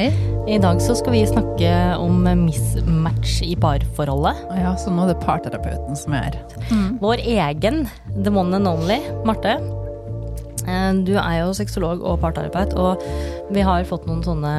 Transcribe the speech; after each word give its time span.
Hei. 0.00 0.08
I 0.48 0.56
dag 0.56 0.78
så 0.80 0.94
skal 0.96 1.12
vi 1.12 1.18
snakke 1.28 1.70
om 2.00 2.22
mismatch 2.46 3.42
i 3.44 3.52
parforholdet. 3.60 4.38
Ja, 4.56 4.70
så 4.80 4.88
nå 4.88 5.04
er 5.04 5.10
det 5.10 5.18
parterapeuten 5.20 5.98
som 5.98 6.14
er 6.16 6.38
her. 6.38 6.38
Vår 7.02 7.20
egen 7.20 7.82
the 8.24 8.32
one 8.32 8.56
and 8.56 8.70
only 8.70 8.96
Marte. 9.28 9.58
Eh, 10.64 10.94
Du 11.04 11.12
er 11.20 11.42
jo 11.42 11.52
sexolog 11.52 12.00
og 12.00 12.16
parterapeut, 12.24 12.72
og 12.80 13.04
vi 13.52 13.60
har 13.60 13.84
fått 13.84 14.08
noen 14.08 14.24
sånne 14.24 14.54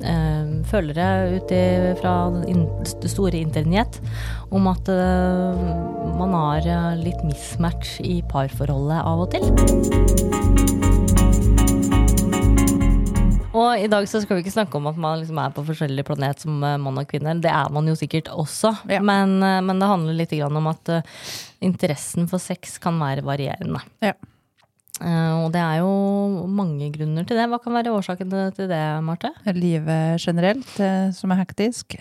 eh, 0.00 0.64
følgere 0.72 1.36
ut 1.36 1.52
fra 2.00 2.16
det 2.40 3.12
store 3.12 3.36
internett 3.36 4.00
om 4.48 4.64
at 4.72 4.88
eh, 4.88 5.64
man 6.16 6.32
har 6.40 6.96
litt 7.04 7.20
mismatch 7.20 7.98
i 8.00 8.22
parforholdet 8.32 9.04
av 9.04 9.26
og 9.26 9.36
til. 9.36 11.05
Og 13.56 13.80
i 13.80 13.88
dag 13.88 14.04
så 14.10 14.20
skal 14.20 14.36
vi 14.36 14.42
ikke 14.44 14.52
snakke 14.52 14.76
om 14.76 14.86
at 14.90 14.98
man 15.00 15.20
liksom 15.22 15.38
er 15.40 15.52
på 15.56 15.62
forskjellig 15.64 16.04
planet 16.04 16.42
som 16.44 16.58
eh, 16.66 16.76
mann 16.82 16.98
og 17.00 17.06
kvinne. 17.08 17.32
Det 17.40 17.48
er 17.52 17.70
man 17.72 17.88
jo 17.88 17.94
sikkert 17.96 18.28
også, 18.28 18.74
Ja. 18.92 19.00
men, 19.00 19.38
eh, 19.42 19.60
men 19.64 19.78
det 19.80 19.88
handler 19.88 20.12
litt 20.18 20.34
om 20.44 20.66
at 20.68 20.88
eh, 20.92 21.02
interessen 21.64 22.28
for 22.28 22.38
sex 22.42 22.76
kan 22.82 22.98
være 23.00 23.24
varierende. 23.24 23.80
Ja. 24.04 24.12
Og 24.96 25.50
det 25.52 25.60
er 25.60 25.82
jo 25.82 26.46
mange 26.48 26.86
grunner 26.94 27.26
til 27.28 27.36
det. 27.36 27.44
Hva 27.52 27.58
kan 27.60 27.74
være 27.76 27.92
årsaken 27.92 28.30
til- 28.56 28.68
det, 28.70 28.78
Marte? 29.04 29.28
Livet 29.52 30.16
generelt, 30.24 30.70
som 31.14 31.32
er 31.32 31.44
hektisk. 31.44 31.98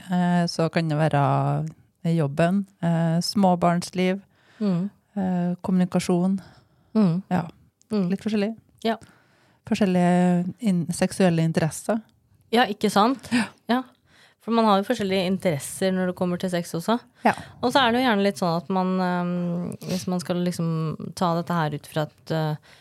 Så 0.47 0.69
kan 0.71 0.87
det 0.87 0.95
være 0.97 1.67
jobben, 2.15 2.65
småbarnsliv, 3.19 4.21
Mm. 4.61 4.89
kommunikasjon. 5.61 6.39
Mm. 6.95 7.21
Ja, 7.29 7.41
Mm. 7.91 8.09
litt 8.11 8.21
forskjellig. 8.23 8.55
Ja. 8.85 8.95
Forskjellige 9.65 10.45
in 10.69 10.85
seksuelle 10.93 11.45
interesser. 11.47 11.99
Ja, 12.53 12.67
ikke 12.69 12.91
sant? 12.93 13.29
Ja. 13.71 13.81
For 14.45 14.53
man 14.53 14.67
har 14.69 14.77
jo 14.77 14.85
forskjellige 14.85 15.25
interesser 15.25 15.89
når 15.95 16.11
det 16.11 16.17
kommer 16.19 16.37
til 16.37 16.51
sex 16.53 16.69
også. 16.77 16.99
Ja. 17.25 17.33
Og 17.65 17.71
så 17.73 17.81
er 17.81 17.91
det 17.95 18.03
jo 18.03 18.05
gjerne 18.05 18.25
litt 18.27 18.37
sånn 18.37 18.59
at 18.59 18.67
man 18.69 18.91
eh, 19.01 19.87
Hvis 19.89 20.03
man 20.11 20.21
skal 20.21 20.43
liksom 20.45 20.67
ta 21.17 21.31
dette 21.39 21.57
her 21.57 21.73
ut 21.73 21.89
fra 21.89 22.03
et 22.05 22.33
eh, 22.37 22.75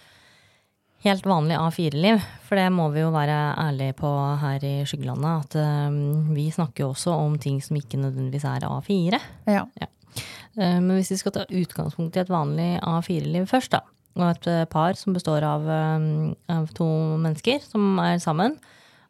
helt 1.06 1.24
vanlig 1.28 1.56
A4-liv, 1.60 2.20
for 2.44 2.56
det 2.60 2.68
må 2.72 2.90
vi 2.92 3.00
jo 3.02 3.10
være 3.12 3.38
ærlige 3.60 3.96
på 3.98 4.10
her 4.40 4.62
i 4.64 4.74
Skyggelandet, 4.88 5.48
at 5.48 5.56
eh, 5.60 5.98
vi 6.36 6.46
snakker 6.52 6.84
jo 6.84 6.92
også 6.92 7.16
om 7.16 7.40
ting 7.40 7.62
som 7.64 7.80
ikke 7.80 8.00
nødvendigvis 8.00 8.44
er 8.48 8.68
A4. 8.68 9.20
Ja. 9.48 9.64
Eh, 9.80 10.78
Men 10.84 10.92
hvis 10.98 11.14
vi 11.16 11.20
skal 11.20 11.32
ta 11.38 11.46
utgangspunkt 11.48 12.16
i 12.16 12.22
et 12.26 12.32
vanlig 12.32 12.70
A4-liv 12.84 13.48
først, 13.50 13.72
da, 13.72 13.80
og 14.14 14.28
et 14.28 14.46
eh, 14.50 14.64
par 14.70 14.98
som 14.98 15.16
består 15.16 15.44
av, 15.46 15.66
eh, 15.70 16.06
av 16.54 16.70
to 16.76 16.86
mennesker 17.22 17.64
som 17.66 17.98
er 18.02 18.20
sammen, 18.22 18.56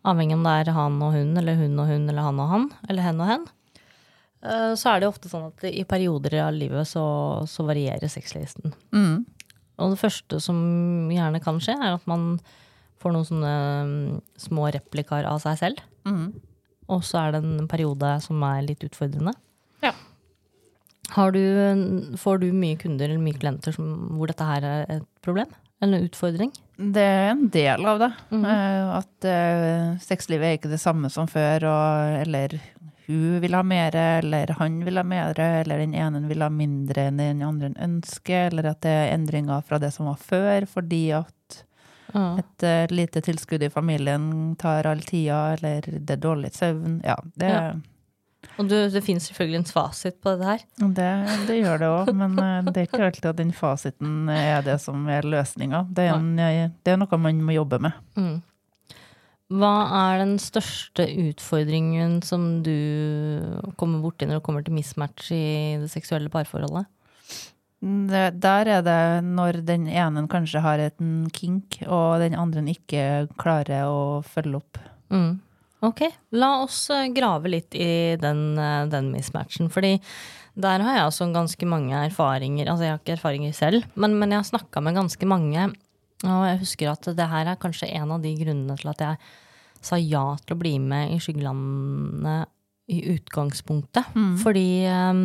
avhengig 0.05 0.36
om 0.36 0.44
det 0.44 0.55
er 0.62 0.72
han 0.77 0.96
og 1.05 1.14
hun, 1.16 1.36
eller 1.41 1.58
hun 1.61 1.78
og 1.80 1.88
hun, 1.88 2.08
eller 2.08 2.27
han 2.27 2.41
og 2.41 2.50
han, 2.50 2.66
eller 2.88 3.06
hen 3.06 3.20
og 3.20 3.30
hen, 3.30 3.46
eh, 4.44 4.72
så 4.80 4.94
er 4.94 5.02
det 5.02 5.11
ofte 5.11 5.30
sånn 5.33 5.48
at 5.50 5.66
i 5.69 5.84
perioder 5.88 6.38
av 6.46 6.56
livet 6.56 6.88
så, 6.88 7.05
så 7.48 7.66
varierer 7.69 8.12
sexlisten. 8.12 8.74
Mm. 8.96 9.24
Og 9.83 9.94
det 9.94 10.00
første 10.00 10.41
som 10.42 10.58
gjerne 11.12 11.41
kan 11.44 11.61
skje, 11.62 11.77
er 11.77 11.96
at 11.96 12.11
man 12.11 12.36
får 13.02 13.12
noen 13.12 13.28
sånne 13.28 13.55
mm, 13.84 14.18
små 14.41 14.68
replikaer 14.72 15.27
av 15.28 15.41
seg 15.42 15.58
selv. 15.61 15.80
Mm. 16.08 16.28
Og 16.94 17.02
så 17.05 17.20
er 17.20 17.34
det 17.34 17.41
en 17.42 17.68
periode 17.68 18.12
som 18.24 18.41
er 18.46 18.62
litt 18.64 18.84
utfordrende. 18.86 19.34
Ja. 19.84 19.92
Har 21.12 21.33
du, 21.33 22.16
får 22.16 22.38
du 22.38 22.52
mye 22.52 22.77
kunder 22.80 23.08
eller 23.08 23.22
mye 23.22 23.38
klienter 23.38 23.74
som, 23.77 23.91
hvor 24.16 24.30
dette 24.30 24.47
her 24.48 24.64
er 24.64 24.86
et 24.98 25.08
problem? 25.24 25.50
Eller 25.83 25.98
en 25.98 26.08
utfordring? 26.08 26.52
Det 26.77 27.02
er 27.02 27.28
en 27.33 27.48
del 27.52 27.86
av 27.86 27.98
det. 27.98 28.12
Mm 28.30 28.45
-hmm. 28.45 28.98
At 28.98 29.24
uh, 29.24 29.98
sexlivet 30.01 30.46
er 30.46 30.52
ikke 30.58 30.70
det 30.70 30.80
samme 30.80 31.11
som 31.11 31.27
før, 31.28 31.64
og, 31.64 32.20
eller 32.23 32.61
hun 33.06 33.40
vil 33.40 33.55
ha 33.55 33.62
mer, 33.62 33.95
eller 33.95 34.55
han 34.58 34.84
vil 34.84 34.96
ha 34.96 35.02
mer, 35.02 35.39
eller 35.39 35.78
den 35.78 35.95
ene 35.95 36.28
vil 36.28 36.42
ha 36.42 36.48
mindre 36.48 37.08
enn 37.08 37.17
den 37.17 37.42
andre 37.42 37.74
ønsker, 37.77 38.46
eller 38.46 38.70
at 38.70 38.80
det 38.80 38.90
er 38.90 39.14
endringer 39.14 39.61
fra 39.62 39.78
det 39.78 39.92
som 39.92 40.07
var 40.07 40.17
før, 40.17 40.67
fordi 40.67 41.11
at 41.11 41.64
Ja. 42.14 42.39
et 42.39 42.62
uh, 42.62 42.95
lite 42.95 43.20
tilskudd 43.20 43.62
i 43.62 43.70
familien 43.70 44.57
tar 44.57 44.86
all 44.86 45.01
tida, 45.01 45.55
eller 45.55 45.80
det 45.80 46.11
er 46.11 46.17
dårlig 46.17 46.52
søvn. 46.52 47.01
Ja, 47.05 47.17
det, 47.36 47.48
Ja. 47.48 47.73
Og 48.58 48.68
du, 48.70 48.74
det 48.90 49.02
finnes 49.05 49.27
selvfølgelig 49.30 49.60
en 49.60 49.68
fasit 49.68 50.16
på 50.22 50.34
dette 50.34 50.48
her. 50.48 50.64
det, 50.96 51.10
det 51.48 51.58
gjør 51.58 51.82
det 51.82 51.90
òg, 51.90 52.10
men 52.14 52.38
eh, 52.38 52.70
det 52.70 52.82
er 52.82 52.88
ikke 52.88 53.05
alltid 53.08 53.30
at 53.32 53.40
den 53.40 53.52
fasiten 53.56 54.30
er 54.32 54.64
det 54.66 54.78
som 54.82 55.06
er 55.10 55.27
løsninga. 55.27 55.84
Det, 55.90 56.08
eh, 56.10 56.66
det 56.84 56.94
er 56.94 57.00
noe 57.00 57.20
man 57.20 57.44
må 57.44 57.56
jobbe 57.56 57.80
med. 57.86 57.96
Mm. 58.18 58.42
Hva 59.54 59.74
er 60.08 60.22
den 60.22 60.38
største 60.40 61.04
utfordringen 61.04 62.20
som 62.24 62.62
du 62.64 62.74
kommer 63.78 64.00
borti 64.02 64.27
når 64.27 64.40
det 64.40 64.46
kommer 64.46 64.64
til 64.64 64.74
mismatch 64.74 65.30
i 65.36 65.44
det 65.83 65.90
seksuelle 65.92 66.33
parforholdet? 66.33 66.88
Det, 67.84 68.22
der 68.40 68.70
er 68.78 68.84
det 68.84 69.00
når 69.27 69.60
den 69.68 69.84
ene 69.92 70.24
kanskje 70.33 70.62
har 70.64 70.80
en 70.86 71.27
kink, 71.34 71.83
og 71.84 72.22
den 72.22 72.36
andre 72.38 72.64
ikke 72.72 73.27
klarer 73.40 73.90
å 73.90 74.22
følge 74.24 74.62
opp. 74.62 74.80
Mm. 75.12 75.34
Ok, 75.84 76.06
la 76.39 76.50
oss 76.62 76.86
eh, 76.95 77.11
grave 77.14 77.50
litt 77.52 77.77
i 77.77 78.17
den, 78.20 78.58
eh, 78.58 78.86
den 78.90 79.11
mismatchen. 79.12 79.70
Fordi 79.72 79.98
der 80.55 80.84
har 80.84 80.98
jeg 80.98 81.08
også 81.08 81.30
ganske 81.34 81.67
mange 81.68 81.98
erfaringer. 82.06 82.70
Altså 82.70 82.86
jeg 82.86 82.95
har 82.95 83.02
ikke 83.02 83.17
erfaringer 83.18 83.56
selv, 83.56 83.86
men, 83.95 84.18
men 84.20 84.33
jeg 84.33 84.42
har 84.42 84.50
snakka 84.52 84.83
med 84.84 84.96
ganske 84.96 85.28
mange. 85.28 85.70
Og 86.24 86.45
jeg 86.48 86.61
husker 86.62 86.92
at 86.92 87.08
det 87.18 87.30
her 87.30 87.50
er 87.50 87.61
kanskje 87.61 87.90
en 87.98 88.14
av 88.14 88.22
de 88.22 88.33
grunnene 88.39 88.77
til 88.80 88.92
at 88.95 89.02
jeg 89.02 89.18
sa 89.84 89.98
ja 90.00 90.24
til 90.40 90.56
å 90.56 90.61
bli 90.62 90.78
med 90.80 91.12
i 91.12 91.18
Skyggelandet 91.20 92.48
i 92.95 93.01
utgangspunktet. 93.14 94.14
Fordi 94.42 94.68
eh, 94.89 95.24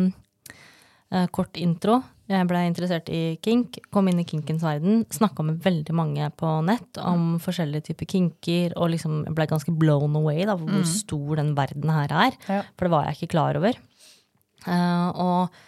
eh, 1.14 1.26
Kort 1.32 1.56
intro. 1.60 2.00
Jeg 2.30 2.46
ble 2.46 2.60
interessert 2.62 3.08
i 3.10 3.34
kink, 3.42 3.80
kom 3.90 4.06
inn 4.06 4.20
i 4.22 4.26
kinkens 4.28 4.62
verden, 4.62 5.00
snakka 5.10 5.42
med 5.42 5.56
veldig 5.64 5.94
mange 5.98 6.28
på 6.38 6.50
nett 6.62 7.00
om 7.02 7.40
forskjellige 7.42 7.88
typer 7.88 8.06
kinker, 8.12 8.76
og 8.78 8.92
liksom 8.92 9.24
ble 9.34 9.48
ganske 9.50 9.74
blown 9.74 10.14
away 10.20 10.44
da, 10.46 10.54
hvor 10.60 10.84
stor 10.86 11.40
den 11.40 11.56
verden 11.58 11.90
her 11.90 12.14
er. 12.28 12.38
Ja. 12.46 12.60
For 12.78 12.86
det 12.86 12.94
var 12.94 13.08
jeg 13.08 13.18
ikke 13.18 13.32
klar 13.34 13.58
over. 13.58 13.80
Uh, 14.62 15.08
og 15.10 15.58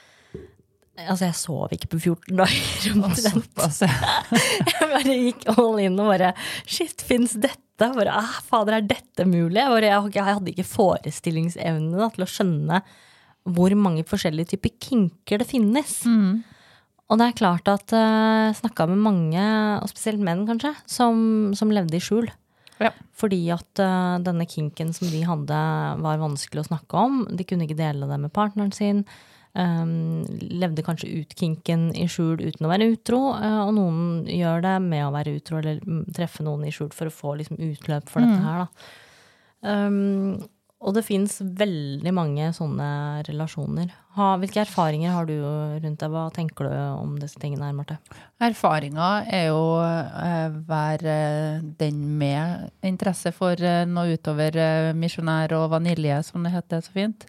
altså, 1.01 1.27
jeg 1.27 1.39
sov 1.41 1.75
ikke 1.75 1.91
på 1.97 2.01
14 2.13 2.39
dager. 2.39 2.87
omtrent. 3.09 3.53
Altså, 3.67 3.91
Jeg 4.71 4.91
bare 4.95 5.19
gikk 5.19 5.47
all 5.57 5.83
in 5.83 5.99
og 5.99 6.13
bare 6.13 6.33
Shit, 6.63 7.03
fins 7.03 7.35
dette? 7.35 7.59
Bare, 7.83 8.15
ah, 8.15 8.39
fader, 8.47 8.79
er 8.79 8.87
dette 8.87 9.27
mulig? 9.27 9.59
Jeg, 9.59 9.73
bare, 9.73 9.95
jeg, 10.15 10.27
hadde 10.29 10.53
ikke 10.53 10.69
forestillingsevne 10.69 11.99
da, 11.99 12.13
til 12.15 12.23
å 12.23 12.31
skjønne 12.31 12.83
hvor 13.51 13.75
mange 13.75 14.05
forskjellige 14.07 14.53
typer 14.53 14.71
kinker 14.79 15.43
det 15.43 15.49
finnes. 15.51 15.97
Og 17.13 17.19
det 17.21 17.29
er 17.29 17.37
klart 17.37 17.69
at 17.69 17.93
uh, 17.93 18.49
jeg 18.49 18.61
snakka 18.63 18.87
med 18.89 19.03
mange, 19.05 19.43
og 19.83 19.91
spesielt 19.91 20.23
menn 20.25 20.47
kanskje, 20.49 20.73
som, 20.89 21.53
som 21.59 21.73
levde 21.75 21.99
i 21.99 22.03
skjul. 22.03 22.31
Ja. 22.81 22.91
Fordi 23.21 23.43
at 23.53 23.83
uh, 23.85 24.17
denne 24.25 24.47
kinken 24.49 24.95
som 24.97 25.11
de 25.13 25.21
hadde, 25.29 25.59
var 26.03 26.23
vanskelig 26.23 26.65
å 26.65 26.71
snakke 26.71 27.05
om. 27.05 27.21
De 27.29 27.45
kunne 27.47 27.69
ikke 27.69 27.79
dele 27.79 28.09
det 28.09 28.19
med 28.23 28.33
partneren 28.35 28.73
sin. 28.75 29.05
Um, 29.53 30.23
levde 30.49 30.81
kanskje 30.81 31.11
ut 31.13 31.35
kinken 31.37 31.91
i 31.93 32.07
skjul 32.09 32.41
uten 32.41 32.65
å 32.65 32.73
være 32.73 32.89
utro. 32.95 33.21
Uh, 33.37 33.61
og 33.67 33.75
noen 33.77 34.01
gjør 34.25 34.65
det 34.65 34.75
med 34.87 35.05
å 35.05 35.13
være 35.13 35.37
utro, 35.37 35.61
eller 35.61 35.85
mm, 35.85 36.07
treffe 36.17 36.47
noen 36.47 36.65
i 36.65 36.73
skjul 36.73 36.91
for 36.97 37.11
å 37.11 37.15
få 37.15 37.37
liksom, 37.43 37.61
utløp 37.61 38.09
for 38.09 38.25
dette 38.25 38.41
her. 38.41 38.65
Da. 38.65 38.91
Um, 39.63 40.41
og 40.83 40.97
det 40.97 41.05
fins 41.07 41.37
veldig 41.41 42.13
mange 42.15 42.49
sånne 42.57 42.87
relasjoner. 43.29 43.93
Ha, 44.17 44.33
hvilke 44.43 44.65
erfaringer 44.65 45.15
har 45.15 45.29
du 45.29 45.37
rundt 45.39 46.03
deg? 46.03 46.13
Hva 46.13 46.25
tenker 46.35 46.69
du 46.69 46.75
om 46.99 47.15
disse 47.21 47.39
tingene 47.41 47.69
her, 47.69 47.77
Marte? 47.77 47.99
Erfaringa 48.43 49.11
er 49.31 49.47
jo 49.49 49.63
eh, 49.81 50.57
være 50.69 51.15
den 51.79 52.03
med 52.21 52.73
interesse 52.85 53.33
for 53.37 53.57
eh, 53.57 53.85
noe 53.89 54.19
utover 54.19 54.59
eh, 54.59 54.91
misjonær 54.99 55.55
og 55.61 55.71
vanilje, 55.77 56.19
som 56.29 56.45
det 56.45 56.53
heter 56.57 56.83
så 56.85 56.97
fint. 56.97 57.29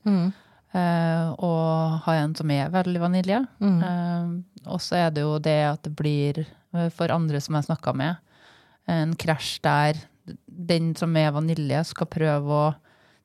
Eh, 0.74 1.28
og 1.38 2.00
ha 2.08 2.18
en 2.18 2.34
som 2.36 2.52
er 2.52 2.74
veldig 2.74 3.06
vanilje. 3.06 3.44
Eh, 3.62 4.34
og 4.66 4.82
så 4.82 5.04
er 5.06 5.14
det 5.14 5.24
jo 5.28 5.38
det 5.44 5.60
at 5.70 5.86
det 5.86 5.94
blir, 6.00 6.42
eh, 6.74 6.90
for 6.90 7.14
andre 7.14 7.42
som 7.44 7.60
jeg 7.60 7.70
snakka 7.70 7.94
med, 7.96 8.18
en 8.90 9.14
krasj 9.16 9.60
der 9.64 10.02
den 10.48 10.96
som 10.96 11.16
er 11.20 11.32
vanilje, 11.36 11.84
skal 11.88 12.10
prøve 12.12 12.58
å 12.58 12.74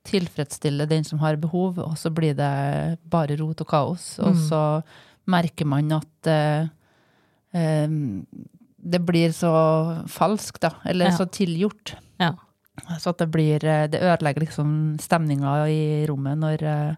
tilfredsstille 0.09 0.87
den 0.89 1.05
som 1.05 1.21
har 1.23 1.37
behov, 1.41 1.79
og 1.85 1.95
så 2.01 2.11
blir 2.15 2.35
det 2.39 2.99
bare 3.13 3.37
rot 3.41 3.61
og 3.65 3.69
kaos. 3.69 4.07
Og 4.25 4.35
så 4.49 4.63
merker 5.29 5.69
man 5.69 5.93
at 5.93 6.27
eh, 6.33 6.69
eh, 7.53 7.89
det 8.79 9.01
blir 9.05 9.33
så 9.37 9.53
falskt, 10.09 10.61
da. 10.65 10.71
Eller 10.89 11.11
Ja. 11.11 11.17
så 11.19 11.27
tilgjort. 11.29 11.95
Ja. 12.19 12.33
Så 12.99 13.11
at 13.11 13.19
det 13.19 13.27
blir 13.35 13.65
eh, 13.67 13.87
Det 13.91 14.01
ødelegger 14.01 14.45
liksom 14.47 14.99
stemninga 15.03 15.67
i 15.69 16.07
rommet 16.07 16.39
når, 16.39 16.63
eh, 16.63 16.95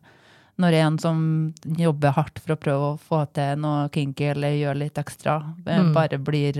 når 0.60 0.72
en 0.76 0.98
som 0.98 1.20
jobber 1.64 2.12
hardt 2.12 2.38
for 2.38 2.52
å 2.54 2.60
prøve 2.60 2.90
å 2.94 2.98
få 3.00 3.22
til 3.32 3.56
noe 3.62 3.88
kinky 3.88 4.30
eller 4.34 4.50
gjøre 4.58 4.78
litt 4.84 4.94
ekstra, 5.00 5.38
eh, 5.66 5.78
Mm. 5.80 5.94
bare 5.94 6.18
blir 6.18 6.52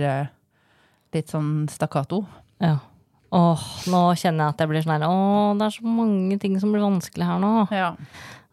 litt 1.13 1.27
sånn 1.29 1.67
stakkato. 1.69 2.25
Ja. 2.59 2.79
Åh, 3.31 3.63
nå 3.87 4.01
kjenner 4.19 4.43
jeg 4.43 4.53
at 4.53 4.61
jeg 4.61 4.69
blir 4.71 4.83
sånn 4.83 4.97
her 4.97 5.07
Åh, 5.07 5.53
det 5.55 5.67
er 5.67 5.75
så 5.77 5.87
mange 5.87 6.37
ting 6.41 6.57
som 6.59 6.73
blir 6.73 6.83
vanskelig 6.83 7.27
her 7.29 7.39
nå. 7.39 7.53
Ja. 7.71 7.93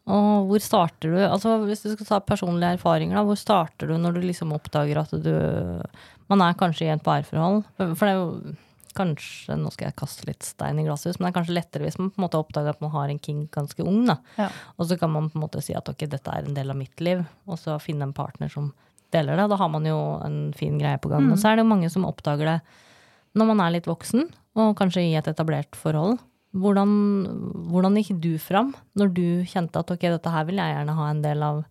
Åh, 0.09 0.39
hvor 0.49 0.63
starter 0.63 1.13
du? 1.13 1.19
Altså, 1.27 1.57
hvis 1.67 1.83
du 1.85 1.91
skal 1.93 2.09
ta 2.09 2.21
personlige 2.25 2.79
erfaringer, 2.79 3.19
da, 3.19 3.25
hvor 3.27 3.37
starter 3.37 3.91
du 3.91 3.99
når 4.01 4.17
du 4.17 4.23
liksom 4.29 4.55
oppdager 4.57 5.03
at 5.03 5.13
du 5.13 5.35
Man 6.29 6.45
er 6.45 6.57
kanskje 6.61 6.87
i 6.87 6.93
et 6.93 7.05
parforhold. 7.05 7.63
For 7.81 8.05
det 8.05 8.13
er 8.13 8.19
jo 8.21 8.57
kanskje 8.99 9.57
Nå 9.61 9.71
skal 9.71 9.89
jeg 9.89 9.99
kaste 10.01 10.27
litt 10.27 10.47
stein 10.47 10.81
i 10.81 10.85
glasshus, 10.87 11.19
men 11.19 11.29
det 11.29 11.31
er 11.31 11.37
kanskje 11.39 11.57
lettere 11.59 11.87
hvis 11.87 11.99
man 12.01 12.11
på 12.11 12.19
en 12.19 12.25
måte 12.27 12.41
oppdager 12.41 12.73
at 12.75 12.83
man 12.83 12.95
har 12.95 13.13
en 13.13 13.21
king 13.23 13.45
ganske 13.55 13.85
ung. 13.85 14.05
da. 14.09 14.19
Ja. 14.39 14.49
Og 14.77 14.89
så 14.91 14.99
kan 15.01 15.13
man 15.15 15.31
på 15.31 15.39
en 15.39 15.45
måte 15.45 15.63
si 15.65 15.77
at 15.77 15.91
ok, 15.91 16.07
dette 16.11 16.35
er 16.35 16.47
en 16.47 16.57
del 16.57 16.73
av 16.73 16.79
mitt 16.79 17.03
liv, 17.05 17.23
og 17.47 17.61
så 17.61 17.77
finne 17.83 18.09
en 18.09 18.17
partner 18.17 18.51
som 18.53 18.73
deler 19.15 19.39
det. 19.39 19.47
Da 19.53 19.59
har 19.61 19.71
man 19.73 19.87
jo 19.87 19.99
en 20.25 20.41
fin 20.57 20.79
greie 20.81 20.99
på 21.01 21.13
gang. 21.13 21.31
Og 21.33 21.39
så 21.41 21.51
er 21.51 21.59
det 21.59 21.67
jo 21.67 21.73
mange 21.73 21.91
som 21.93 22.07
oppdager 22.09 22.55
det 22.55 22.59
når 23.39 23.51
man 23.53 23.61
er 23.63 23.77
litt 23.77 23.87
voksen, 23.87 24.25
og 24.59 24.75
kanskje 24.79 25.05
i 25.07 25.15
et 25.19 25.29
etablert 25.31 25.77
forhold. 25.79 26.19
Hvordan, 26.59 26.91
hvordan 27.71 27.99
gikk 28.01 28.17
du 28.25 28.33
fram 28.41 28.73
når 28.99 29.11
du 29.15 29.27
kjente 29.47 29.79
at 29.83 29.91
ok, 29.93 30.07
dette 30.17 30.31
her 30.33 30.47
vil 30.49 30.57
jeg 30.59 30.75
gjerne 30.75 30.95
ha 30.97 31.09
en 31.13 31.21
del 31.23 31.43
av 31.45 31.65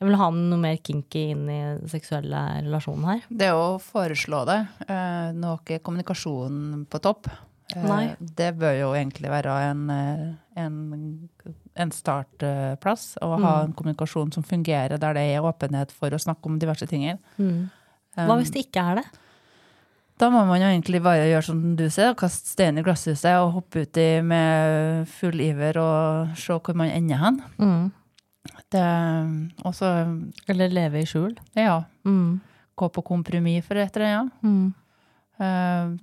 Jeg 0.00 0.08
vil 0.08 0.16
ha 0.16 0.28
noe 0.32 0.56
mer 0.62 0.78
kinky 0.80 1.22
inn 1.34 1.42
i 1.52 1.58
seksuelle 1.92 2.38
relasjoner 2.62 3.10
her. 3.10 3.24
Det 3.28 3.50
å 3.52 3.74
foreslå 3.84 4.38
det, 4.48 4.54
eh, 4.88 5.26
nå 5.36 5.50
er 5.52 5.58
ikke 5.60 5.82
kommunikasjonen 5.84 6.86
på 6.88 7.00
topp. 7.04 7.28
Eh, 7.76 7.82
Nei. 7.84 8.14
Det 8.18 8.54
bør 8.56 8.78
jo 8.78 8.88
egentlig 8.96 9.28
være 9.28 9.58
en, 9.68 9.82
eh, 9.92 10.22
en, 10.56 10.78
en 11.76 11.90
startplass. 11.92 13.18
Å 13.20 13.28
ha 13.42 13.52
Mm. 13.60 13.64
en 13.66 13.72
kommunikasjon 13.74 14.32
som 14.32 14.42
fungerer, 14.42 14.96
der 14.98 15.12
det 15.12 15.26
er 15.36 15.42
åpenhet 15.44 15.92
for 15.92 16.08
å 16.08 16.18
snakke 16.18 16.46
om 16.46 16.58
diverse 16.58 16.88
ting. 16.88 17.04
Hva 18.16 18.38
hvis 18.40 18.50
det 18.56 18.64
ikke 18.72 18.80
er 18.92 18.94
det? 19.02 19.04
Da 20.20 20.28
må 20.28 20.42
man 20.44 20.60
jo 20.60 20.68
egentlig 20.68 21.00
bare 21.02 21.24
gjøre 21.30 21.46
som 21.46 21.60
du 21.78 21.86
sier, 21.88 22.12
kaste 22.18 22.50
stein 22.52 22.76
i 22.76 22.82
glasshuset 22.84 23.30
og 23.40 23.54
hoppe 23.54 23.86
uti 23.86 24.08
med 24.26 25.06
full 25.08 25.40
iver 25.40 25.78
og 25.80 26.34
se 26.36 26.52
hvor 26.60 26.76
man 26.76 26.90
ender 26.92 27.16
hen. 27.22 27.38
Mm. 27.56 27.86
Det, 28.70 28.82
også, 29.66 29.88
Eller 30.48 30.68
leve 30.72 31.00
i 31.02 31.06
skjul? 31.08 31.32
ja, 31.56 31.82
Mm. 32.04 32.40
gå 32.76 32.88
på 32.92 33.02
kompromiss 33.04 33.66
for 33.66 33.76
et 33.76 33.96
eller 33.96 34.18
annet. 34.18 34.32
Mm. 34.42 34.74
Uh, 35.40 35.96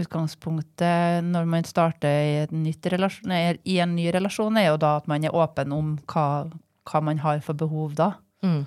utgangspunktet 0.00 1.24
når 1.26 1.46
man 1.50 1.64
starter 1.66 2.08
i, 2.08 2.34
et 2.44 2.52
nytt 2.54 2.86
relasjon, 2.92 3.28
nei, 3.30 3.58
i 3.64 3.78
en 3.82 3.94
ny 3.96 4.08
relasjon, 4.14 4.56
er 4.58 4.68
jo 4.70 4.76
da 4.80 4.96
at 5.00 5.08
man 5.10 5.24
er 5.26 5.34
åpen 5.34 5.72
om 5.74 5.96
hva, 6.10 6.26
hva 6.86 7.02
man 7.02 7.18
har 7.24 7.40
for 7.44 7.54
behov 7.54 7.94
da, 7.98 8.12
Mm. 8.42 8.66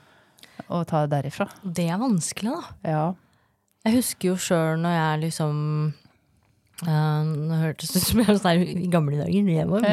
og 0.69 0.85
ta 0.87 1.05
det 1.07 1.15
derifra. 1.23 1.47
Det 1.63 1.87
er 1.89 1.97
vanskelig, 1.97 2.51
da. 2.51 2.89
Ja. 2.91 3.05
Jeg 3.83 3.97
husker 3.97 4.29
jo 4.31 4.37
sjøl 4.39 4.79
når 4.79 4.93
jeg 4.95 5.21
liksom 5.25 5.57
uh, 6.87 7.21
Nå 7.27 7.57
hørtes 7.59 7.91
det 7.91 7.99
ut 8.01 8.07
som 8.07 8.21
jeg 8.21 8.29
var 8.29 8.39
sånn 8.39 8.63
i 8.63 8.87
gamle 8.91 9.19
dager, 9.19 9.49
jeg 9.51 9.67
var, 9.69 9.83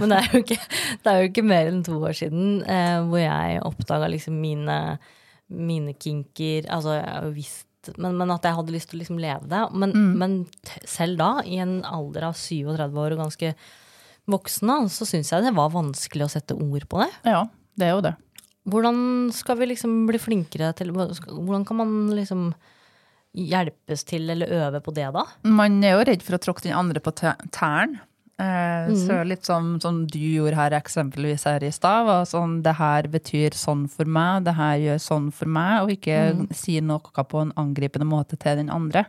men 0.00 0.10
det 0.12 0.18
er, 0.18 0.28
jo 0.32 0.42
ikke, 0.42 0.58
det 1.04 1.12
er 1.12 1.22
jo 1.22 1.30
ikke 1.30 1.46
mer 1.46 1.70
enn 1.70 1.84
to 1.86 1.98
år 2.02 2.16
siden 2.18 2.60
uh, 2.66 2.98
hvor 3.06 3.22
jeg 3.22 3.62
oppdaga 3.68 4.10
liksom 4.10 4.38
mine, 4.42 4.78
mine 5.54 5.94
kinker 5.94 6.66
Altså, 6.74 6.96
jeg 6.98 7.08
har 7.08 7.28
jo 7.28 7.34
visst 7.36 7.64
men, 7.96 8.18
men 8.18 8.28
at 8.34 8.44
jeg 8.44 8.56
hadde 8.58 8.72
lyst 8.74 8.90
til 8.90 8.98
å 8.98 9.00
liksom 9.00 9.20
leve 9.22 9.46
det. 9.48 9.60
Men, 9.80 9.92
men 10.20 10.32
t- 10.66 10.80
selv 10.90 11.16
da, 11.22 11.28
i 11.46 11.56
en 11.62 11.78
alder 11.88 12.26
av 12.26 12.34
37 12.36 12.98
år 13.00 13.14
og 13.14 13.20
ganske 13.22 13.52
voksen, 14.28 14.72
så 14.92 15.06
syns 15.08 15.30
jeg 15.32 15.46
det 15.46 15.54
var 15.56 15.70
vanskelig 15.72 16.26
å 16.26 16.32
sette 16.34 16.56
ord 16.58 16.84
på 16.90 17.00
det. 17.00 17.08
ja, 17.30 17.44
det 17.78 17.86
er 17.86 17.94
jo 17.94 18.02
det. 18.04 18.12
Hvordan 18.68 18.98
skal 19.32 19.56
vi 19.62 19.70
liksom 19.70 19.94
bli 20.10 20.20
flinkere 20.20 20.74
til 20.76 20.90
Hvordan 20.92 21.64
kan 21.64 21.78
man 21.80 21.94
liksom 22.18 22.50
hjelpes 23.46 24.04
til 24.08 24.28
eller 24.34 24.50
øve 24.50 24.80
på 24.82 24.92
det, 24.96 25.06
da? 25.14 25.22
Man 25.46 25.78
er 25.86 25.96
jo 25.96 26.04
redd 26.10 26.22
for 26.26 26.36
å 26.38 26.42
tråkke 26.42 26.66
den 26.66 26.76
andre 26.78 27.00
på 27.04 27.12
tæ- 27.14 27.36
tærne. 27.54 28.00
Eh, 28.40 28.92
Så 28.94 29.16
litt 29.26 29.42
sånn 29.42 29.80
som 29.82 30.04
du 30.06 30.18
gjorde 30.18 30.54
her 30.54 30.70
eksempelvis 30.78 31.42
her 31.44 31.64
i 31.66 31.70
stad. 31.74 32.06
Sånn, 32.30 32.62
det 32.62 32.76
her 32.78 33.02
betyr 33.10 33.50
sånn 33.58 33.88
for 33.90 34.04
meg, 34.06 34.44
det 34.44 34.54
her 34.54 34.76
gjør 34.78 35.00
sånn 35.02 35.32
for 35.34 35.46
meg, 35.50 35.82
og 35.82 35.90
ikke 35.96 36.46
si 36.54 36.80
noe 36.80 37.00
på 37.24 37.40
en 37.42 37.50
angripende 37.58 38.06
måte 38.06 38.38
til 38.38 38.56
den 38.56 38.70
andre. 38.70 39.04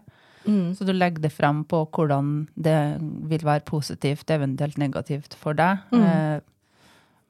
Så 0.74 0.82
du 0.84 0.94
legger 0.94 1.22
det 1.22 1.32
frem 1.32 1.64
på 1.64 1.84
hvordan 1.94 2.48
det 2.58 2.98
vil 3.30 3.44
være 3.46 3.62
positivt, 3.66 4.26
eventuelt 4.34 4.78
negativt 4.82 5.36
for 5.38 5.54
deg, 5.54 5.78
eh, 5.94 6.40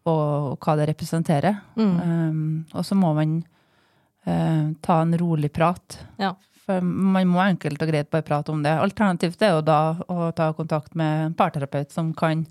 og 0.08 0.58
hva 0.64 0.76
det 0.78 0.88
representerer. 0.94 1.60
Um, 1.76 2.66
og 2.74 2.86
så 2.86 2.96
må 2.96 3.14
man 3.14 3.44
eh, 4.26 4.72
ta 4.82 5.02
en 5.02 5.18
rolig 5.20 5.52
prat. 5.52 6.00
Ja. 6.18 6.34
For 6.70 6.86
man 6.86 7.26
må 7.32 7.42
enkelt 7.42 7.82
og 7.82 7.90
greit 7.90 8.12
bare 8.14 8.26
prate 8.26 8.54
om 8.54 8.60
det. 8.62 8.76
Alternativt 8.78 9.42
er 9.42 9.56
jo 9.56 9.64
da 9.66 9.80
å 10.06 10.30
ta 10.38 10.52
kontakt 10.54 10.94
med 11.00 11.24
en 11.24 11.38
parterapeut 11.38 11.90
som 11.90 12.12
kan 12.14 12.44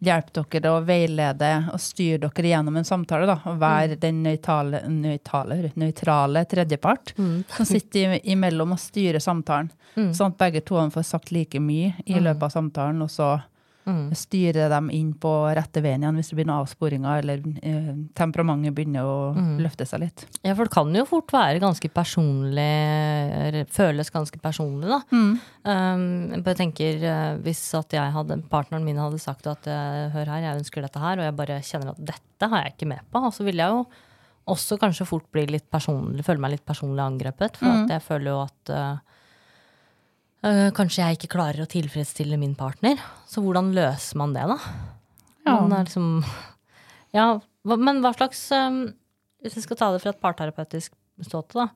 hjelpe 0.00 0.32
dere 0.48 0.70
og 0.72 0.86
veilede 0.88 1.50
og 1.74 1.80
styre 1.84 2.30
dere 2.30 2.52
gjennom 2.54 2.78
en 2.80 2.88
samtale. 2.88 3.28
Da, 3.28 3.36
og 3.50 3.58
være 3.60 3.98
den 4.00 4.22
nøytrale, 4.24 4.80
nøytale, 4.88 5.74
nøytrale 5.76 6.46
tredjepart 6.48 7.12
som 7.18 7.68
sitter 7.68 8.16
imellom 8.24 8.72
og 8.72 8.80
styrer 8.80 9.20
samtalen. 9.20 9.68
Sånn 9.92 10.32
at 10.32 10.40
begge 10.40 10.64
to 10.64 10.80
får 10.94 11.04
sagt 11.04 11.32
like 11.36 11.60
mye 11.60 11.92
i 12.06 12.16
løpet 12.16 12.48
av 12.48 12.54
samtalen, 12.54 13.02
og 13.04 13.12
så 13.12 13.34
styre 14.16 14.68
dem 14.70 14.90
inn 14.94 15.12
på 15.18 15.30
rette 15.56 15.82
veien 15.82 16.02
igjen 16.02 16.18
hvis 16.18 16.30
det 16.30 16.36
blir 16.38 16.48
noen 16.48 16.64
avsporinger 16.64 17.22
eller 17.22 17.42
eh, 17.64 17.92
temperamentet 18.18 18.74
begynner 18.76 19.06
å 19.08 19.14
løfte 19.60 19.86
seg 19.88 20.04
litt. 20.04 20.26
Ja, 20.44 20.54
for 20.54 20.68
det 20.68 20.74
kan 20.74 20.92
jo 20.94 21.06
fort 21.08 21.32
være 21.34 21.62
ganske 21.62 21.90
personlig 21.94 22.66
eller 23.40 23.68
Føles 23.70 24.10
ganske 24.12 24.38
personlig, 24.42 24.90
da. 24.90 25.00
Um, 25.64 26.04
jeg 26.34 26.56
tenker 26.58 27.02
eh, 27.06 27.34
Hvis 27.44 27.62
at 27.78 27.92
jeg 27.94 28.12
hadde, 28.14 28.40
partneren 28.50 28.86
min 28.86 28.98
hadde 29.00 29.20
sagt 29.22 29.46
at 29.50 29.66
eh, 29.70 30.08
hør 30.14 30.30
her, 30.32 30.44
jeg 30.44 30.60
ønsker 30.60 30.84
dette 30.84 31.02
her, 31.02 31.20
og 31.20 31.26
jeg 31.26 31.36
bare 31.38 31.58
kjenner 31.66 31.92
at 31.92 32.00
dette 32.12 32.50
har 32.50 32.64
jeg 32.64 32.74
ikke 32.74 32.90
med 32.94 33.04
på, 33.12 33.22
så 33.34 33.46
ville 33.46 33.64
jeg 33.64 33.76
jo 33.76 33.84
også 34.50 34.78
kanskje 34.80 35.06
fort 35.06 35.28
bli 35.32 35.44
litt 35.50 35.68
personlig, 35.70 36.24
føle 36.26 36.42
meg 36.42 36.56
litt 36.56 36.66
personlig 36.66 37.04
angrepet. 37.04 37.60
For 37.60 37.70
at 37.84 37.92
jeg 37.94 38.04
føler 38.04 38.32
jo 38.32 38.40
at 38.42 38.72
eh, 38.74 39.19
kanskje 40.76 41.02
jeg 41.02 41.18
ikke 41.18 41.34
klarer 41.36 41.64
å 41.64 41.68
tilfredsstille 41.70 42.38
min 42.40 42.54
partner. 42.58 43.00
Så 43.28 43.42
hvordan 43.44 43.72
løser 43.76 44.20
man 44.20 44.32
det, 44.36 44.46
da? 44.48 44.56
Ja. 45.44 45.58
Man 45.60 45.74
er 45.74 45.84
liksom 45.86 46.24
Ja, 47.16 47.40
men 47.64 48.02
hva 48.04 48.12
slags 48.14 48.42
um, 48.52 48.82
Hvis 49.40 49.56
jeg 49.56 49.64
skal 49.64 49.78
ta 49.80 49.88
det 49.92 50.02
fra 50.04 50.12
et 50.12 50.20
parterapeutisk 50.22 50.92
ståte, 51.24 51.58
da. 51.58 51.66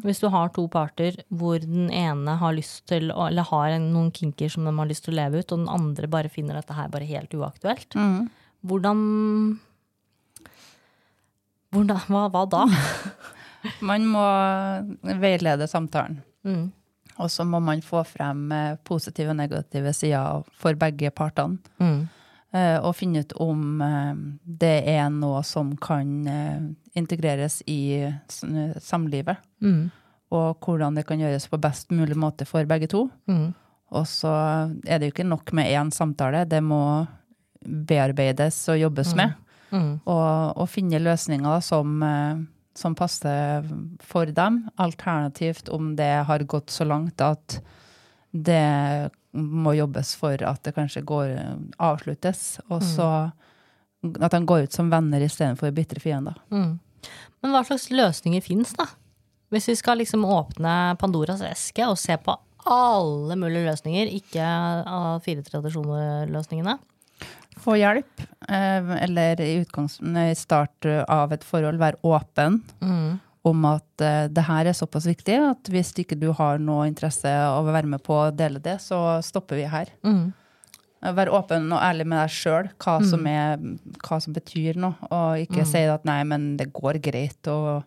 Hvis 0.00 0.22
du 0.22 0.30
har 0.32 0.48
to 0.56 0.62
parter 0.72 1.18
hvor 1.28 1.58
den 1.60 1.90
ene 1.92 2.38
har 2.40 2.54
lyst 2.56 2.86
til 2.88 3.10
eller 3.12 3.44
har 3.50 3.74
noen 3.82 4.08
kinker 4.16 4.48
som 4.48 4.64
de 4.64 4.72
har 4.72 4.88
lyst 4.88 5.04
til 5.04 5.12
å 5.12 5.18
leve 5.18 5.42
ut, 5.42 5.52
og 5.52 5.60
den 5.60 5.68
andre 5.68 6.08
bare 6.08 6.32
finner 6.32 6.56
dette 6.56 6.72
her 6.72 6.88
bare 6.88 7.08
helt 7.10 7.36
uaktuelt, 7.36 7.98
hvordan 8.64 9.02
hvordan, 11.74 12.00
hva, 12.08 12.22
hva 12.32 12.44
da? 12.48 12.62
Man 13.88 14.08
må 14.08 14.24
veilede 15.20 15.68
samtalen. 15.68 16.20
Mm. 16.46 16.68
Og 17.22 17.30
så 17.30 17.44
må 17.46 17.60
man 17.62 17.82
få 17.84 18.02
frem 18.06 18.50
eh, 18.52 18.76
positive 18.84 19.30
og 19.30 19.38
negative 19.38 19.92
sider 19.94 20.44
for 20.58 20.74
begge 20.78 21.10
partene. 21.14 21.58
Mm. 21.78 22.08
Eh, 22.54 22.78
Og 22.82 22.94
finne 22.98 23.22
ut 23.22 23.34
om 23.42 23.82
eh, 23.82 24.14
det 24.44 24.76
er 24.90 25.10
noe 25.14 25.42
som 25.46 25.76
kan 25.76 26.26
integreres 26.94 27.60
i 27.66 28.10
samlivet. 28.28 29.36
Mm. 29.62 29.90
Og 30.34 30.58
hvordan 30.64 30.96
det 30.98 31.06
kan 31.06 31.20
gjøres 31.22 31.46
på 31.50 31.60
best 31.62 31.90
mulig 31.94 32.16
måte 32.18 32.46
for 32.46 32.66
begge 32.66 32.88
to. 32.90 33.08
Mm. 33.30 33.52
Og 33.94 34.06
så 34.10 34.32
er 34.86 34.98
det 34.98 35.06
jo 35.06 35.14
ikke 35.14 35.28
nok 35.28 35.52
med 35.54 35.70
én 35.70 35.92
samtale, 35.94 36.44
det 36.50 36.62
må 36.64 37.06
bearbeides 37.64 38.56
og 38.72 38.80
jobbes 38.80 39.14
med. 39.14 39.34
Mm. 39.70 40.00
Og, 40.06 40.56
og 40.58 40.68
finne 40.70 40.98
løsninger 41.02 41.60
som, 41.62 42.02
som 42.78 42.94
passer 42.98 43.66
for 44.02 44.26
dem. 44.26 44.64
Alternativt 44.76 45.68
om 45.72 45.94
det 45.96 46.24
har 46.28 46.46
gått 46.50 46.70
så 46.74 46.86
langt 46.88 47.20
at 47.24 47.60
det 48.34 49.10
må 49.34 49.74
jobbes 49.74 50.14
for 50.18 50.42
at 50.46 50.62
det 50.66 50.74
kanskje 50.76 51.04
går, 51.06 51.34
avsluttes. 51.82 52.58
Og 52.70 52.82
så 52.82 53.08
at 54.04 54.34
de 54.34 54.42
går 54.46 54.66
ut 54.66 54.74
som 54.74 54.90
venner 54.92 55.22
istedenfor 55.24 55.72
bitre 55.74 56.02
fiender. 56.02 56.36
Mm. 56.52 56.76
Men 57.42 57.54
hva 57.54 57.62
slags 57.66 57.90
løsninger 57.92 58.44
fins, 58.44 58.74
da? 58.78 58.88
Hvis 59.52 59.68
vi 59.70 59.76
skal 59.78 60.00
liksom 60.00 60.24
åpne 60.26 60.96
Pandoras 61.00 61.44
eske 61.46 61.86
og 61.86 61.98
se 62.00 62.16
på 62.18 62.34
alle 62.64 63.36
mulige 63.36 63.68
løsninger, 63.68 64.10
ikke 64.18 64.44
av 64.44 65.20
fire 65.24 65.44
tradisjoner-løsningene. 65.44 66.78
Få 67.64 67.76
hjelp, 67.80 68.20
eh, 68.48 68.90
eller 69.06 69.40
i, 69.40 69.54
i 69.64 70.34
start 70.36 70.86
av 71.08 71.32
et 71.32 71.44
forhold 71.44 71.78
være 71.80 72.00
åpen 72.04 72.60
Mm. 72.82 73.18
om 73.44 73.64
at 73.68 74.00
eh, 74.04 74.26
det 74.28 74.44
her 74.44 74.66
er 74.70 74.76
såpass 74.76 75.06
viktig 75.08 75.36
at 75.50 75.68
hvis 75.72 75.92
ikke 76.00 76.18
du 76.20 76.30
har 76.32 76.58
noe 76.58 76.86
interesse 76.88 77.28
av 77.28 77.64
å 77.66 77.72
være 77.72 77.88
med 77.96 78.02
på 78.04 78.14
å 78.26 78.30
dele 78.36 78.60
det, 78.60 78.78
så 78.84 79.20
stopper 79.24 79.56
vi 79.62 79.64
her. 79.68 79.88
Mm. 80.04 80.32
Vær 81.14 81.28
åpen 81.36 81.66
og 81.72 81.82
ærlig 81.84 82.06
med 82.08 82.16
deg 82.22 82.30
sjøl, 82.32 82.68
hva, 82.80 82.94
som 83.04 83.26
er- 83.28 83.58
hva 84.06 84.20
som 84.24 84.32
betyr 84.32 84.76
noe. 84.80 84.94
Og 85.12 85.42
ikke 85.46 85.66
si 85.68 85.82
at 85.84 86.04
nei, 86.08 86.22
men 86.24 86.56
det 86.56 86.70
går 86.72 86.96
greit 87.04 87.42
å 87.52 87.82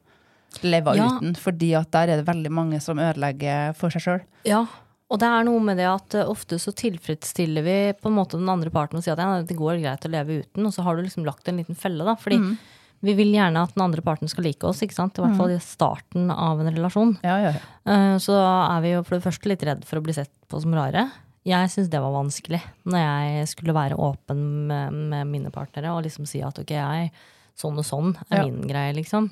leve 0.61 0.93
Ja. 0.95 1.07
uten. 1.17 1.33
Fordi 1.35 1.71
at 1.79 1.89
der 1.91 2.09
er 2.13 2.21
det 2.21 2.27
veldig 2.27 2.51
mange 2.51 2.79
som 2.79 2.97
ødelegger 2.99 3.73
for 3.75 3.89
seg 3.89 4.01
sjøl. 4.05 4.21
Ja, 4.45 4.67
Og 5.07 5.19
det 5.21 5.27
er 5.31 5.45
noe 5.47 5.61
med 5.63 5.77
det 5.79 5.85
at 5.87 6.15
eh, 6.19 6.27
ofte 6.27 6.57
så 6.59 6.73
tilfredsstiller 6.75 7.63
vi 7.63 7.75
på 7.95 8.09
en 8.09 8.17
måte 8.17 8.35
den 8.39 8.49
andre 8.51 8.71
parten 8.73 8.99
og 8.99 9.05
sier 9.05 9.15
at 9.15 9.21
ja, 9.23 9.37
det 9.47 9.55
går 9.55 9.77
greit 9.83 10.03
å 10.07 10.11
leve 10.11 10.41
uten, 10.43 10.65
og 10.67 10.73
så 10.75 10.83
har 10.83 10.97
du 10.99 11.05
liksom 11.05 11.23
lagt 11.27 11.47
en 11.47 11.61
liten 11.61 11.77
felle, 11.79 12.03
da. 12.03 12.17
Fordi 12.19 12.41
vi 13.05 13.13
vil 13.13 13.29
gjerne 13.31 13.61
at 13.61 13.75
den 13.75 13.83
andre 13.85 14.01
parten 14.01 14.27
skal 14.27 14.43
like 14.47 14.65
oss, 14.67 14.81
ikke 14.83 14.97
sant. 14.97 15.19
I 15.19 15.23
hvert 15.23 15.37
fall 15.37 15.53
i 15.53 15.59
starten 15.63 16.31
av 16.33 16.59
en 16.63 16.71
relasjon. 16.73 17.13
Ja, 17.23 17.37
ja, 17.45 17.53
ja. 17.55 17.61
Eh, 17.93 18.17
Så 18.19 18.35
er 18.35 18.81
vi 18.83 18.91
jo 18.95 19.03
for 19.05 19.15
det 19.19 19.23
første 19.29 19.47
litt 19.51 19.63
redd 19.63 19.85
for 19.85 19.99
å 19.99 20.03
bli 20.03 20.15
sett 20.17 20.33
på 20.49 20.59
som 20.63 20.73
rare. 20.75 21.05
Jeg 21.47 21.69
syns 21.71 21.87
det 21.93 22.01
var 22.03 22.11
vanskelig 22.11 22.59
når 22.91 22.99
jeg 22.99 23.47
skulle 23.53 23.71
være 23.77 23.95
åpen 23.95 24.41
med, 24.67 24.91
med 25.13 25.29
mine 25.31 25.51
partnere 25.55 25.93
og 25.95 26.03
liksom 26.03 26.25
si 26.27 26.41
at 26.43 26.57
ok, 26.59 26.73
jeg, 26.75 27.11
sånn 27.55 27.77
og 27.79 27.85
sånn 27.87 28.09
er 28.27 28.43
min 28.49 28.67
greie, 28.67 28.91
liksom. 28.97 29.29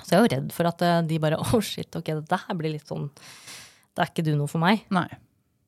Så 0.00 0.14
jeg 0.14 0.16
er 0.16 0.24
jo 0.24 0.32
redd 0.38 0.54
for 0.56 0.70
at 0.70 0.80
eh, 0.86 1.02
de 1.10 1.18
bare 1.20 1.36
å 1.44 1.60
shit, 1.60 1.90
ok, 2.00 2.14
dette 2.22 2.40
her 2.46 2.56
blir 2.56 2.72
litt 2.78 2.88
sånn 2.88 3.10
Det 3.96 4.04
er 4.04 4.10
ikke 4.12 4.24
du 4.26 4.34
noe 4.36 4.48
for 4.50 4.60
meg. 4.62 4.82
Nei. 4.92 5.06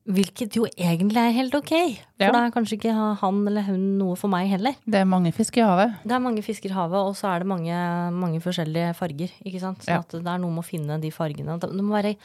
Hvilket 0.09 0.55
jo 0.57 0.63
egentlig 0.71 1.19
er 1.21 1.33
helt 1.35 1.53
ok. 1.53 1.71
For 2.17 2.23
Ja. 2.23 2.31
da 2.33 2.39
er 2.47 2.51
kanskje 2.53 2.77
ikke 2.79 2.93
han 3.19 3.41
eller 3.47 3.61
hun 3.67 3.97
noe 3.99 4.15
for 4.17 4.29
meg 4.31 4.47
heller. 4.49 4.73
Det 4.87 4.95
er 5.01 5.05
mange 5.05 5.31
fisk 5.35 5.57
i 5.57 5.61
havet. 5.65 5.97
Det 6.03 6.15
er 6.15 6.19
mange 6.23 6.41
fisker 6.41 6.71
i 6.71 6.73
havet, 6.73 6.97
og 6.97 7.13
så 7.19 7.29
er 7.35 7.39
det 7.43 7.47
mange, 7.51 7.75
mange 8.15 8.39
forskjellige 8.41 8.95
farger. 8.97 9.29
ikke 9.45 9.59
sant? 9.61 9.83
Så 9.83 9.89
Ja. 9.91 9.99
at 9.99 10.09
det 10.09 10.25
er 10.25 10.37
noe 10.39 10.49
med 10.49 10.63
å 10.63 10.65
finne 10.65 10.99
de 11.01 11.11
fargene. 11.11 11.59
Det 11.59 11.69
må 11.83 11.93
være, 12.01 12.15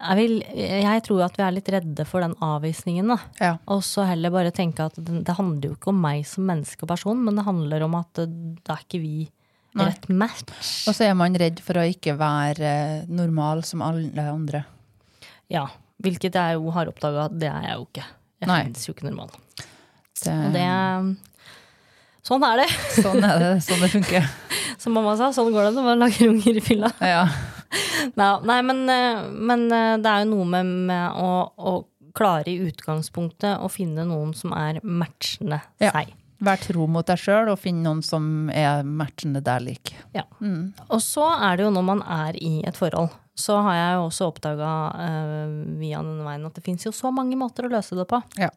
jeg, 0.00 0.16
vil, 0.16 0.42
jeg 0.54 1.02
tror 1.02 1.24
at 1.24 1.36
vi 1.36 1.42
er 1.42 1.50
litt 1.56 1.68
redde 1.74 2.06
for 2.06 2.20
den 2.20 2.34
avvisningen. 2.36 3.08
da. 3.08 3.18
Ja. 3.40 3.58
Og 3.66 3.82
så 3.82 4.06
heller 4.06 4.30
bare 4.30 4.52
tenke 4.52 4.84
at 4.86 4.94
det, 4.94 5.24
det 5.24 5.34
handler 5.36 5.70
jo 5.70 5.74
ikke 5.74 5.88
om 5.88 6.00
meg 6.00 6.24
som 6.24 6.44
menneske 6.46 6.82
og 6.84 6.88
person, 6.88 7.24
men 7.24 7.34
det 7.34 7.44
handler 7.46 7.82
om 7.82 7.94
at 7.96 8.12
det, 8.14 8.28
det 8.62 8.70
er 8.70 8.84
ikke 8.86 9.00
vi 9.02 9.28
rett 9.74 10.08
match. 10.08 10.86
Og 10.86 10.94
så 10.94 11.08
er 11.10 11.14
man 11.14 11.34
redd 11.34 11.58
for 11.60 11.74
å 11.74 11.86
ikke 11.88 12.16
være 12.16 12.60
eh, 12.62 13.04
normal 13.08 13.64
som 13.64 13.82
alle 13.82 14.12
andre. 14.22 14.64
Ja, 15.52 15.66
Hvilket 15.98 16.36
jeg 16.38 16.54
jo 16.54 16.70
har 16.70 16.86
oppdaga 16.86 17.24
at 17.26 17.32
det 17.42 17.48
er 17.50 17.64
jeg 17.66 17.74
jo 17.74 17.86
ikke. 17.88 18.04
Jeg 18.38 18.48
finnes 18.48 18.84
jo 18.86 18.92
ikke 18.94 19.06
normal. 19.08 19.32
Det, 20.22 20.34
Og 20.34 20.52
det 20.54 20.66
Sånn 22.28 22.44
er 22.46 22.60
det. 22.60 22.66
sånn 23.02 23.24
er 23.24 23.38
det. 23.42 23.52
Sånn 23.64 23.80
det 23.82 23.88
funker. 23.94 24.28
Som 24.82 24.94
mamma 24.94 25.16
sa, 25.18 25.30
sånn 25.34 25.50
går 25.54 25.68
det 25.68 25.72
når 25.78 25.86
man 25.88 26.02
lager 26.04 26.28
unger 26.30 26.58
i 26.60 26.62
fylla. 26.62 26.90
Ja. 27.02 27.24
Nei, 28.20 28.60
men, 28.62 28.84
eh, 28.92 29.24
men 29.32 29.64
eh, 29.74 29.96
det 29.98 30.12
er 30.12 30.22
jo 30.22 30.30
noe 30.36 30.46
med, 30.52 30.70
med 30.90 31.18
å, 31.18 31.30
å 31.58 31.72
klare 32.14 32.52
i 32.52 32.60
utgangspunktet 32.68 33.58
å 33.64 33.68
finne 33.72 34.04
noen 34.06 34.30
som 34.38 34.54
er 34.56 34.78
matchende 34.84 35.58
Ja. 35.82 35.90
seg. 35.96 36.14
Vær 36.38 36.60
tro 36.62 36.84
mot 36.86 37.06
deg 37.10 37.18
sjøl 37.18 37.48
og 37.50 37.58
finn 37.58 37.80
noen 37.82 38.04
som 38.06 38.46
er 38.54 38.84
matchende 38.86 39.40
deg 39.42 39.64
lik. 39.66 39.90
Ja. 40.14 40.22
Og 40.86 41.00
så 41.02 41.24
er 41.34 41.58
det 41.58 41.64
jo 41.66 41.72
når 41.74 41.86
man 41.88 42.02
er 42.06 42.38
i 42.38 42.60
et 42.68 42.78
forhold, 42.78 43.10
så 43.38 43.60
har 43.62 43.74
jeg 43.78 43.96
jo 43.96 44.04
også 44.08 44.28
oppdaga 44.32 44.70
via 45.78 46.00
denne 46.02 46.26
veien 46.26 46.46
at 46.48 46.54
det 46.58 46.64
fins 46.66 46.84
jo 46.88 46.90
så 46.96 47.12
mange 47.14 47.38
måter 47.38 47.68
å 47.68 47.72
løse 47.72 47.94
det 47.98 48.08
på. 48.10 48.18
Ja. 48.40 48.50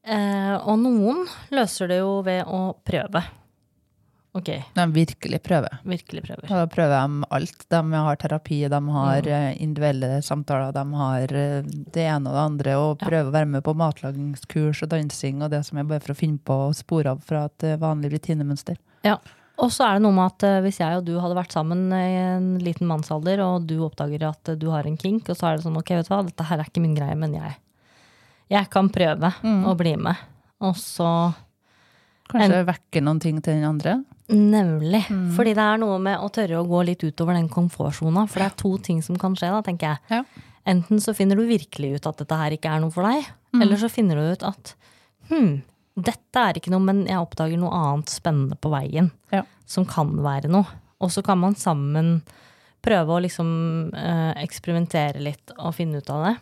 Uh, 0.00 0.56
og 0.64 0.78
noen 0.80 1.26
løser 1.52 1.90
det 1.90 1.98
jo 2.00 2.20
ved 2.24 2.46
å 2.48 2.60
prøve. 2.88 3.20
Ok, 4.32 4.46
De 4.76 4.84
virkelig 4.94 5.40
prøver. 5.42 5.80
virkelig 5.82 6.22
prøver. 6.22 6.46
Da 6.46 6.62
prøver 6.70 6.92
de 7.02 7.26
alt. 7.34 7.64
De 7.68 7.80
har 7.98 8.16
terapi, 8.16 8.60
de 8.70 8.80
har 8.94 9.22
Mm. 9.22 9.26
eh, 9.26 9.56
individuelle 9.62 10.22
samtaler, 10.22 10.70
de 10.72 10.84
har 10.94 11.22
eh, 11.34 11.62
det 11.66 12.04
ene 12.06 12.28
og 12.30 12.36
det 12.36 12.44
andre, 12.44 12.76
og 12.78 12.98
prøver 13.00 13.26
å 13.26 13.32
være 13.34 13.48
med 13.48 13.64
på 13.64 13.74
matlagingskurs 13.74 14.84
og 14.84 14.88
dansing 14.90 15.42
og 15.42 15.50
det 15.50 15.64
som 15.66 15.78
er 15.78 15.82
bare 15.84 15.98
for 16.00 16.12
å 16.14 16.16
finne 16.20 16.38
på 16.38 16.54
og 16.68 16.76
spore 16.78 17.10
av 17.10 17.24
fra 17.26 17.46
et 17.46 17.64
eh, 17.64 17.76
vanlig 17.76 18.12
rutinemønster. 18.12 18.76
Ja. 19.02 19.16
Og 19.60 19.72
så 19.74 19.84
er 19.86 19.98
det 19.98 20.04
noe 20.06 20.16
med 20.16 20.24
at 20.30 20.46
eh, 20.48 20.60
hvis 20.64 20.80
jeg 20.80 21.00
og 21.00 21.04
du 21.04 21.14
hadde 21.20 21.36
vært 21.36 21.52
sammen 21.52 21.90
i 21.92 22.14
en 22.20 22.50
liten 22.64 22.88
mannsalder, 22.88 23.42
og 23.44 23.66
du 23.68 23.76
oppdager 23.84 24.24
at 24.30 24.54
du 24.60 24.70
har 24.72 24.88
en 24.88 24.96
kink, 25.00 25.28
og 25.28 25.36
så 25.36 25.50
er 25.50 25.58
det 25.58 25.66
sånn 25.66 25.76
ok, 25.80 25.92
vet 25.98 26.08
du 26.08 26.14
hva, 26.14 26.22
dette 26.26 26.48
her 26.48 26.62
er 26.62 26.70
ikke 26.70 26.84
min 26.84 26.96
greie, 26.96 27.18
men 27.18 27.36
jeg, 27.36 27.54
jeg 28.54 28.70
kan 28.72 28.88
prøve 28.92 29.32
å 29.44 29.76
bli 29.78 29.94
med. 30.00 30.26
Og 30.64 30.76
så 30.80 31.10
Kanskje 32.30 32.62
vekke 32.68 33.00
noen 33.02 33.18
ting 33.22 33.40
til 33.42 33.56
den 33.58 33.66
andre. 33.66 33.96
Nemlig. 34.30 35.02
Fordi 35.34 35.54
det 35.58 35.64
er 35.64 35.80
noe 35.82 35.96
med 36.02 36.22
å 36.22 36.28
tørre 36.30 36.60
å 36.60 36.66
gå 36.68 36.84
litt 36.86 37.02
utover 37.02 37.34
den 37.34 37.48
komfortsona. 37.50 38.22
For 38.30 38.38
det 38.38 38.46
er 38.46 38.60
to 38.60 38.70
ting 38.78 39.00
som 39.02 39.18
kan 39.18 39.34
skje, 39.38 39.50
da, 39.50 39.62
tenker 39.66 39.88
jeg. 39.88 40.20
Ja. 40.20 40.46
Enten 40.70 41.00
så 41.02 41.14
finner 41.16 41.40
du 41.40 41.48
virkelig 41.48 41.96
ut 41.96 42.06
at 42.06 42.20
dette 42.22 42.38
her 42.38 42.54
ikke 42.54 42.70
er 42.70 42.82
noe 42.82 42.94
for 42.94 43.08
deg, 43.08 43.26
eller 43.56 43.80
så 43.80 43.88
finner 43.90 44.20
du 44.20 44.28
ut 44.36 44.42
at 44.46 44.74
hm, 45.30 45.54
dette 46.06 46.42
er 46.42 46.58
ikke 46.60 46.70
noe, 46.72 46.82
men 46.84 47.04
jeg 47.08 47.18
oppdager 47.20 47.58
noe 47.60 47.72
annet 47.76 48.12
spennende 48.12 48.56
på 48.60 48.70
veien 48.72 49.10
Ja. 49.32 49.42
som 49.66 49.84
kan 49.88 50.12
være 50.24 50.48
noe. 50.52 50.66
Og 51.00 51.10
så 51.10 51.22
kan 51.24 51.38
man 51.40 51.54
sammen 51.56 52.22
prøve 52.84 53.12
å 53.16 53.20
liksom 53.22 53.92
eh, 53.94 54.32
eksperimentere 54.44 55.20
litt 55.20 55.52
og 55.58 55.74
finne 55.76 56.00
ut 56.00 56.10
av 56.12 56.24
det. 56.26 56.34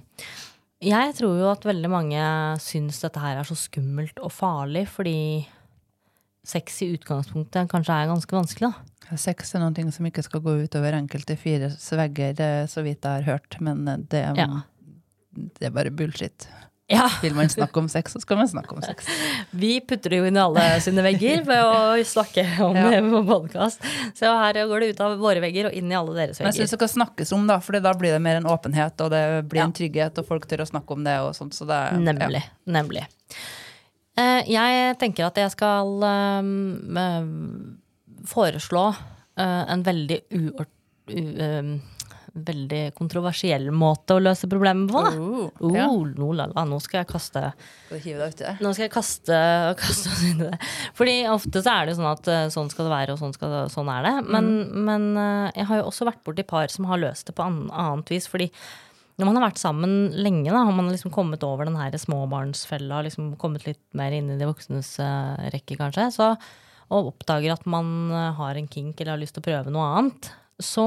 Jeg 0.89 1.15
tror 1.19 1.39
jo 1.41 1.49
at 1.51 1.65
veldig 1.67 1.89
mange 1.91 2.21
syns 2.63 3.01
dette 3.03 3.19
her 3.23 3.41
er 3.41 3.47
så 3.49 3.57
skummelt 3.59 4.19
og 4.23 4.31
farlig, 4.31 4.85
fordi 4.89 5.47
sex 6.49 6.79
i 6.87 6.93
utgangspunktet 6.97 7.69
kanskje 7.71 7.97
er 7.97 8.09
ganske 8.13 8.37
vanskelig, 8.37 8.71
da. 8.71 9.17
Sex 9.19 9.55
er 9.57 9.63
noe 9.65 9.93
som 9.95 10.07
ikke 10.07 10.23
skal 10.25 10.43
gå 10.45 10.55
utover 10.67 10.93
enkelte 10.97 11.35
fire 11.41 11.71
vegger, 11.75 12.67
så 12.69 12.83
vidt 12.85 13.03
jeg 13.03 13.25
har 13.25 13.27
hørt, 13.27 13.59
men 13.61 13.87
eh, 13.89 13.97
det, 14.09 14.23
Ja. 14.39 14.63
det 15.35 15.67
er 15.67 15.71
bare 15.75 15.91
bullshit. 15.91 16.47
Ja, 16.89 17.05
Vil 17.21 17.35
man 17.37 17.51
snakke 17.53 17.77
om 17.83 17.89
sex, 17.93 18.15
så 18.17 18.21
skal 18.23 18.39
man 18.41 18.49
snakke 18.49 18.73
om 18.73 18.81
sex. 18.81 19.05
vi 19.63 19.75
putter 19.85 20.15
det 20.15 20.21
jo 20.23 20.29
inn 20.31 20.39
i 20.39 20.41
alle 20.41 20.63
sine 20.81 21.03
vegger 21.05 21.43
ved 21.45 21.61
å 21.61 21.99
snakke 22.09 22.47
om 22.65 22.77
Ja. 22.79 22.87
det 22.95 23.03
på 23.05 23.21
podkast. 23.29 23.85
Så 24.17 24.31
her 24.33 24.57
går 24.71 24.81
det 24.81 24.89
ut 24.95 25.03
av 25.05 25.19
våre 25.21 25.43
vegger 25.45 25.69
og 25.69 25.77
inn 25.77 25.93
i 25.93 25.99
alle 25.99 26.15
deres 26.17 26.39
vegger. 26.41 26.49
Men 26.49 26.57
jeg 26.57 26.63
syns 26.65 26.73
det 26.73 26.79
skal 26.81 26.93
snakkes 26.95 27.35
om, 27.37 27.45
da, 27.51 27.59
for 27.61 27.77
da 27.85 27.93
blir 27.93 28.17
det 28.17 28.23
mer 28.25 28.41
en 28.41 28.49
åpenhet, 28.49 28.97
og 29.05 29.13
det 29.13 29.23
blir 29.53 29.61
Ja. 29.61 29.69
en 29.69 29.77
trygghet, 29.77 30.17
og 30.23 30.31
folk 30.31 30.49
tør 30.49 30.65
å 30.65 30.69
snakke 30.71 30.97
om 30.97 31.05
det 31.05 31.19
og 31.21 31.35
sånt. 31.37 31.53
Så 31.53 31.69
det, 31.69 31.83
nemlig. 32.01 32.25
Nemlig. 32.25 32.43
Nemlig. 32.79 33.05
Eh, 34.17 34.41
jeg 34.49 34.97
tenker 34.99 35.29
at 35.29 35.37
jeg 35.37 35.53
skal 35.53 35.93
um, 36.03 36.97
eh, 36.97 38.25
foreslå 38.33 38.89
eh, 39.37 39.63
en 39.77 39.85
veldig 39.85 40.23
uort... 40.41 40.73
U, 41.09 41.21
um, 41.21 41.81
veldig 42.35 42.81
kontroversiell 42.97 43.69
måte 43.75 44.17
å 44.17 44.23
løse 44.23 44.49
problemet 44.51 44.91
på. 44.93 45.03
Oh, 45.09 45.45
Oh, 45.65 45.75
ja. 45.75 45.87
no, 45.89 46.31
la, 46.37 46.47
la, 46.53 46.65
nå 46.69 46.79
skal 46.83 47.01
jeg 47.03 47.09
kaste? 47.11 47.43
Nå 48.63 48.73
skal 48.77 48.87
jeg 48.87 48.93
kaste, 48.95 49.39
kaste 49.81 50.13
oss 50.13 50.25
inn 50.29 50.43
i 50.45 50.49
det. 50.51 50.59
Fordi 50.99 51.15
ofte 51.33 51.63
så 51.65 51.75
er 51.75 51.89
det 51.89 51.97
sånn 51.99 52.11
at 52.11 52.29
eh, 52.33 52.45
sånn 52.55 52.71
skal 52.73 52.89
det 52.89 52.93
være, 52.95 53.15
og 53.17 53.23
sånn, 53.23 53.35
skal 53.37 53.57
sånn 53.73 53.91
er 53.93 54.05
det. 54.07 54.15
Men, 54.29 54.51
men 54.89 55.09
eh, 55.19 55.57
jeg 55.61 55.69
har 55.71 55.81
jo 55.83 55.89
også 55.91 56.09
vært 56.11 56.23
borti 56.27 56.45
par 56.49 56.71
som 56.73 56.89
har 56.91 57.01
løst 57.03 57.31
det 57.31 57.37
på 57.39 57.47
an, 57.47 57.65
annet 57.73 58.13
vis. 58.15 58.29
Fordi 58.31 58.51
når 59.19 59.27
man 59.27 59.41
har 59.41 59.49
vært 59.49 59.59
sammen 59.59 59.97
lenge, 60.15 60.47
da, 60.53 60.63
har 60.69 60.75
man 60.77 60.93
liksom 60.95 61.11
kommet 61.15 61.43
over 61.43 61.67
den 61.67 61.79
her 61.81 61.97
småbarnsfella, 61.99 63.03
liksom 63.09 63.33
kommet 63.41 63.67
litt 63.67 63.83
mer 63.99 64.15
inn 64.15 64.31
i 64.31 64.39
de 64.39 64.47
voksnes 64.47 64.93
uh, 65.03 65.35
rekke, 65.51 65.75
kanskje, 65.81 66.05
så, 66.15 66.29
og 66.95 67.11
oppdager 67.11 67.53
at 67.57 67.67
man 67.69 68.13
har 68.39 68.57
en 68.57 68.69
kink 68.71 69.01
eller 69.03 69.17
har 69.17 69.21
lyst 69.21 69.35
til 69.37 69.43
å 69.43 69.49
prøve 69.49 69.75
noe 69.75 69.89
annet, 69.99 70.31
så 70.59 70.85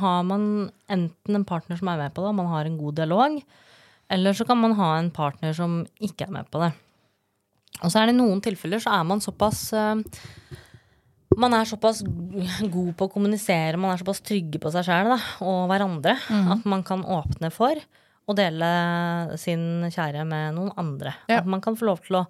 har 0.00 0.20
man 0.26 0.70
enten 0.90 1.38
en 1.38 1.46
partner 1.46 1.78
som 1.78 1.90
er 1.90 1.98
med 2.04 2.14
på 2.14 2.22
det, 2.22 2.30
og 2.30 2.38
man 2.38 2.50
har 2.52 2.68
en 2.68 2.78
god 2.78 3.00
dialog, 3.00 3.40
eller 4.08 4.36
så 4.36 4.46
kan 4.48 4.60
man 4.60 4.76
ha 4.78 4.92
en 4.98 5.10
partner 5.14 5.52
som 5.56 5.82
ikke 5.98 6.28
er 6.28 6.34
med 6.38 6.48
på 6.52 6.62
det. 6.62 6.72
Og 7.82 7.92
så 7.92 8.00
er 8.00 8.10
det 8.10 8.16
noen 8.18 8.40
tilfeller 8.42 8.80
så 8.82 8.96
er 8.96 9.04
man 9.06 9.20
såpass 9.22 9.68
eh, 9.76 10.00
Man 11.38 11.54
er 11.54 11.68
såpass 11.68 12.00
god 12.02 12.92
på 12.98 13.06
å 13.06 13.12
kommunisere, 13.12 13.78
man 13.78 13.92
er 13.92 14.00
såpass 14.00 14.22
trygge 14.26 14.58
på 14.58 14.72
seg 14.74 14.88
sjæl 14.88 15.12
og 15.14 15.68
hverandre 15.70 16.16
at 16.54 16.64
man 16.66 16.82
kan 16.86 17.04
åpne 17.04 17.52
for 17.54 17.78
å 18.28 18.34
dele 18.36 18.70
sin 19.40 19.86
kjære 19.92 20.24
med 20.28 20.56
noen 20.56 20.72
andre. 20.80 21.14
Ja. 21.30 21.40
At 21.40 21.46
man 21.48 21.62
kan 21.64 21.76
få 21.78 21.86
lov 21.88 22.02
til 22.04 22.18
å 22.20 22.24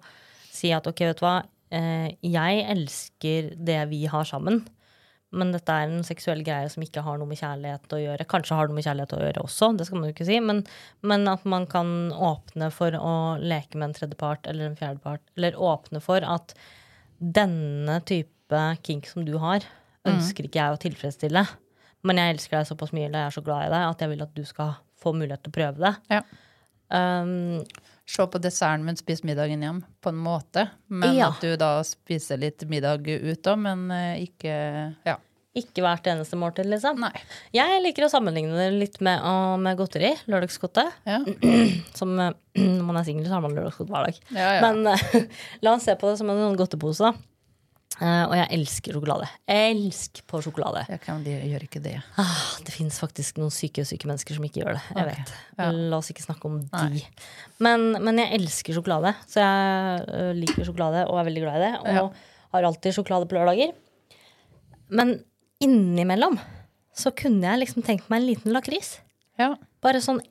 si 0.53 0.69
at 0.75 0.85
ok, 0.87 1.01
vet 1.09 1.19
du 1.19 1.25
hva, 1.25 1.39
eh, 1.73 2.11
jeg 2.21 2.61
elsker 2.75 3.49
det 3.55 3.79
vi 3.89 4.03
har 4.11 4.27
sammen. 4.27 4.61
Men 5.29 5.51
dette 5.53 5.69
er 5.69 5.85
en 5.85 6.05
seksuell 6.05 6.39
greie 6.45 6.69
som 6.73 6.81
ikke 6.81 7.03
har 7.05 7.19
noe 7.19 7.29
med 7.29 7.37
kjærlighet 7.37 7.93
å 7.93 8.01
gjøre. 8.01 8.25
Kanskje 8.31 8.55
har 8.57 8.65
det 8.65 8.73
noe 8.73 8.79
med 8.79 8.87
kjærlighet 8.87 9.13
å 9.13 9.21
gjøre 9.21 9.43
også, 9.45 9.71
det 9.77 9.85
skal 9.85 9.99
man 9.99 10.09
jo 10.09 10.15
ikke 10.15 10.29
si. 10.29 10.39
Men, 10.41 10.63
men 11.05 11.29
at 11.29 11.45
man 11.49 11.67
kan 11.69 11.91
åpne 12.15 12.71
for 12.73 12.97
å 12.97 13.13
leke 13.37 13.77
med 13.77 13.91
en 13.91 13.95
tredjepart 13.99 14.49
eller 14.49 14.71
en 14.71 14.77
fjerdepart. 14.79 15.21
Eller 15.37 15.59
åpne 15.69 16.01
for 16.01 16.25
at 16.25 16.55
denne 17.19 17.99
type 18.09 18.63
kink 18.87 19.09
som 19.11 19.27
du 19.27 19.35
har, 19.41 19.65
ønsker 20.09 20.47
ikke 20.47 20.63
jeg 20.63 20.73
å 20.73 20.81
tilfredsstille. 20.81 21.45
Men 22.07 22.21
jeg 22.21 22.33
elsker 22.33 22.57
deg 22.57 22.69
såpass 22.71 22.93
mye, 22.95 23.09
eller 23.09 23.25
jeg 23.25 23.29
er 23.29 23.35
så 23.35 23.45
glad 23.45 23.67
i 23.67 23.71
deg, 23.73 23.85
at 23.85 24.01
jeg 24.01 24.13
vil 24.13 24.25
at 24.25 24.35
du 24.37 24.45
skal 24.47 24.77
få 24.99 25.13
mulighet 25.13 25.43
til 25.45 25.53
å 25.53 25.57
prøve 25.59 25.83
det. 25.83 25.93
Ja. 26.15 26.21
Um, 26.89 27.61
Se 28.09 28.25
på 28.25 28.39
desserten, 28.41 28.83
men 28.87 28.97
spise 28.97 29.25
middagen 29.27 29.61
hjem, 29.61 29.83
på 30.01 30.09
en 30.09 30.17
måte. 30.25 30.63
Men 30.89 31.13
Ja. 31.15 31.27
at 31.29 31.41
du 31.45 31.51
da 31.61 31.75
spiser 31.85 32.39
litt 32.41 32.63
middag 32.69 33.05
ut 33.05 33.43
òg, 33.51 33.59
men 33.61 33.83
eh, 33.93 34.23
ikke 34.25 34.95
Ja. 35.05 35.17
ikke 35.55 35.83
hvert 35.85 36.07
eneste 36.09 36.37
måltid, 36.39 36.65
liksom. 36.71 36.97
Nei. 37.03 37.11
Jeg 37.53 37.83
liker 37.83 38.07
å 38.07 38.09
sammenligne 38.09 38.55
det 38.57 38.71
litt 38.73 38.99
med, 39.01 39.21
uh, 39.21 39.57
med 39.61 39.77
godteri. 39.77 40.15
Lørdagsgodtet. 40.27 40.91
Ja. 41.05 41.19
Som 41.99 42.15
når 42.17 42.83
man 42.87 42.97
er 42.97 43.03
singel, 43.05 43.25
så 43.29 43.37
har 43.37 43.41
man 43.45 43.53
lørdagsgodt 43.53 43.89
hver 43.93 44.09
dag. 44.09 44.19
Ja, 44.33 44.53
ja. 44.57 44.61
Men 44.71 44.87
uh, 44.87 45.27
la 45.61 45.75
oss 45.77 45.83
se 45.85 45.93
på 45.95 46.09
det 46.09 46.17
som 46.17 46.29
en 46.33 46.41
sånn 46.47 46.57
godtepose. 46.57 47.11
da. 47.11 47.13
Eh, 47.99 48.23
og 48.29 48.33
jeg 48.37 48.47
elsker 48.55 48.95
sjokolade. 48.95 49.27
Elsk 49.49 50.21
på 50.29 50.39
sjokolade. 50.45 50.85
Jeg 50.87 51.01
kan, 51.03 51.23
de 51.25 51.33
gjør 51.49 51.65
ikke 51.65 51.81
det. 51.83 51.95
Ah, 52.21 52.43
det 52.63 52.71
fins 52.71 52.99
faktisk 53.01 53.39
noen 53.41 53.51
syke 53.51 53.83
syke 53.87 54.07
mennesker 54.07 54.37
som 54.37 54.45
ikke 54.47 54.61
gjør 54.61 54.77
det. 54.77 54.83
Jeg 54.93 55.07
okay. 55.07 55.23
vet. 55.25 55.33
ja. 55.59 55.69
La 55.91 55.97
oss 55.99 56.11
ikke 56.13 56.23
snakke 56.23 56.47
om 56.47 56.61
de. 56.69 57.01
Men, 57.65 57.89
men 58.05 58.21
jeg 58.21 58.39
elsker 58.39 58.77
sjokolade. 58.77 59.11
Så 59.27 59.41
jeg 59.43 60.05
ø, 60.05 60.21
liker 60.37 60.69
sjokolade 60.69 61.01
og 61.09 61.19
er 61.19 61.27
veldig 61.27 61.43
glad 61.43 61.57
i 61.59 61.65
det. 61.65 61.73
Og 61.81 61.89
Ja. 61.97 62.05
har 62.55 62.69
alltid 62.69 62.95
sjokolade 62.95 63.27
på 63.29 63.35
lørdager. 63.35 63.73
Men 64.95 65.17
innimellom 65.59 66.39
så 66.95 67.11
kunne 67.15 67.51
jeg 67.51 67.65
liksom 67.65 67.83
tenkt 67.85 68.07
meg 68.11 68.21
en 68.21 68.29
liten 68.29 68.55
lakris. 68.55 68.99
Ja. 69.39 69.55
Bare 69.83 69.99
sånn 70.03 70.21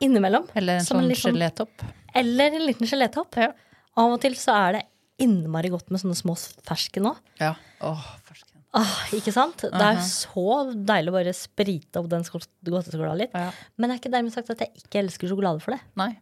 innimellom. 0.00 0.46
Eller 0.54 0.78
en 0.78 0.86
sånn 0.86 1.10
gelétopp. 1.10 1.82
Eller 2.14 2.54
en 2.54 2.66
liten 2.68 2.86
gelétopp. 2.86 3.36
Av 3.40 4.14
og 4.14 4.20
til 4.22 4.38
så 4.38 4.54
er 4.68 4.78
det 4.78 4.86
innmari 5.20 5.70
godt 5.72 5.90
med 5.92 6.00
sånne 6.02 6.18
små 6.18 6.34
fersken 6.66 7.10
òg. 7.12 7.18
ja. 7.42 7.54
Åh, 7.86 8.06
fersken. 8.28 8.46
Ah, 8.76 8.98
ikke 9.16 9.32
sant? 9.34 9.64
Det 9.64 9.82
er 9.82 9.96
jo 9.98 10.02
så 10.06 10.42
deilig 10.86 11.10
å 11.10 11.14
bare 11.16 11.32
sprite 11.34 11.98
opp 11.98 12.06
den 12.12 12.22
godtesjokoladen 12.22 13.18
litt. 13.24 13.32
Ja. 13.34 13.48
Men 13.76 13.88
det 13.90 13.96
er 13.96 14.00
ikke 14.02 14.12
dermed 14.14 14.34
sagt 14.34 14.52
at 14.54 14.60
jeg 14.62 14.70
ikke 14.84 15.00
elsker 15.00 15.26
sjokolade 15.32 15.62
for 15.64 15.74
det. 15.74 15.80
Nei. 15.98 16.12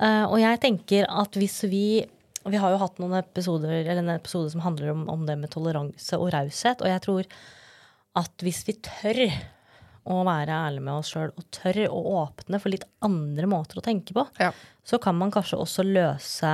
Uh, 0.00 0.24
og 0.30 0.38
jeg 0.40 0.60
tenker 0.62 1.08
at 1.08 1.36
hvis 1.40 1.62
vi 1.72 1.82
Vi 2.46 2.58
har 2.62 2.70
jo 2.70 2.78
hatt 2.78 2.98
noen 3.00 3.16
episoder 3.18 3.70
Eller 3.80 3.96
en 4.02 4.10
episode 4.12 4.50
som 4.52 4.60
handler 4.62 4.90
om, 4.92 5.06
om 5.10 5.22
det 5.26 5.34
med 5.40 5.50
toleranse 5.50 6.14
og 6.20 6.28
raushet. 6.32 6.80
Og 6.84 6.86
jeg 6.92 7.02
tror 7.02 7.26
at 8.22 8.44
hvis 8.46 8.62
vi 8.68 8.76
tør 8.86 9.20
å 10.06 10.20
være 10.24 10.54
ærlige 10.54 10.84
med 10.86 10.94
oss 11.00 11.10
sjøl, 11.10 11.32
og 11.36 11.48
tør 11.50 11.80
å 11.90 11.98
åpne 12.22 12.60
for 12.62 12.70
litt 12.70 12.84
andre 13.02 13.48
måter 13.50 13.80
å 13.80 13.84
tenke 13.84 14.14
på, 14.14 14.22
Ja. 14.38 14.52
så 14.86 15.00
kan 15.02 15.16
man 15.18 15.32
kanskje 15.34 15.58
også 15.58 15.82
løse 15.84 16.52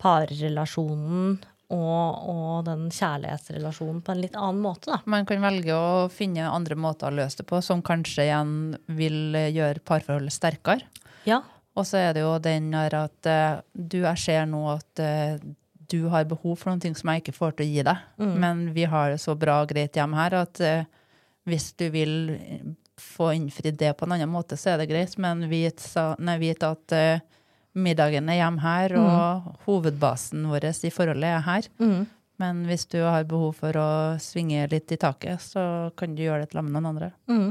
parrelasjonen 0.00 1.38
og, 1.70 2.30
og 2.32 2.64
den 2.66 2.88
kjærlighetsrelasjonen 2.90 4.00
på 4.02 4.14
en 4.14 4.22
litt 4.24 4.34
annen 4.38 4.62
måte, 4.64 4.90
da. 4.90 4.98
Man 5.10 5.26
kan 5.28 5.42
velge 5.44 5.76
å 5.76 6.08
finne 6.10 6.48
andre 6.50 6.74
måter 6.78 7.10
å 7.10 7.18
løse 7.20 7.42
det 7.42 7.46
på, 7.46 7.60
som 7.62 7.82
kanskje 7.86 8.26
igjen 8.26 8.54
vil 8.98 9.38
gjøre 9.54 9.84
parforholdet 9.86 10.34
sterkere. 10.34 11.06
Ja. 11.28 11.42
Og 11.78 11.86
så 11.86 12.00
er 12.00 12.16
det 12.16 12.24
jo 12.24 12.34
den 12.42 12.72
der 12.74 12.96
at 13.04 13.30
eh, 13.30 13.60
du, 13.72 14.00
jeg 14.02 14.18
ser 14.18 14.48
nå 14.50 14.64
at 14.72 15.02
eh, 15.02 15.38
du 15.90 16.02
har 16.10 16.26
behov 16.30 16.58
for 16.58 16.82
ting 16.82 16.96
som 16.98 17.12
jeg 17.12 17.22
ikke 17.22 17.36
får 17.38 17.56
til 17.56 17.66
å 17.66 17.70
gi 17.70 17.86
deg. 17.86 18.02
Men 18.42 18.68
vi 18.74 18.84
har 18.90 19.10
det 19.10 19.22
så 19.22 19.34
bra 19.38 19.60
og 19.62 19.72
greit 19.72 19.96
hjemme 19.98 20.18
her 20.18 20.36
at 20.42 20.60
eh, 20.62 20.84
hvis 21.50 21.72
du 21.78 21.88
vil 21.90 22.14
få 23.00 23.32
innfridd 23.34 23.78
det 23.80 23.94
på 23.98 24.06
en 24.06 24.14
annen 24.14 24.30
måte, 24.30 24.58
så 24.60 24.74
er 24.74 24.82
det 24.82 24.90
greit. 24.90 25.16
Men 25.22 25.46
vit, 25.50 25.82
nei, 26.22 26.36
vit 26.42 26.62
at 26.66 26.94
middagen 27.78 28.28
er 28.30 28.40
hjemme 28.40 28.62
her, 28.64 28.96
og 28.98 29.60
hovedbasen 29.66 30.48
vår 30.50 30.70
i 30.72 30.92
forholdet 30.94 31.30
er 31.30 31.44
her. 31.46 31.70
Mm. 31.82 32.06
Men 32.40 32.62
hvis 32.68 32.86
du 32.88 33.00
har 33.04 33.28
behov 33.28 33.58
for 33.60 33.76
å 33.76 33.90
svinge 34.22 34.64
litt 34.72 34.92
i 34.94 35.00
taket, 35.00 35.42
så 35.44 35.64
kan 35.96 36.14
du 36.16 36.24
gjøre 36.24 36.46
det 36.46 36.54
sammen 36.54 36.72
med 36.72 36.80
noen 36.82 36.94
andre. 36.94 37.10
Mm. 37.28 37.50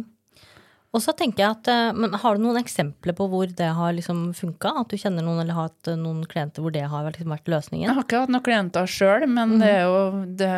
Og 0.89 1.03
så 1.05 1.13
tenker 1.13 1.43
jeg 1.43 1.53
at, 1.53 1.67
eh, 1.69 1.91
men 1.93 2.15
Har 2.17 2.35
du 2.35 2.41
noen 2.41 2.57
eksempler 2.57 3.13
på 3.13 3.27
hvor 3.29 3.45
det 3.45 3.67
har 3.77 3.93
liksom 3.93 4.31
funka? 4.33 4.71
At 4.81 4.89
du 4.89 4.97
kjenner 4.97 5.21
noen 5.21 5.43
eller 5.43 5.53
har 5.53 5.69
hatt 5.69 5.91
eh, 5.91 5.99
noen 5.99 6.23
klienter 6.25 6.65
hvor 6.65 6.73
det 6.73 6.87
har 6.89 7.05
liksom 7.05 7.29
vært 7.29 7.51
løsningen? 7.53 7.85
Jeg 7.85 7.93
har 7.93 8.07
ikke 8.07 8.23
hatt 8.23 8.33
noen 8.33 8.45
klienter 8.47 8.89
sjøl, 8.89 9.27
men 9.29 9.59
det 9.61 9.69
er 9.69 9.85
jo 9.85 9.99
det, 10.39 10.49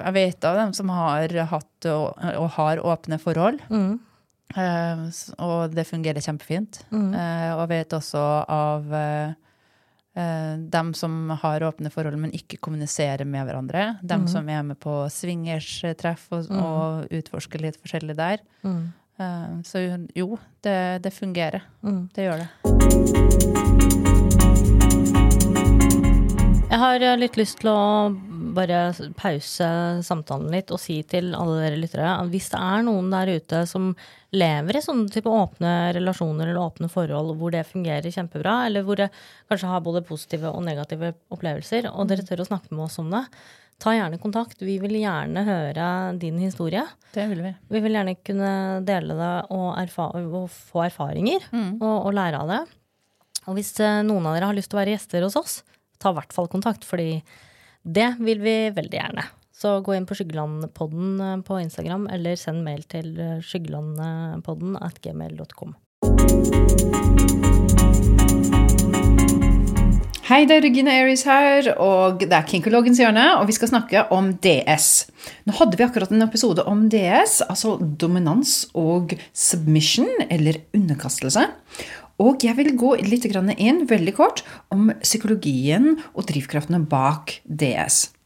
jeg 0.00 0.16
vet 0.18 0.48
av 0.50 0.58
dem 0.58 0.74
som 0.74 0.90
har 0.90 1.36
hatt 1.52 1.88
og, 1.92 2.18
og 2.34 2.50
har 2.58 2.82
åpne 2.82 3.20
forhold. 3.22 3.62
Mm. 3.70 4.00
Eh, 4.54 5.02
og 5.42 5.74
det 5.74 5.88
fungerer 5.88 6.22
kjempefint. 6.22 6.84
Mm. 6.92 7.10
Uh, 7.16 7.52
og 7.56 7.66
vet 7.72 7.96
også 7.96 8.22
av 8.52 8.86
uh, 8.92 9.34
eh, 10.16 10.58
dem 10.58 10.94
som 10.94 11.30
har 11.42 11.64
åpne 11.66 11.90
forhold, 11.92 12.18
men 12.20 12.34
ikke 12.36 12.60
kommuniserer 12.62 13.26
med 13.28 13.46
hverandre. 13.48 13.96
Dem 14.02 14.26
som 14.30 14.48
er 14.48 14.62
med 14.66 14.78
på 14.80 15.04
swingerstreff 15.12 16.28
og, 16.32 16.48
og 16.50 17.10
utforsker 17.14 17.62
litt 17.62 17.80
forskjellig 17.82 18.16
der. 18.18 18.44
Mm. 18.66 18.86
Eh, 19.18 19.60
så 19.64 19.84
jo, 20.14 20.38
det, 20.64 20.78
det 21.04 21.12
fungerer. 21.14 21.62
Mm. 21.82 22.08
Det 22.14 22.28
gjør 22.28 22.44
det. 22.44 22.48
Jeg 26.66 26.82
har 26.82 27.16
litt 27.16 27.36
lyst 27.38 27.60
til 27.62 27.70
å 27.72 28.10
bare 28.56 29.10
pause 29.18 29.66
samtalen 30.06 30.48
litt 30.52 30.72
og 30.74 30.80
si 30.80 30.98
til 31.08 31.34
alle 31.36 31.58
dere 31.62 31.80
lyttere 31.80 32.14
at 32.22 32.30
hvis 32.32 32.48
det 32.52 32.60
er 32.60 32.86
noen 32.86 33.10
der 33.12 33.32
ute 33.36 33.62
som 33.68 33.90
lever 34.36 34.78
i 34.78 34.82
sånne 34.84 35.12
type 35.12 35.30
åpne 35.30 35.74
relasjoner 35.96 36.48
eller 36.48 36.62
åpne 36.64 36.90
forhold 36.92 37.36
hvor 37.40 37.54
det 37.54 37.66
fungerer 37.68 38.12
kjempebra, 38.12 38.56
eller 38.66 38.84
hvor 38.86 38.98
det 39.00 39.10
kanskje 39.50 39.70
har 39.70 39.84
både 39.84 40.04
positive 40.06 40.50
og 40.52 40.64
negative 40.66 41.12
opplevelser, 41.32 41.90
og 41.92 42.10
dere 42.10 42.26
tør 42.26 42.42
å 42.44 42.48
snakke 42.48 42.74
med 42.74 42.88
oss 42.88 42.98
om 43.02 43.12
det, 43.14 43.22
ta 43.82 43.92
gjerne 43.92 44.18
kontakt. 44.20 44.62
Vi 44.64 44.78
vil 44.80 44.96
gjerne 45.02 45.44
høre 45.46 45.86
din 46.20 46.38
historie. 46.40 46.82
Det 47.12 47.26
vil 47.30 47.42
vi. 47.44 47.52
Vi 47.72 47.82
vil 47.84 47.98
gjerne 47.98 48.16
kunne 48.24 48.52
dele 48.88 49.16
det 49.18 49.32
og, 49.52 49.68
erfa 49.80 50.10
og 50.16 50.48
få 50.52 50.86
erfaringer 50.88 51.48
og, 51.52 51.96
og 52.08 52.12
lære 52.16 52.42
av 52.42 52.52
det. 52.52 52.62
Og 53.46 53.58
hvis 53.58 53.76
eh, 53.84 54.02
noen 54.06 54.26
av 54.26 54.36
dere 54.36 54.50
har 54.50 54.56
lyst 54.56 54.72
til 54.72 54.78
å 54.78 54.82
være 54.82 54.96
gjester 54.96 55.26
hos 55.26 55.36
oss, 55.38 55.60
ta 56.02 56.12
i 56.12 56.16
hvert 56.16 56.34
fall 56.34 56.48
kontakt, 56.50 56.84
fordi 56.88 57.20
det 57.86 58.16
vil 58.18 58.42
vi 58.42 58.56
veldig 58.74 58.98
gjerne. 58.98 59.24
Så 59.56 59.78
gå 59.80 59.94
inn 59.96 60.06
på 60.08 60.16
Skyggelandpodden 60.18 61.20
eh, 61.22 61.36
på 61.46 61.60
Instagram, 61.62 62.08
eller 62.12 62.36
send 62.36 62.64
mail 62.66 62.82
til 62.90 63.14
eh, 63.22 63.38
skyggelandpodden 63.40 64.76
at 64.84 65.00
gmail.com. 65.04 65.76
Hei, 70.26 70.40
det 70.50 70.56
er 70.56 70.64
Regina 70.64 70.90
Aries 70.98 71.22
her, 71.22 71.68
og 71.78 72.24
det 72.24 72.34
er 72.34 72.48
Kinkologens 72.50 72.98
hjørne, 72.98 73.28
og 73.38 73.46
vi 73.46 73.54
skal 73.54 73.70
snakke 73.70 74.02
om 74.12 74.32
DS. 74.42 75.06
Nå 75.46 75.54
hadde 75.54 75.78
vi 75.78 75.86
akkurat 75.86 76.10
en 76.10 76.26
episode 76.26 76.64
om 76.66 76.88
DS, 76.90 77.38
altså 77.46 77.76
dominans 77.78 78.64
og 78.74 79.14
submission, 79.30 80.10
eller 80.26 80.58
underkastelse. 80.74 81.46
Og 82.22 82.44
jeg 82.44 82.56
vil 82.56 82.72
gå 82.78 82.94
litt 83.04 83.26
inn, 83.28 83.84
veldig 83.88 84.14
kort, 84.16 84.42
om 84.72 84.88
psykologien 85.02 85.96
og 86.14 86.28
drivkraftene 86.30 86.80
bak 86.88 87.40
DS. 87.44 88.16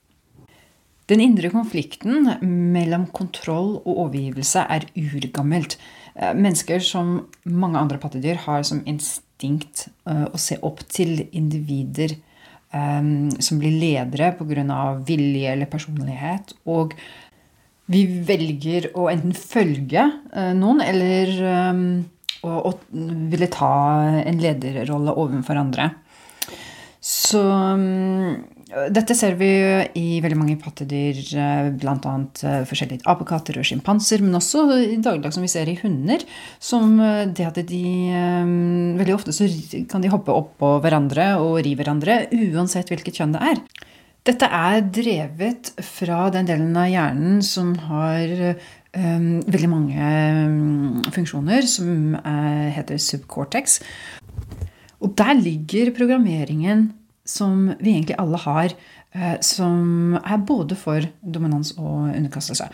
Den 1.10 1.22
indre 1.24 1.50
konflikten 1.50 2.28
mellom 2.70 3.08
kontroll 3.10 3.80
og 3.80 3.96
overgivelse 4.06 4.62
er 4.70 4.86
urgammelt. 4.94 5.74
Eh, 6.14 6.34
Mennesker 6.38 6.82
som 6.86 7.16
mange 7.42 7.80
andre 7.80 7.98
pattedyr 7.98 8.38
har 8.44 8.62
som 8.66 8.84
instinkt 8.86 9.88
eh, 10.06 10.28
å 10.30 10.38
se 10.38 10.60
opp 10.62 10.84
til 10.86 11.24
individer 11.34 12.14
eh, 12.14 13.10
som 13.42 13.58
blir 13.58 13.74
ledere 13.74 14.30
pga. 14.38 14.78
vilje 15.02 15.50
eller 15.50 15.66
personlighet. 15.66 16.54
Og 16.70 16.94
vi 17.90 18.04
velger 18.06 18.92
å 18.94 19.08
enten 19.10 19.34
følge 19.34 20.04
noen 20.54 20.78
eller 20.78 21.32
eh, 22.42 22.46
å, 22.48 22.70
å 22.70 22.76
ville 23.32 23.50
ta 23.52 23.72
en 24.24 24.40
lederrolle 24.42 25.16
overfor 25.20 25.60
andre. 25.60 25.90
Så 27.00 27.40
mm, 27.40 28.60
dette 28.92 29.16
ser 29.18 29.34
vi 29.40 29.48
i 29.98 30.20
veldig 30.22 30.36
mange 30.38 30.56
pattedyr, 30.60 31.16
bl.a. 31.80 32.12
forskjellige 32.68 33.06
apekatter 33.08 33.58
og 33.58 33.66
sjimpanser, 33.66 34.22
men 34.22 34.36
også 34.38 34.66
i 34.76 34.98
dagligdag 35.02 35.34
som 35.34 35.46
vi 35.46 35.50
ser 35.50 35.70
i 35.70 35.78
hunder. 35.80 36.22
Som 36.62 36.98
eh, 37.02 37.24
det 37.26 37.48
at 37.48 37.62
de 37.70 37.84
eh, 38.14 38.56
Veldig 39.00 39.14
ofte 39.16 39.34
så 39.34 39.48
kan 39.90 40.04
de 40.04 40.12
hoppe 40.12 40.34
opp 40.34 40.52
på 40.60 40.74
hverandre 40.84 41.32
og 41.42 41.62
ri 41.64 41.72
hverandre, 41.78 42.26
uansett 42.36 42.92
hvilket 42.92 43.18
kjønn 43.20 43.34
det 43.34 43.46
er. 43.54 43.62
Dette 44.28 44.46
er 44.52 44.82
drevet 44.92 45.70
fra 45.80 46.26
den 46.34 46.48
delen 46.50 46.76
av 46.76 46.90
hjernen 46.92 47.40
som 47.46 47.72
har 47.88 48.34
eh, 48.52 48.68
veldig 48.94 49.68
mange 49.70 50.06
mm, 50.50 51.10
funksjoner, 51.14 51.66
som 51.70 52.16
eh, 52.18 52.70
heter 52.74 52.98
subcortex. 52.98 53.78
Og 55.00 55.14
der 55.16 55.36
ligger 55.38 55.92
programmeringen 55.96 56.90
som 57.26 57.70
vi 57.78 57.94
egentlig 57.94 58.18
alle 58.18 58.40
har, 58.42 58.74
eh, 59.14 59.36
som 59.40 60.16
er 60.18 60.42
både 60.46 60.76
for 60.76 61.06
dominans 61.22 61.72
og 61.78 62.10
underkastelse. 62.10 62.68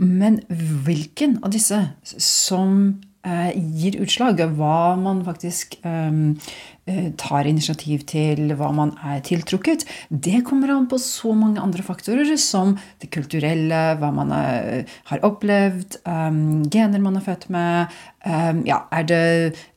Men 0.00 0.40
hvilken 0.48 1.38
av 1.44 1.52
disse 1.52 1.82
som 2.16 3.00
eh, 3.26 3.52
gir 3.54 4.00
utslag, 4.00 4.40
hva 4.56 4.96
man 4.96 5.24
faktisk 5.26 5.76
eh, 5.84 6.08
eh, 6.08 6.79
tar 7.20 7.48
initiativ 7.48 8.04
til, 8.10 8.54
hva 8.58 8.70
man 8.74 8.92
er 9.06 9.22
tiltrukket, 9.26 9.86
det 10.10 10.42
kommer 10.48 10.72
an 10.74 10.88
på 10.90 10.98
så 11.02 11.34
mange 11.36 11.62
andre 11.62 11.84
faktorer, 11.86 12.34
som 12.40 12.76
det 13.02 13.10
kulturelle, 13.14 13.80
hva 14.00 14.10
man 14.14 14.34
er, 14.36 14.84
har 15.10 15.24
opplevd, 15.26 16.00
um, 16.04 16.62
gener 16.70 17.02
man 17.02 17.18
er 17.20 17.26
født 17.26 17.48
med, 17.54 17.96
um, 18.26 18.62
ja, 18.68 18.82
er 18.94 19.08
det 19.08 19.24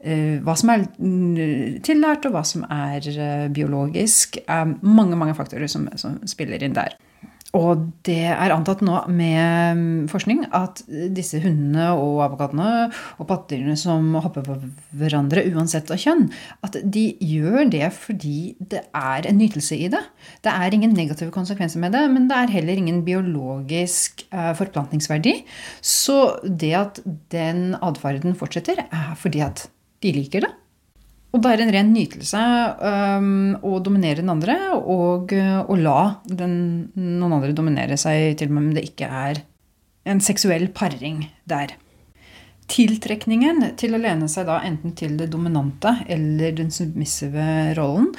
uh, 0.06 0.38
hva 0.44 0.58
som 0.60 0.74
er 0.74 0.86
tillært, 1.86 2.28
og 2.28 2.38
hva 2.38 2.44
som 2.48 2.68
er 2.70 3.10
uh, 3.16 3.48
biologisk. 3.54 4.42
Um, 4.48 4.78
mange, 4.82 5.20
mange 5.20 5.38
faktorer 5.38 5.72
som, 5.72 5.90
som 6.00 6.22
spiller 6.30 6.64
inn 6.64 6.78
der. 6.78 6.98
Og 7.54 7.84
det 8.08 8.32
er 8.34 8.50
antatt 8.50 8.80
nå 8.82 8.96
med 9.14 9.78
mm, 9.78 10.06
forskning 10.10 10.48
at 10.58 10.82
disse 11.14 11.38
hundene 11.44 11.92
og 11.94 12.24
apekattene 12.26 12.88
og 13.22 13.28
pattedyrene 13.30 13.78
som 13.78 14.08
hopper 14.24 14.46
på 14.48 14.56
hverandre 14.98 15.44
uansett 15.52 15.92
av 15.94 16.02
kjønn, 16.02 16.26
at 16.66 16.80
de 16.82 17.06
gjør 17.22 17.70
det 17.76 17.92
fordi 17.94 18.56
det 18.58 18.82
er 18.98 19.30
en 19.30 19.38
nytelse 19.38 19.78
i 19.78 19.92
det. 19.94 20.02
Det 20.42 20.50
er 20.50 20.74
ingen 20.74 20.98
negative 20.98 21.30
konsekvenser 21.36 21.84
med 21.84 21.94
det, 21.94 22.02
men 22.16 22.26
det 22.32 22.40
er 22.40 22.56
heller 22.56 22.82
ingen 22.82 23.04
biologisk 23.06 24.26
uh, 24.34 24.56
forplantningsverdi. 24.58 25.38
Så 25.78 26.18
det 26.42 26.74
at 26.80 27.04
den 27.34 27.78
atferden 27.86 28.34
fortsetter, 28.40 28.88
er 28.90 29.14
fordi 29.20 29.46
at 29.46 29.68
de 30.02 30.18
liker 30.18 30.48
det. 30.48 30.54
Og 31.34 31.42
det 31.42 31.50
er 31.50 31.64
en 31.64 31.74
ren 31.74 31.90
nytelse 31.96 32.42
um, 33.18 33.56
å 33.66 33.80
dominere 33.82 34.22
den 34.22 34.30
andre 34.30 34.58
og 34.78 35.34
å 35.34 35.78
la 35.80 36.20
den, 36.30 36.54
noen 36.94 37.40
andre 37.40 37.56
dominere 37.58 37.98
seg, 37.98 38.36
til 38.38 38.52
og 38.52 38.54
med 38.54 38.68
om 38.68 38.76
det 38.78 38.86
ikke 38.92 39.10
er 39.10 39.42
en 40.06 40.22
seksuell 40.22 40.68
paring 40.76 41.24
der. 41.50 41.74
Tiltrekningen 42.70 43.66
til 43.82 43.98
å 43.98 44.02
lene 44.04 44.30
seg 44.32 44.46
da 44.48 44.62
enten 44.68 44.94
til 45.00 45.18
det 45.20 45.32
dominante 45.34 45.98
eller 46.12 46.54
den 46.56 46.70
submissive 46.72 47.74
rollen 47.80 48.14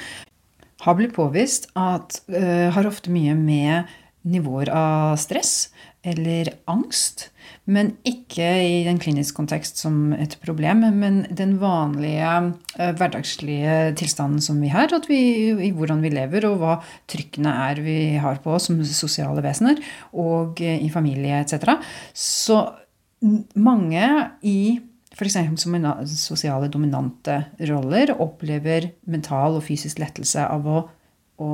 har 0.83 0.97
blitt 0.99 1.15
påvist 1.15 1.69
at 1.79 2.19
uh, 2.29 2.67
har 2.75 2.89
ofte 2.89 3.13
mye 3.13 3.33
med 3.39 3.95
nivåer 4.25 4.71
av 4.73 5.15
stress 5.21 5.69
eller 6.05 6.51
angst 6.69 7.29
men 7.65 7.95
ikke 8.05 8.45
i 8.61 8.73
den 8.85 8.99
kliniske 9.01 9.35
kontekst 9.37 9.79
som 9.81 10.13
et 10.13 10.35
problem. 10.43 10.83
Men 11.01 11.23
den 11.33 11.55
vanlige 11.61 12.31
uh, 12.77 12.91
hverdagslige 12.97 13.95
tilstanden 13.97 14.43
som 14.43 14.59
vi 14.61 14.69
har, 14.73 14.93
vi, 15.09 15.19
i 15.67 15.71
hvordan 15.73 16.03
vi 16.05 16.13
lever, 16.13 16.45
og 16.49 16.59
hva 16.61 16.75
trykkene 17.09 17.53
er 17.65 17.81
vi 17.85 17.97
har 18.21 18.41
på 18.43 18.53
oss 18.57 18.69
som 18.69 18.81
sosiale 18.85 19.43
vesener, 19.45 19.81
og 20.13 20.61
uh, 20.61 20.75
i 20.77 20.91
familie 20.93 21.41
etc. 21.41 21.73
Så 22.13 22.61
mange 23.57 24.05
i 24.45 24.77
f.eks. 25.15 25.39
sosiale 26.19 26.69
dominante 26.69 27.39
roller 27.65 28.11
opplever 28.19 28.91
mental 29.09 29.57
og 29.57 29.65
fysisk 29.65 30.03
lettelse 30.03 30.43
av 30.45 30.67
å, 30.69 30.81
å 31.41 31.51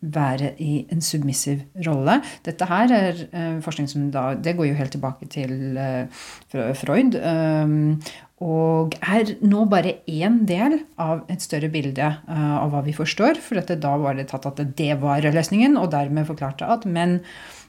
være 0.00 0.52
i 0.62 0.86
en 0.92 1.00
submissiv 1.02 1.62
rolle. 1.86 2.18
Dette 2.44 2.68
her 2.68 2.92
er 2.92 3.22
uh, 3.32 3.62
forskning 3.64 3.88
som 3.90 4.10
da 4.12 4.34
Det 4.34 4.56
går 4.56 4.70
jo 4.70 4.78
helt 4.78 4.92
tilbake 4.92 5.28
til 5.32 5.78
uh, 5.78 6.74
Freud. 6.76 7.16
Um, 7.16 8.00
og 8.44 8.92
er 9.00 9.32
nå 9.40 9.64
bare 9.64 9.94
én 10.04 10.42
del 10.44 10.82
av 11.00 11.22
et 11.32 11.40
større 11.40 11.70
bilde 11.72 12.04
av 12.28 12.68
hva 12.68 12.82
vi 12.84 12.92
forstår. 12.92 13.40
For 13.40 13.56
da 13.64 13.94
var 13.96 14.18
det 14.18 14.28
tatt 14.28 14.44
at 14.50 14.60
det 14.76 14.98
var 15.00 15.24
løsningen, 15.24 15.78
og 15.80 15.88
dermed 15.94 16.28
forklarte 16.28 16.68
at 16.68 16.84
menn 16.84 17.22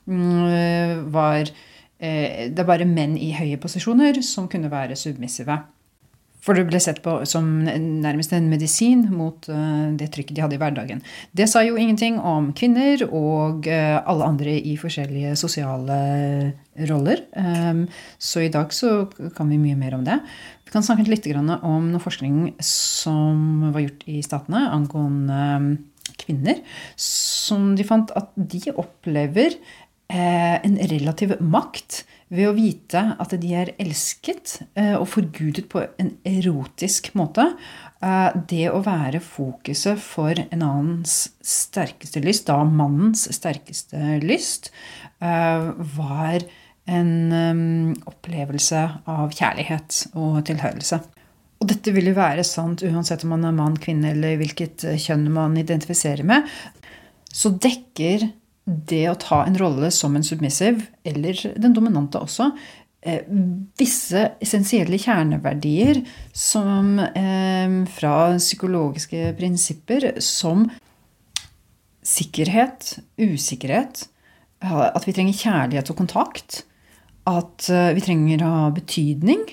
um, 0.06 0.44
var 1.16 1.48
Det 1.98 2.60
er 2.60 2.68
bare 2.68 2.86
menn 2.86 3.16
i 3.18 3.32
høye 3.34 3.58
posisjoner 3.58 4.20
som 4.22 4.52
kunne 4.52 4.70
være 4.70 5.00
submissive. 5.00 5.56
For 6.48 6.56
det 6.56 6.64
ble 6.70 6.80
sett 6.80 7.02
på 7.04 7.18
som 7.28 7.48
nærmest 7.68 8.32
en 8.32 8.46
medisin 8.48 9.02
mot 9.12 9.50
eh, 9.52 9.88
det 10.00 10.08
trykket 10.16 10.38
de 10.38 10.44
hadde 10.46 10.56
i 10.56 10.62
hverdagen. 10.62 11.02
Det 11.36 11.50
sa 11.52 11.60
jo 11.66 11.76
ingenting 11.76 12.22
om 12.24 12.54
kvinner 12.56 13.04
og 13.10 13.68
eh, 13.68 13.98
alle 14.00 14.30
andre 14.32 14.54
i 14.56 14.78
forskjellige 14.80 15.34
sosiale 15.40 15.98
roller. 16.88 17.26
Ehm, 17.36 17.84
så 18.16 18.46
i 18.46 18.52
dag 18.54 18.72
så 18.72 19.10
kan 19.36 19.52
vi 19.52 19.60
mye 19.60 19.76
mer 19.76 19.98
om 19.98 20.08
det. 20.08 20.22
Vi 20.64 20.72
kan 20.72 20.88
snakke 20.88 21.10
litt 21.12 21.28
om 21.36 21.92
noe 21.92 22.04
forskning 22.04 22.56
som 22.64 23.68
var 23.74 23.84
gjort 23.84 24.08
i 24.08 24.22
Statene 24.24 24.70
angående 24.72 25.42
ehm, 25.52 25.70
kvinner. 26.16 26.64
Som 26.96 27.74
de 27.76 27.84
fant 27.88 28.14
at 28.16 28.32
de 28.40 28.72
opplever 28.72 29.52
eh, 29.52 30.56
en 30.64 30.80
relativ 30.96 31.36
makt 31.44 32.06
ved 32.34 32.50
å 32.50 32.56
vite 32.58 33.02
at 33.22 33.34
de 33.40 33.52
er 33.56 33.74
elsket 33.80 34.58
eh, 34.76 34.96
og 34.98 35.08
forgudet 35.14 35.68
på 35.72 35.84
en 36.02 36.14
erotisk 36.28 37.14
måte. 37.20 37.46
Eh, 38.04 38.30
det 38.50 38.66
å 38.72 38.84
være 38.86 39.22
fokuset 39.24 40.00
for 40.04 40.36
en 40.36 40.66
annens 40.66 41.30
sterkeste 41.40 42.24
lyst, 42.26 42.48
da 42.50 42.60
mannens 42.68 43.28
sterkeste 43.36 44.20
lyst, 44.24 44.72
eh, 45.24 45.70
var 45.98 46.44
en 46.88 47.96
opplevelse 48.08 48.82
av 49.12 49.34
kjærlighet 49.36 50.06
og 50.16 50.38
tilhørelse. 50.48 51.02
Og 51.60 51.68
dette 51.68 51.92
vil 51.92 52.12
jo 52.12 52.16
være 52.16 52.46
sant 52.48 52.84
uansett 52.86 53.26
om 53.26 53.34
man 53.36 53.44
er 53.50 53.56
mann, 53.58 53.76
kvinne 53.82 54.14
eller 54.14 54.38
hvilket 54.40 54.86
kjønn 55.04 55.26
man 55.36 55.58
identifiserer 55.60 56.24
med. 56.28 56.48
Så 57.28 57.52
dekker 57.60 58.30
det 58.68 59.06
å 59.10 59.20
ta 59.20 59.44
en 59.48 59.56
rolle 59.58 59.90
som 59.96 60.16
en 60.18 60.26
submissive, 60.26 60.90
eller 61.08 61.40
den 61.56 61.76
dominante 61.76 62.20
også, 62.20 62.50
eh, 63.02 63.24
visse 63.80 64.26
essensielle 64.44 65.00
kjerneverdier 65.00 66.02
som 66.36 66.98
eh, 67.00 67.78
fra 67.96 68.18
psykologiske 68.36 69.32
prinsipper 69.40 70.10
som 70.24 70.68
sikkerhet, 72.08 72.98
usikkerhet, 73.20 74.08
at 74.64 75.04
vi 75.06 75.14
trenger 75.14 75.38
kjærlighet 75.38 75.92
og 75.94 76.00
kontakt, 76.02 76.62
at 77.28 77.70
eh, 77.72 77.94
vi 77.96 78.04
trenger 78.04 78.44
å 78.44 78.54
ha 78.66 78.70
betydning, 78.76 79.48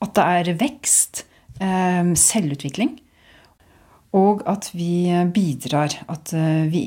at 0.00 0.16
det 0.16 0.30
er 0.40 0.56
vekst, 0.60 1.26
selvutvikling. 1.60 2.94
Og 4.16 4.42
at 4.50 4.70
vi 4.74 5.06
bidrar. 5.34 5.94
At 6.10 6.32
eh, 6.34 6.66
vi 6.70 6.84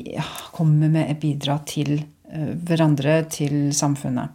kommer 0.52 0.92
med 0.92 1.08
et 1.08 1.20
bidrag 1.22 1.64
til 1.70 1.96
eh, 1.96 2.50
hverandre, 2.66 3.22
til 3.32 3.72
samfunnet. 3.76 4.34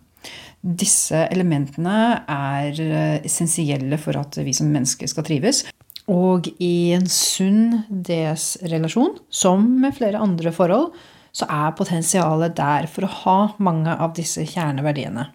Disse 0.59 1.21
elementene 1.29 2.25
er 2.25 2.81
eh, 2.83 3.19
essensielle 3.25 3.99
for 4.01 4.17
at 4.19 4.39
vi 4.43 4.55
som 4.57 4.71
mennesker 4.73 5.09
skal 5.11 5.27
trives. 5.27 5.63
Og 6.09 6.49
i 6.57 6.89
en 6.97 7.05
sunn 7.05 7.83
DS-relasjon, 7.87 9.19
som 9.29 9.67
med 9.83 9.93
flere 9.99 10.21
andre 10.21 10.51
forhold, 10.51 10.89
så 11.31 11.45
er 11.45 11.75
potensialet 11.77 12.55
der 12.57 12.87
for 12.89 13.05
å 13.05 13.13
ha 13.21 13.37
mange 13.61 13.93
av 13.93 14.15
disse 14.17 14.41
kjerneverdiene. 14.49 15.27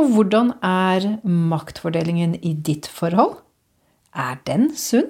Og 0.00 0.10
hvordan 0.16 0.54
er 0.64 1.06
maktfordelingen 1.22 2.34
i 2.42 2.56
ditt 2.66 2.88
forhold? 2.90 3.38
Er 4.12 4.36
den 4.44 4.66
sunn? 4.76 5.08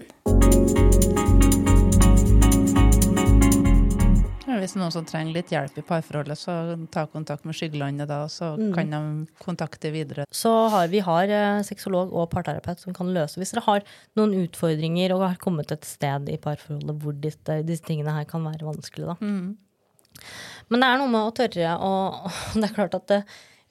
Hvis 4.63 4.77
noen 4.79 4.93
som 4.95 5.03
trenger 5.03 5.35
litt 5.35 5.49
hjelp 5.51 5.81
i 5.81 5.83
parforholdet, 5.83 6.39
så 6.39 6.77
ta 6.95 7.03
kontakt 7.11 7.43
med 7.43 7.57
Skyggelandet 7.59 8.07
da, 8.07 8.21
så 8.31 8.53
mm. 8.55 8.69
kan 8.77 8.93
de 8.93 9.01
kontakte 9.43 9.91
videre. 9.91 10.23
Så 10.31 10.53
har 10.71 10.87
vi 10.93 11.01
har 11.03 11.33
eh, 11.35 11.65
sexolog 11.67 12.13
og 12.15 12.29
parterapeut 12.31 12.79
som 12.79 12.95
kan 12.95 13.11
løse 13.11 13.41
Hvis 13.41 13.51
dere 13.57 13.65
har 13.67 13.83
noen 14.21 14.37
utfordringer 14.45 15.17
og 15.17 15.25
har 15.25 15.41
kommet 15.43 15.75
et 15.75 15.89
sted 15.89 16.31
i 16.31 16.39
parforholdet 16.39 17.03
hvor 17.03 17.17
disse, 17.25 17.57
disse 17.67 17.83
tingene 17.89 18.15
her 18.15 18.29
kan 18.31 18.47
være 18.47 18.69
vanskelig, 18.69 19.09
da. 19.11 19.17
Mm. 19.19 20.29
Men 20.71 20.85
det 20.85 20.93
er 20.93 21.01
noe 21.01 21.11
med 21.11 21.25
å 21.25 21.35
tørre 21.41 21.73
å 21.83 21.91
Det 22.61 22.69
er 22.69 22.77
klart 22.77 22.95
at 23.01 23.09
det, 23.11 23.19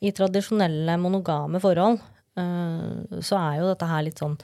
i 0.03 0.11
tradisjonelle 0.17 0.97
monogame 0.99 1.63
forhold 1.63 2.01
uh, 2.35 3.21
så 3.23 3.39
er 3.39 3.61
jo 3.61 3.71
dette 3.71 3.87
her 3.87 4.03
litt 4.09 4.19
sånn 4.19 4.35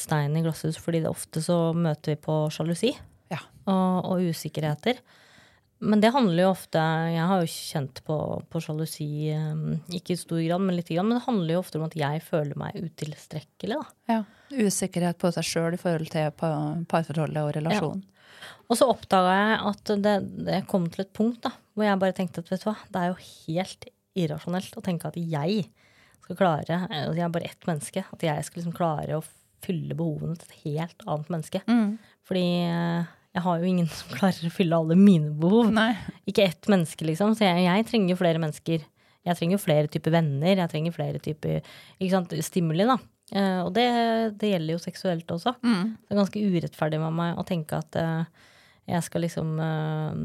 stein 0.00 0.36
i 0.36 0.42
glasshus, 0.44 0.78
fordi 0.80 1.02
det 1.04 1.12
ofte 1.12 1.42
så 1.44 1.70
møter 1.76 2.14
vi 2.14 2.20
på 2.24 2.42
sjalusi 2.52 2.92
ja. 3.30 3.40
og, 3.66 4.10
og, 4.10 4.28
usikkerheter. 4.30 5.00
Men 5.80 6.02
det 6.02 6.10
handler 6.12 6.42
jo 6.44 6.50
ofte 6.52 6.80
Jeg 7.08 7.24
har 7.30 7.40
jo 7.40 7.48
kjent 7.48 8.02
på, 8.04 8.16
på 8.52 8.60
sjalusi, 8.60 9.06
um, 9.32 9.78
ikke 9.88 10.12
i 10.12 10.20
stor 10.20 10.42
grad, 10.44 10.60
men 10.60 10.76
litt. 10.76 10.90
Grann, 10.92 11.08
men 11.08 11.16
det 11.16 11.24
handler 11.24 11.54
jo 11.54 11.62
ofte 11.62 11.80
om 11.80 11.86
at 11.86 11.96
jeg 11.96 12.20
føler 12.26 12.58
meg 12.60 12.76
utilstrekkelig. 12.76 13.78
Da. 13.78 14.12
Ja. 14.12 14.20
Usikkerhet 14.66 15.20
på 15.22 15.30
seg 15.32 15.46
sjøl 15.46 15.76
i 15.78 15.80
forhold 15.80 16.12
til 16.12 16.34
parforholdet 16.90 17.44
og 17.46 17.54
relasjonen. 17.56 18.04
Ja. 18.04 18.16
Og 18.70 18.78
så 18.78 18.86
oppdaga 18.88 19.32
jeg 19.34 19.56
at 19.70 19.92
det, 20.04 20.14
det, 20.46 20.60
kom 20.70 20.86
til 20.92 21.04
et 21.04 21.14
punkt 21.16 21.42
da, 21.46 21.52
hvor 21.74 21.86
jeg 21.86 22.00
bare 22.02 22.16
tenkte 22.16 22.44
at 22.44 22.52
vet 22.52 22.62
du 22.62 22.68
hva, 22.68 22.76
det 22.92 23.00
er 23.00 23.10
jo 23.10 23.18
helt 23.48 23.88
irrasjonelt 24.20 24.76
å 24.78 24.84
tenke 24.84 25.10
at 25.10 25.18
jeg 25.18 25.64
skal 26.22 26.38
klare 26.38 26.78
at 26.86 26.92
Jeg 27.16 27.24
er 27.24 27.32
bare 27.32 27.50
ett 27.50 27.66
menneske. 27.66 28.04
At 28.14 28.22
jeg 28.22 28.46
skal 28.46 28.60
liksom 28.60 28.76
klare 28.76 29.18
å 29.18 29.24
fylle 29.64 29.96
behovene 29.96 30.36
til 30.38 30.48
et 30.48 30.62
helt 30.66 31.04
annet 31.06 31.32
menneske. 31.32 31.62
Mm. 31.68 31.96
Fordi 32.28 32.46
eh, 32.66 33.10
jeg 33.36 33.44
har 33.46 33.60
jo 33.60 33.70
ingen 33.70 33.90
som 33.98 34.16
klarer 34.16 34.48
å 34.48 34.54
fylle 34.54 34.80
alle 34.80 34.98
mine 34.98 35.32
behov. 35.40 35.70
Nei. 35.74 35.92
Ikke 36.30 36.48
ett 36.48 36.70
menneske, 36.72 37.06
liksom. 37.08 37.36
Så 37.38 37.46
jeg, 37.46 37.66
jeg 37.66 37.88
trenger 37.90 38.14
jo 38.14 38.20
flere 38.20 38.42
mennesker. 38.42 38.84
Jeg 39.28 39.36
trenger 39.36 39.58
jo 39.58 39.62
flere 39.62 39.90
typer 39.92 40.14
venner. 40.16 40.54
Jeg 40.54 40.72
trenger 40.72 40.96
flere 40.96 41.22
typer 41.22 41.72
sant, 42.10 42.36
stimuli, 42.46 42.86
da. 42.88 42.96
Uh, 43.30 43.62
og 43.62 43.74
det, 43.76 43.86
det, 44.40 44.54
gjelder 44.54 44.74
jo 44.74 44.82
seksuelt 44.82 45.28
også. 45.30 45.54
Mm. 45.62 45.92
Det 46.02 46.14
er 46.14 46.18
ganske 46.18 46.46
urettferdig 46.50 46.98
med 47.02 47.14
meg 47.14 47.38
å 47.38 47.44
tenke 47.46 47.78
at 47.78 47.98
uh, 48.00 48.48
jeg 48.90 49.06
skal 49.06 49.22
liksom 49.22 49.52
uh, 49.62 50.16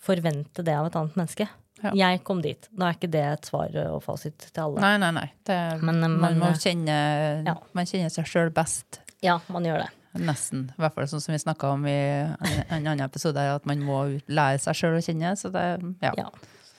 forvente 0.00 0.62
det 0.66 0.76
av 0.76 0.86
et 0.86 0.98
annet 1.00 1.18
menneske. 1.18 1.48
Ja. 1.82 1.92
Jeg 1.96 2.22
kom 2.26 2.42
dit. 2.44 2.68
Da 2.76 2.90
er 2.90 2.98
ikke 2.98 3.10
det 3.12 3.22
et 3.24 3.48
svar 3.48 3.76
og 3.86 4.02
fasit 4.04 4.48
til 4.50 4.62
alle. 4.64 4.82
Nei, 4.82 4.96
nei, 5.00 5.10
nei. 5.16 5.28
Det, 5.48 5.56
men, 5.84 6.02
man 6.20 6.38
må 6.40 6.52
kjenne, 6.60 6.98
ja. 7.46 7.56
man 7.76 7.88
kjenner 7.88 8.12
seg 8.12 8.28
sjøl 8.28 8.52
best. 8.54 9.00
Ja, 9.24 9.38
man 9.52 9.66
gjør 9.68 9.84
det. 9.84 9.90
Nesten. 10.20 10.64
I 10.74 10.82
hvert 10.82 10.96
fall 10.96 11.06
sånn 11.10 11.22
som 11.22 11.34
vi 11.34 11.38
snakka 11.38 11.74
om 11.76 11.84
i 11.86 11.94
en, 11.94 12.32
en 12.66 12.78
annen 12.80 13.04
episode, 13.04 13.42
at 13.54 13.66
man 13.68 13.82
må 13.86 14.00
lære 14.26 14.58
seg 14.62 14.78
sjøl 14.78 14.98
å 14.98 15.04
kjenne. 15.04 15.34
Så 15.38 15.52
det, 15.54 15.66
ja. 16.02 16.14
Ja. 16.18 16.30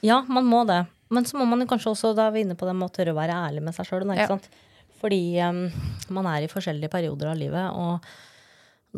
ja, 0.03 0.17
man 0.27 0.49
må 0.49 0.65
det. 0.69 0.83
Men 1.11 1.27
så 1.27 1.39
må 1.39 1.47
man 1.47 1.63
kanskje 1.67 1.93
også, 1.93 2.13
da 2.15 2.27
er 2.27 2.35
vi 2.35 2.43
inne 2.45 2.57
på 2.59 2.67
det 2.67 2.75
med 2.75 2.89
å 2.89 2.93
tørre 2.93 3.15
å 3.15 3.17
være 3.17 3.37
ærlig 3.47 3.63
med 3.65 3.75
seg 3.75 3.87
sjøl. 3.87 4.05
Ja. 4.19 4.27
Fordi 5.01 5.23
um, 5.47 5.63
man 6.13 6.29
er 6.29 6.45
i 6.45 6.51
forskjellige 6.51 6.91
perioder 6.93 7.31
av 7.31 7.39
livet, 7.39 7.73
og 7.73 8.05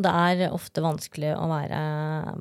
det 0.04 0.10
er 0.10 0.52
ofte 0.52 0.82
vanskelig 0.82 1.32
å 1.38 1.46
være, 1.48 1.80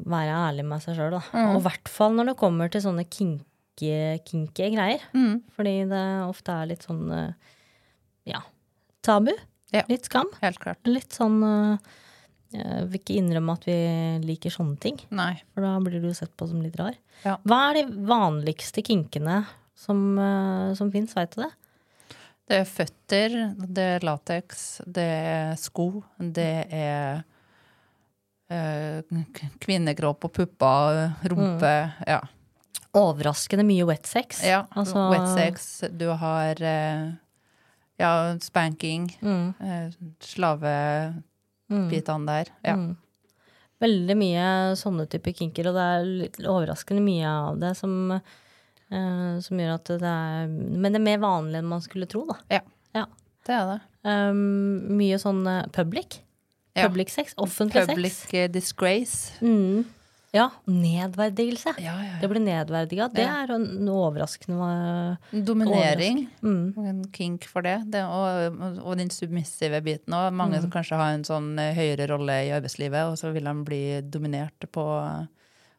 være 0.09 0.37
ærlig 0.49 0.65
med 0.67 0.83
seg 0.83 0.97
sjøl. 0.97 1.19
Og 1.21 1.57
i 1.59 1.63
hvert 1.67 1.91
fall 1.91 2.17
når 2.17 2.31
det 2.31 2.39
kommer 2.41 2.73
til 2.73 2.83
sånne 2.85 3.05
kinky, 3.05 3.45
kinky 3.79 4.69
greier. 4.75 5.03
Mm. 5.15 5.41
Fordi 5.55 5.75
det 5.89 6.05
ofte 6.27 6.55
er 6.55 6.69
litt 6.69 6.85
sånn 6.85 7.03
uh, 7.09 7.55
ja, 8.29 8.43
tabu. 9.05 9.33
Ja. 9.73 9.83
Litt 9.89 10.05
skam. 10.05 10.29
Helt 10.43 10.61
klart. 10.61 10.83
Litt 10.85 11.15
sånn 11.15 11.39
Jeg 12.53 12.83
vil 12.85 12.99
ikke 12.99 13.15
innrømme 13.17 13.55
at 13.57 13.63
vi 13.65 13.77
liker 14.21 14.53
sånne 14.53 14.77
ting. 14.77 14.99
Nei. 15.09 15.33
For 15.55 15.65
da 15.65 15.73
blir 15.81 16.03
du 16.03 16.11
sett 16.13 16.35
på 16.37 16.45
som 16.45 16.61
litt 16.61 16.77
rar. 16.77 16.93
Ja. 17.25 17.39
Hva 17.41 17.59
er 17.71 17.79
de 17.79 18.05
vanligste 18.05 18.83
kinkene 18.85 19.39
som, 19.73 20.13
som 20.77 20.91
fins, 20.93 21.15
veit 21.17 21.33
du 21.33 21.41
det? 21.41 21.49
Det 22.43 22.59
er 22.59 22.67
føtter, 22.67 23.35
det 23.55 23.83
er 23.95 24.03
lateks, 24.03 24.63
det 24.85 25.05
er 25.07 25.53
sko, 25.57 25.87
det 26.19 26.67
er 26.75 27.21
eh, 28.51 29.21
kvinnekropp 29.63 30.27
og 30.27 30.33
pupper, 30.35 30.99
rumpe. 31.31 31.73
Ja. 32.07 32.19
Overraskende 32.93 33.65
mye 33.65 33.85
wet 33.89 34.05
sex. 34.05 34.43
ja. 34.45 34.65
Altså- 34.75 35.09
Wet 35.11 35.29
sex. 35.37 35.83
Du 35.97 36.07
har 36.13 36.61
eh, 36.61 37.11
ja, 37.99 38.37
spanking. 38.39 39.09
Mm, 39.21 39.53
Eh, 39.59 39.89
Slavebitene 40.21 42.25
der. 42.27 42.45
Ja. 42.63 42.75
mm. 42.75 42.95
Veldig 43.83 44.15
mye 44.15 44.43
sånne 44.79 45.03
typer 45.11 45.33
kinker, 45.35 45.67
og 45.67 45.73
det 45.75 45.83
er 45.83 46.03
litt 46.05 46.37
overraskende 46.47 47.01
mye 47.03 47.27
av 47.27 47.57
det 47.59 47.73
som, 47.75 48.11
eh, 48.13 49.39
som 49.43 49.57
gjør 49.59 49.73
at 49.75 49.85
det 49.99 50.07
er 50.07 50.47
Men 50.47 50.93
det 50.93 51.01
er 51.01 51.09
mer 51.09 51.17
vanlig 51.19 51.57
enn 51.59 51.67
man 51.67 51.81
skulle 51.81 52.07
tro, 52.07 52.23
da. 52.29 52.37
Ja. 52.49 52.61
Ja. 52.95 53.05
Det 53.45 53.53
er 53.57 53.65
det. 53.73 53.81
Um, 54.05 54.95
mye 54.97 55.17
sånn 55.19 55.43
eh, 55.47 55.65
public. 55.75 56.21
Ja. 56.75 56.87
Public 56.87 57.09
sex. 57.09 57.33
Offentlig 57.37 57.87
Public 57.87 58.11
sex. 58.13 58.31
Public 58.31 58.51
disgrace. 58.53 59.31
Mm. 59.41 59.83
Ja. 60.33 60.47
Nedverdigelse. 60.65 61.75
Ja, 61.77 61.93
ja, 62.01 62.15
Det 62.21 62.27
blir 62.31 62.41
nedverdiga. 62.41 63.07
Det 63.13 63.21
Ja. 63.21 63.43
er 63.43 63.51
en 63.53 63.87
overraskende 63.87 65.17
Dominering. 65.45 66.27
mm. 66.41 66.73
En 66.77 67.03
kink 67.13 67.45
for 67.45 67.61
det. 67.61 67.75
det 67.91 68.01
og, 68.03 68.57
og 68.83 68.97
den 68.97 69.09
submissive 69.13 69.79
biten 69.85 70.13
òg. 70.13 70.33
Mange 70.33 70.55
Mm. 70.57 70.61
som 70.61 70.71
kanskje 70.71 70.97
har 70.97 71.13
en 71.13 71.23
sånn 71.23 71.59
eh, 71.59 71.75
høyere 71.77 72.07
rolle 72.09 72.31
i 72.47 72.49
arbeidslivet, 72.49 73.11
og 73.11 73.15
så 73.17 73.31
vil 73.31 73.43
de 73.43 73.53
bli 73.63 74.01
dominert 74.01 74.59
på, 74.71 74.85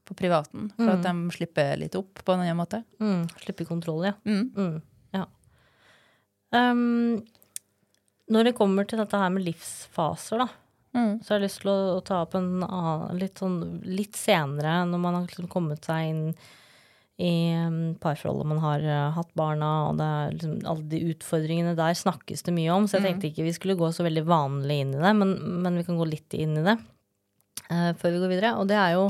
på 0.06 0.14
privaten. 0.14 0.70
For 0.76 0.88
at 0.90 1.02
de 1.02 1.30
slipper 1.34 1.76
litt 1.76 1.96
opp 1.96 2.22
på 2.24 2.32
en 2.34 2.40
annen 2.46 2.56
måte. 2.56 2.84
Mm. 3.00 3.26
Slippe 3.42 3.66
kontroll, 3.66 4.04
ja. 4.06 4.12
Mm. 4.24 4.52
Mm. 4.54 4.82
ja. 5.14 5.26
Um, 6.52 7.24
når 8.30 8.44
det 8.44 8.54
kommer 8.56 8.86
til 8.86 8.98
dette 9.02 9.18
her 9.18 9.30
med 9.30 9.42
livsfaser, 9.44 10.38
da, 10.38 10.48
Mm. 10.94 11.18
så 11.26 11.34
har 11.34 11.42
lyst 11.42 11.64
til 11.64 11.72
å, 11.72 11.78
å 11.96 12.02
ta 12.06 12.20
opp 12.22 12.36
en 12.38 12.62
annen 12.62 13.18
litt, 13.18 13.40
sånn, 13.42 13.80
litt 13.82 14.14
senere, 14.14 14.84
når 14.86 15.00
man 15.02 15.16
har 15.18 15.24
liksom 15.26 15.48
kommet 15.50 15.88
seg 15.88 16.12
inn 16.12 16.22
i 17.22 17.54
um, 17.54 17.94
parforholdet, 18.02 18.46
man 18.50 18.62
har 18.62 18.84
uh, 18.86 19.10
hatt 19.14 19.30
barna, 19.38 19.70
og 19.88 19.98
det 20.00 20.08
liksom, 20.36 20.54
alle 20.70 20.86
de 20.90 21.02
utfordringene 21.12 21.76
der 21.78 21.94
snakkes 21.98 22.42
det 22.46 22.54
mye 22.56 22.74
om, 22.74 22.88
så 22.90 22.98
jeg 22.98 23.06
tenkte 23.06 23.30
ikke 23.30 23.46
vi 23.46 23.54
skulle 23.54 23.78
gå 23.78 23.90
så 23.94 24.06
veldig 24.06 24.24
vanlig 24.26 24.80
inn 24.82 24.96
i 24.96 25.02
det, 25.02 25.12
men, 25.20 25.36
men 25.62 25.78
vi 25.78 25.86
kan 25.86 25.98
gå 25.98 26.08
litt 26.10 26.34
inn 26.38 26.58
i 26.58 26.66
det 26.66 26.74
uh, 27.70 27.92
før 27.98 28.16
vi 28.16 28.22
går 28.22 28.34
videre. 28.34 28.54
Og 28.58 28.70
det 28.70 28.78
er 28.80 28.96
jo 28.96 29.06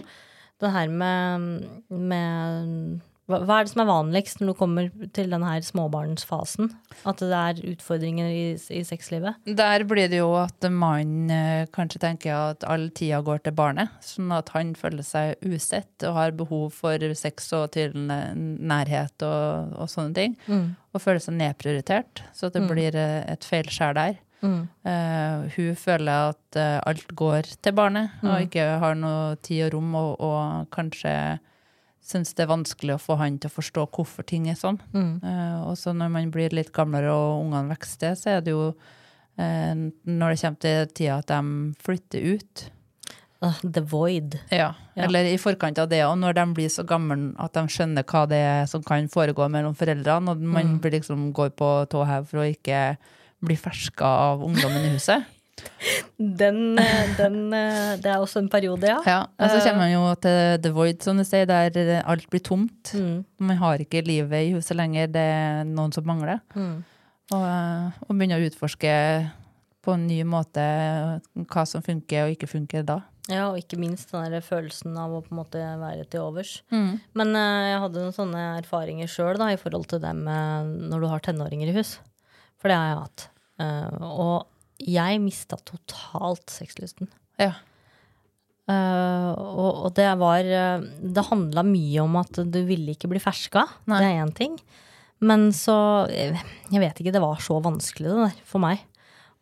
det 0.61 0.73
her 0.75 0.93
med, 0.93 1.65
med 1.89 3.01
hva, 3.31 3.39
hva 3.41 3.57
er 3.57 3.65
det 3.65 3.73
som 3.73 3.83
er 3.85 3.89
vanligst 3.89 4.41
når 4.41 4.51
du 4.51 4.59
kommer 4.59 4.89
til 5.17 5.31
denne 5.33 5.53
småbarnsfasen? 5.65 6.69
At 7.09 7.23
det 7.25 7.39
er 7.39 7.63
utfordringer 7.73 8.29
i, 8.29 8.43
i 8.53 8.83
sexlivet? 8.85 9.39
Der 9.49 9.87
blir 9.89 10.11
det 10.13 10.21
jo 10.21 10.35
at 10.37 10.67
mannen 10.69 11.33
eh, 11.33 11.65
kanskje 11.73 12.03
tenker 12.03 12.35
at 12.53 12.67
all 12.69 12.91
tida 12.93 13.23
går 13.25 13.41
til 13.47 13.57
barnet, 13.57 13.95
sånn 14.05 14.35
at 14.37 14.53
han 14.53 14.75
føler 14.77 15.07
seg 15.07 15.41
usett 15.41 16.05
og 16.05 16.19
har 16.19 16.37
behov 16.37 16.69
for 16.77 17.01
sex 17.17 17.49
og 17.57 17.71
til 17.79 17.97
nærhet 17.97 19.25
og, 19.25 19.73
og 19.81 19.89
sånne 19.89 20.17
ting. 20.19 20.37
Og 20.95 21.03
føler 21.03 21.25
seg 21.25 21.39
nedprioritert, 21.41 22.23
så 22.37 22.53
det 22.53 22.63
blir 22.69 22.95
eh, 22.99 23.25
et 23.33 23.49
feilskjær 23.49 23.97
der. 23.97 24.21
Mm. 24.45 24.69
Uh, 24.85 25.49
hun 25.55 25.77
føler 25.81 26.35
at 26.35 26.59
uh, 26.61 26.77
alt 26.85 27.15
går 27.17 27.49
til 27.65 27.73
barnet, 27.73 28.13
og 28.21 28.45
ikke 28.45 28.67
har 28.83 28.99
noe 28.99 29.39
tid 29.41 29.71
og 29.71 29.79
rom, 29.79 29.95
og, 29.97 30.11
og 30.21 30.67
kanskje 30.75 31.15
syns 32.05 32.35
det 32.37 32.45
er 32.45 32.53
vanskelig 32.53 32.97
å 32.97 33.01
få 33.01 33.17
han 33.21 33.39
til 33.41 33.51
å 33.51 33.57
forstå 33.57 33.87
hvorfor 33.97 34.27
ting 34.29 34.51
er 34.53 34.59
sånn. 34.61 34.79
Mm. 34.93 35.17
Uh, 35.25 35.59
og 35.71 35.79
så 35.81 35.95
når 35.97 36.13
man 36.13 36.31
blir 36.35 36.55
litt 36.57 36.73
gamlere 36.77 37.13
og 37.13 37.47
ungene 37.47 37.73
vokser, 37.73 38.17
så 38.21 38.37
er 38.37 38.45
det 38.45 38.55
jo 38.55 38.71
uh, 38.71 39.75
når 39.75 40.35
det 40.35 40.41
kommer 40.43 40.63
til 40.65 40.95
tida 40.95 41.19
at 41.23 41.33
de 41.33 41.77
flytter 41.85 42.31
ut. 42.37 42.67
Uh, 43.45 43.61
the 43.65 43.85
void. 43.85 44.39
Ja, 44.53 44.75
Ja. 44.95 45.09
Eller 45.09 45.27
i 45.27 45.39
forkant 45.43 45.79
av 45.83 45.89
det, 45.91 46.05
og 46.07 46.15
når 46.21 46.37
de 46.39 46.45
blir 46.55 46.71
så 46.71 46.85
gamle 46.87 47.33
at 47.43 47.57
de 47.57 47.65
skjønner 47.67 48.07
hva 48.07 48.21
det 48.31 48.39
er 48.39 48.69
som 48.71 48.85
kan 48.87 49.09
foregå 49.11 49.49
mellom 49.51 49.75
foreldrene, 49.75 50.31
og 50.31 50.45
man 50.55 50.77
blir 50.79 51.01
liksom 51.01 51.33
går 51.35 51.51
på 51.59 51.71
tå 51.91 52.05
hev 52.07 52.29
for 52.31 52.45
å 52.45 52.47
ikke 52.47 52.83
bli 53.45 53.57
ferska 53.59 54.07
av 54.29 54.45
ungdommen 54.47 54.87
i 54.87 54.93
huset. 54.95 55.27
Den, 56.19 56.79
eh, 56.79 57.17
den, 57.19 57.53
eh, 57.53 57.95
det 58.01 58.11
er 58.11 58.23
også 58.23 58.41
en 58.43 58.49
periode, 58.49 58.89
ja. 58.89 58.99
Ja, 59.07 59.21
og 59.39 59.51
så 59.51 59.61
kommer 59.65 59.85
man 59.85 59.93
jo 59.93 60.03
til 60.23 60.59
The 60.63 60.73
Void, 60.75 61.03
som 61.03 61.21
du 61.21 61.25
sier, 61.27 61.47
der 61.47 62.03
alt 62.03 62.29
blir 62.31 62.43
tomt. 62.43 62.95
Mm. 62.95 63.25
Man 63.39 63.61
har 63.61 63.83
ikke 63.83 64.05
livet 64.07 64.49
i 64.49 64.53
huset 64.55 64.77
lenger, 64.79 65.11
det 65.15 65.25
er 65.37 65.65
noen 65.69 65.93
som 65.95 66.07
mangler. 66.07 66.41
Mm. 66.55 66.85
Og, 67.33 67.43
eh, 67.43 68.05
og 68.07 68.15
begynne 68.15 68.39
å 68.39 68.47
utforske 68.47 68.93
på 69.85 69.97
en 69.97 70.07
ny 70.09 70.23
måte 70.25 70.63
hva 71.35 71.67
som 71.69 71.85
funker 71.85 72.25
og 72.25 72.37
ikke 72.37 72.49
funker 72.49 72.87
da. 72.87 73.03
Ja, 73.31 73.47
og 73.49 73.57
ikke 73.57 73.79
minst 73.81 74.11
den 74.13 74.37
følelsen 74.45 74.97
av 75.01 75.13
å 75.17 75.23
på 75.25 75.33
en 75.33 75.39
måte 75.41 75.61
være 75.81 76.05
til 76.13 76.27
overs. 76.27 76.59
Mm. 76.73 76.99
Men 77.17 77.37
eh, 77.41 77.69
jeg 77.71 77.85
hadde 77.87 78.03
noen 78.03 78.17
sånne 78.17 78.43
erfaringer 78.59 79.09
sjøl 79.09 79.41
i 79.49 79.61
forhold 79.61 79.89
til 79.89 80.03
det 80.03 80.13
med 80.19 80.75
når 80.91 81.05
du 81.05 81.09
har 81.09 81.25
tenåringer 81.25 81.73
i 81.73 81.77
hus. 81.79 81.97
For 82.61 82.69
det 82.69 82.77
har 82.77 82.91
jeg 82.91 83.01
hatt. 83.01 83.29
Eh, 83.65 84.05
og 84.05 84.51
jeg 84.81 85.21
mista 85.23 85.59
totalt 85.61 86.51
sexlysten. 86.53 87.11
Ja. 87.41 87.53
Uh, 88.65 89.31
og, 89.37 89.71
og 89.85 89.91
det 89.93 90.07
var 90.17 90.47
eh, 90.49 90.85
Det 91.13 91.25
handla 91.27 91.61
mye 91.69 92.01
om 92.01 92.15
at 92.17 92.39
du 92.49 92.63
ville 92.65 92.95
ikke 92.95 93.11
bli 93.13 93.21
ferska. 93.21 93.67
Nei. 93.91 94.01
Det 94.01 94.09
er 94.09 94.23
én 94.25 94.33
ting. 94.37 94.57
Men 95.25 95.51
så 95.57 95.77
eh, 96.09 96.41
Jeg 96.73 96.81
vet 96.83 97.01
ikke, 97.01 97.13
det 97.13 97.23
var 97.23 97.43
så 97.45 97.59
vanskelig 97.65 98.11
det 98.11 98.23
der 98.23 98.43
for 98.49 98.65
meg. 98.65 98.83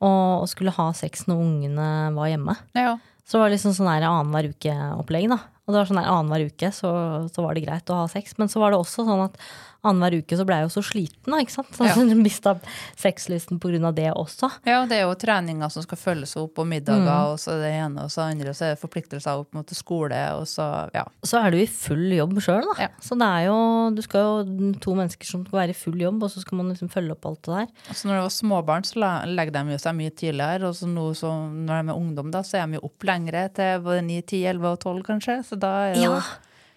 Å 0.03 0.43
skulle 0.51 0.75
ha 0.75 0.89
sex 0.99 1.29
når 1.29 1.45
ungene 1.45 1.89
var 2.17 2.33
hjemme. 2.33 2.59
ja. 2.79 2.99
Så 3.23 3.39
det 3.39 3.45
var 3.45 3.53
liksom 3.53 3.75
sånn 3.77 3.87
annenhver 3.87 4.49
uke-opplegg. 4.51 5.29
da. 5.31 5.37
Og 5.63 5.71
det 5.71 5.79
var 5.79 5.87
sånn 5.89 6.01
annenhver 6.03 6.49
uke 6.51 6.73
så, 6.75 6.91
så 7.31 7.45
var 7.45 7.55
det 7.55 7.63
greit 7.65 7.93
å 7.95 8.01
ha 8.01 8.09
sex. 8.11 8.35
Men 8.37 8.51
så 8.51 8.59
var 8.61 8.75
det 8.75 8.81
også 8.83 9.07
sånn 9.07 9.23
at 9.29 9.39
annenhver 9.85 10.21
uke 10.23 10.37
så 10.39 10.45
ble 10.47 10.61
jeg 10.61 10.69
jo 10.69 10.73
så 10.77 10.83
sliten, 10.87 11.33
da, 11.33 11.41
ikke 11.43 11.55
sant. 11.57 11.73
Så 11.75 11.87
Ja. 11.89 11.95
mista 12.27 12.53
sexlysten 12.97 13.59
av 13.85 13.95
det 13.95 14.11
også. 14.15 14.51
Ja, 14.69 14.85
det 14.87 14.99
er 15.01 15.07
jo 15.09 15.15
treninger 15.19 15.71
som 15.73 15.83
skal 15.83 15.99
følges 15.99 16.37
opp, 16.39 16.59
og 16.59 16.67
middager, 16.71 17.03
Mm. 17.03 17.33
og 17.33 17.39
så 17.41 17.57
det 17.61 17.73
ene 17.75 18.05
og 18.05 18.11
så 18.11 18.23
andre, 18.31 18.51
og 18.51 18.55
så 18.57 18.65
er 18.69 18.75
det 18.77 18.81
forpliktelser 18.83 19.41
opp 19.43 19.53
mot 19.55 19.67
skole, 19.75 20.21
og 20.39 20.47
så, 20.47 20.89
ja. 20.95 21.05
Så 21.25 21.41
er 21.43 21.51
du 21.51 21.59
i 21.59 21.67
full 21.67 22.13
jobb 22.15 22.39
sjøl, 22.41 22.63
da. 22.75 22.83
Ja. 22.87 22.89
Så 23.01 23.19
det 23.19 23.27
er 23.27 23.47
jo 23.49 23.59
Du 23.95 24.03
skal 24.03 24.21
jo 24.23 24.73
to 24.81 24.95
mennesker 24.95 25.27
som 25.27 25.45
skal 25.47 25.59
være 25.63 25.71
i 25.71 25.79
full 25.79 25.99
jobb, 26.01 26.23
og 26.23 26.31
så 26.31 26.41
skal 26.41 26.57
man 26.59 26.71
liksom 26.73 26.89
følge 26.91 27.13
opp 27.13 27.27
alt 27.27 27.43
det 27.43 27.55
der. 27.57 27.67
Altså 27.89 28.07
når 28.09 28.15
det 28.15 28.23
var 28.23 28.37
småbarn, 28.39 28.85
så 28.87 29.27
legger 29.27 29.53
de 29.53 29.73
jo 29.73 29.79
seg 29.79 29.95
mye 29.99 30.11
tidligere, 30.15 30.69
og 30.69 30.75
så 30.79 30.87
nå 30.89 31.09
som 31.17 31.67
når 31.67 31.83
de 31.83 31.91
er 31.91 31.97
ungdom, 31.99 32.31
da, 32.31 32.43
så 32.43 32.63
er 32.63 32.67
de 32.71 32.79
jo 32.79 32.87
opp 32.87 33.03
lengre 33.09 33.49
til 33.53 33.81
både 33.83 34.03
9, 34.07 34.23
10, 34.23 34.45
11 34.55 34.71
og 34.73 34.79
12, 34.81 35.03
kanskje, 35.11 35.37
så 35.45 35.59
da 35.59 35.73
er 35.91 35.95
jo 35.97 36.13
Ja, 36.13 36.21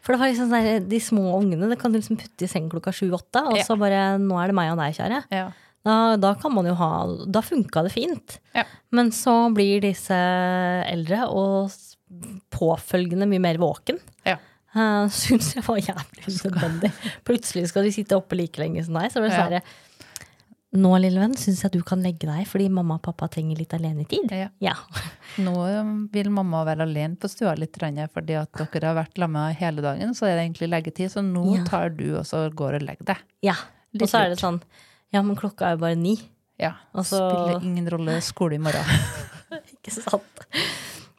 for 0.05 0.13
det 0.13 0.21
var 0.21 0.29
liksom 0.29 0.51
sånn 0.51 0.65
der, 0.69 0.83
De 0.85 0.99
små 1.01 1.31
ungene 1.39 1.67
det 1.71 1.79
kan 1.81 1.93
du 1.93 1.97
liksom 1.97 2.19
putte 2.21 2.45
i 2.45 2.49
seng 2.51 2.67
klokka 2.69 2.93
sju-åtte, 2.93 3.41
og 3.49 3.57
så 3.65 3.77
bare 3.81 4.19
Nå 4.21 4.37
er 4.37 4.51
det 4.51 4.57
meg 4.57 4.73
og 4.75 4.81
deg, 4.83 4.97
kjære. 4.99 5.21
ja. 5.33 5.47
Da, 5.85 6.15
da 6.17 6.31
kan 6.41 6.49
man 6.49 6.65
jo 6.65 6.73
ha 6.79 6.87
Da 7.29 7.43
funka 7.45 7.83
det 7.85 7.91
fint. 7.93 8.39
Ja. 8.57 8.63
Men 8.95 9.11
så 9.13 9.35
blir 9.53 9.83
disse 9.83 10.17
eldre 10.89 11.27
og 11.29 11.69
påfølgende 12.53 13.27
mye 13.29 13.43
mer 13.43 13.61
våken. 13.61 14.01
Ja. 14.27 14.37
Uh, 14.75 15.05
Syns 15.07 15.53
jeg 15.55 15.63
var 15.63 15.77
jævlig 15.79 16.25
unødvendig. 16.27 16.89
Plutselig 17.23 17.69
skal 17.69 17.85
de 17.87 17.93
sitte 17.95 18.17
oppe 18.17 18.35
like 18.35 18.59
lenge 18.59 18.81
som 18.83 18.97
deg. 18.97 19.07
Så 19.13 19.21
det 19.23 19.29
er 19.29 19.37
sånn 19.39 19.53
Nå, 20.75 20.91
lille 20.99 21.19
venn, 21.21 21.35
syns 21.39 21.61
jeg 21.63 21.71
du 21.71 21.81
kan 21.87 22.01
legge 22.03 22.27
deg 22.27 22.47
fordi 22.49 22.67
mamma 22.69 22.97
og 22.99 23.03
pappa 23.05 23.27
trenger 23.31 23.57
litt 23.61 23.73
alenetid. 23.77 24.31
Ja. 24.35 24.49
Ja. 24.63 24.73
Nå 25.45 25.53
um, 25.81 25.93
vil 26.13 26.29
mamma 26.33 26.63
være 26.67 26.83
alene 26.87 27.15
på 27.19 27.29
stua 27.31 27.53
litt, 27.59 27.75
fordi 27.79 28.35
at 28.39 28.51
dere 28.73 28.91
har 28.91 28.97
vært 28.99 29.15
sammen 29.19 29.55
hele 29.59 29.81
dagen, 29.85 30.13
så 30.17 30.27
er 30.27 30.35
det 30.37 30.45
egentlig 30.49 30.69
leggetid, 30.71 31.11
så 31.15 31.23
nå 31.25 31.45
Ja. 31.57 31.63
tar 31.67 31.89
du 31.95 32.17
og 32.17 32.25
så 32.25 32.49
går 32.51 32.79
og 32.79 32.87
legger 32.87 33.05
deg. 33.13 33.23
ja. 33.41 33.55
Og 33.95 34.09
så 34.11 34.25
er 34.25 34.33
det 34.33 34.39
sånn 34.41 34.57
Ja, 35.13 35.21
men 35.23 35.37
klokka 35.39 35.69
er 35.69 35.75
jo 35.77 35.83
bare 35.85 35.95
ni. 35.95 36.17
Ja, 36.59 36.73
Og 36.93 37.05
så- 37.05 37.19
spiller 37.29 37.63
ingen 37.63 37.87
rolle 37.87 38.19
skole 38.21 38.55
i 38.55 38.57
morgen. 38.57 38.83
Ikke 39.75 39.91
sant. 39.91 40.47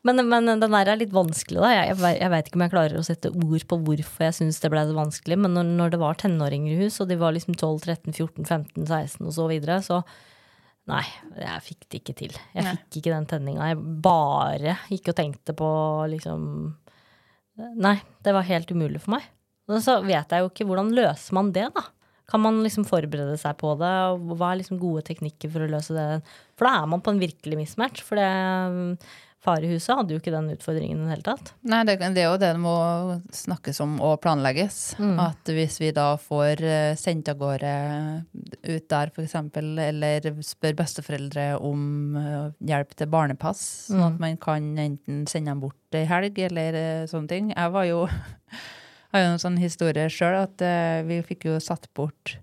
Men, 0.06 0.22
men 0.30 0.46
den 0.46 0.62
der 0.62 0.92
er 0.92 1.00
litt 1.00 1.14
vanskelig, 1.14 1.58
da. 1.62 1.72
Jeg, 1.72 1.96
jeg, 2.20 2.30
veit 2.30 2.48
ikke 2.48 2.60
om 2.60 2.64
jeg 2.66 2.74
klarer 2.74 3.00
å 3.00 3.04
sette 3.06 3.32
ord 3.32 3.66
på 3.66 3.80
hvorfor 3.88 4.26
jeg 4.28 4.36
syns 4.38 4.60
det 4.62 4.70
ble 4.70 4.84
så 4.86 4.94
vanskelig. 4.96 5.38
Men 5.42 5.56
når, 5.56 5.72
når, 5.80 5.92
det 5.94 6.00
var 6.02 6.20
tenåringer 6.20 6.76
i 6.76 6.78
hus, 6.84 7.00
og 7.02 7.10
de 7.10 7.18
var 7.20 7.34
liksom 7.34 7.56
12, 7.56 7.82
13, 7.88 8.14
14, 8.14 8.46
15, 8.46 8.86
16 8.86 9.26
og 9.26 9.36
så 9.36 9.50
videre, 9.52 9.82
så 9.84 10.02
Nei, 10.86 11.02
jeg 11.34 11.62
fikk 11.66 11.80
det 11.90 11.98
ikke 11.98 12.12
til. 12.14 12.34
Jeg 12.54 12.62
Nei. 12.62 12.72
fikk 12.76 13.00
ikke 13.00 13.10
den 13.10 13.24
tenninga. 13.26 13.72
Jeg 13.72 13.78
bare 14.04 14.76
gikk 14.86 15.10
og 15.10 15.16
tenkte 15.18 15.54
på 15.58 15.70
liksom 16.12 16.44
Nei, 17.82 17.96
det 18.22 18.34
var 18.36 18.46
helt 18.46 18.70
umulig 18.70 19.00
for 19.02 19.16
meg. 19.16 19.26
Og 19.66 19.80
så 19.82 19.96
vet 20.04 20.30
jeg 20.30 20.44
jo 20.44 20.50
ikke 20.52 20.66
hvordan 20.68 20.92
løser 20.94 21.34
man 21.34 21.50
det, 21.56 21.66
da. 21.74 21.82
Kan 22.30 22.42
man 22.42 22.58
liksom 22.62 22.86
forberede 22.86 23.34
seg 23.38 23.56
på 23.58 23.72
det? 23.80 23.92
Hva 24.38 24.52
er 24.52 24.60
liksom 24.60 24.78
gode 24.82 25.02
teknikker 25.06 25.50
for 25.50 25.64
å 25.64 25.70
løse 25.70 25.94
det? 25.94 26.06
For 26.58 26.68
da 26.68 26.82
er 26.82 26.90
man 26.90 27.02
på 27.02 27.14
en 27.14 27.22
virkelig 27.22 27.58
mismatch. 27.58 28.02
For 28.06 28.18
det 28.18 28.30
Farehuset 29.46 29.94
hadde 29.94 30.14
jo 30.14 30.20
ikke 30.20 30.32
den 30.34 30.50
utfordringen 30.50 30.98
i 30.98 31.04
det 31.04 31.12
hele 31.12 31.26
tatt. 31.26 31.52
Nei, 31.70 31.82
det, 31.86 31.96
det 32.16 32.22
er 32.24 32.30
jo 32.32 32.38
det 32.40 32.52
det 32.56 32.62
må 32.62 32.74
snakkes 33.34 33.78
om 33.84 33.96
og 34.04 34.18
planlegges. 34.24 34.78
At 35.22 35.52
hvis 35.54 35.78
vi 35.82 35.92
da 35.94 36.08
får 36.20 36.62
eh, 36.66 36.94
sendt 36.98 37.30
av 37.30 37.38
gårde 37.40 37.74
ut 38.66 38.88
der 38.90 39.12
f.eks., 39.12 39.36
eller 39.86 40.30
spør 40.46 40.78
besteforeldre 40.80 41.46
om 41.62 42.16
eh, 42.20 42.48
hjelp 42.72 42.96
til 42.98 43.10
barnepass, 43.12 43.62
sånn 43.90 44.06
at 44.08 44.18
man 44.22 44.40
kan 44.42 44.72
enten 44.82 45.24
sende 45.30 45.54
dem 45.54 45.62
bort 45.62 45.96
ei 45.96 46.06
helg 46.10 46.40
eller 46.48 46.80
eh, 46.80 47.04
sånne 47.10 47.30
ting. 47.30 47.52
Jeg 47.54 47.74
var 47.76 47.86
jo 47.88 48.02
har 49.12 49.22
jo 49.22 49.30
en 49.36 49.42
sånn 49.42 49.60
historie 49.62 50.08
sjøl 50.12 50.40
at 50.42 50.66
vi 51.06 51.22
fikk 51.24 51.46
jo 51.48 51.60
satt 51.62 51.86
bort 51.96 52.36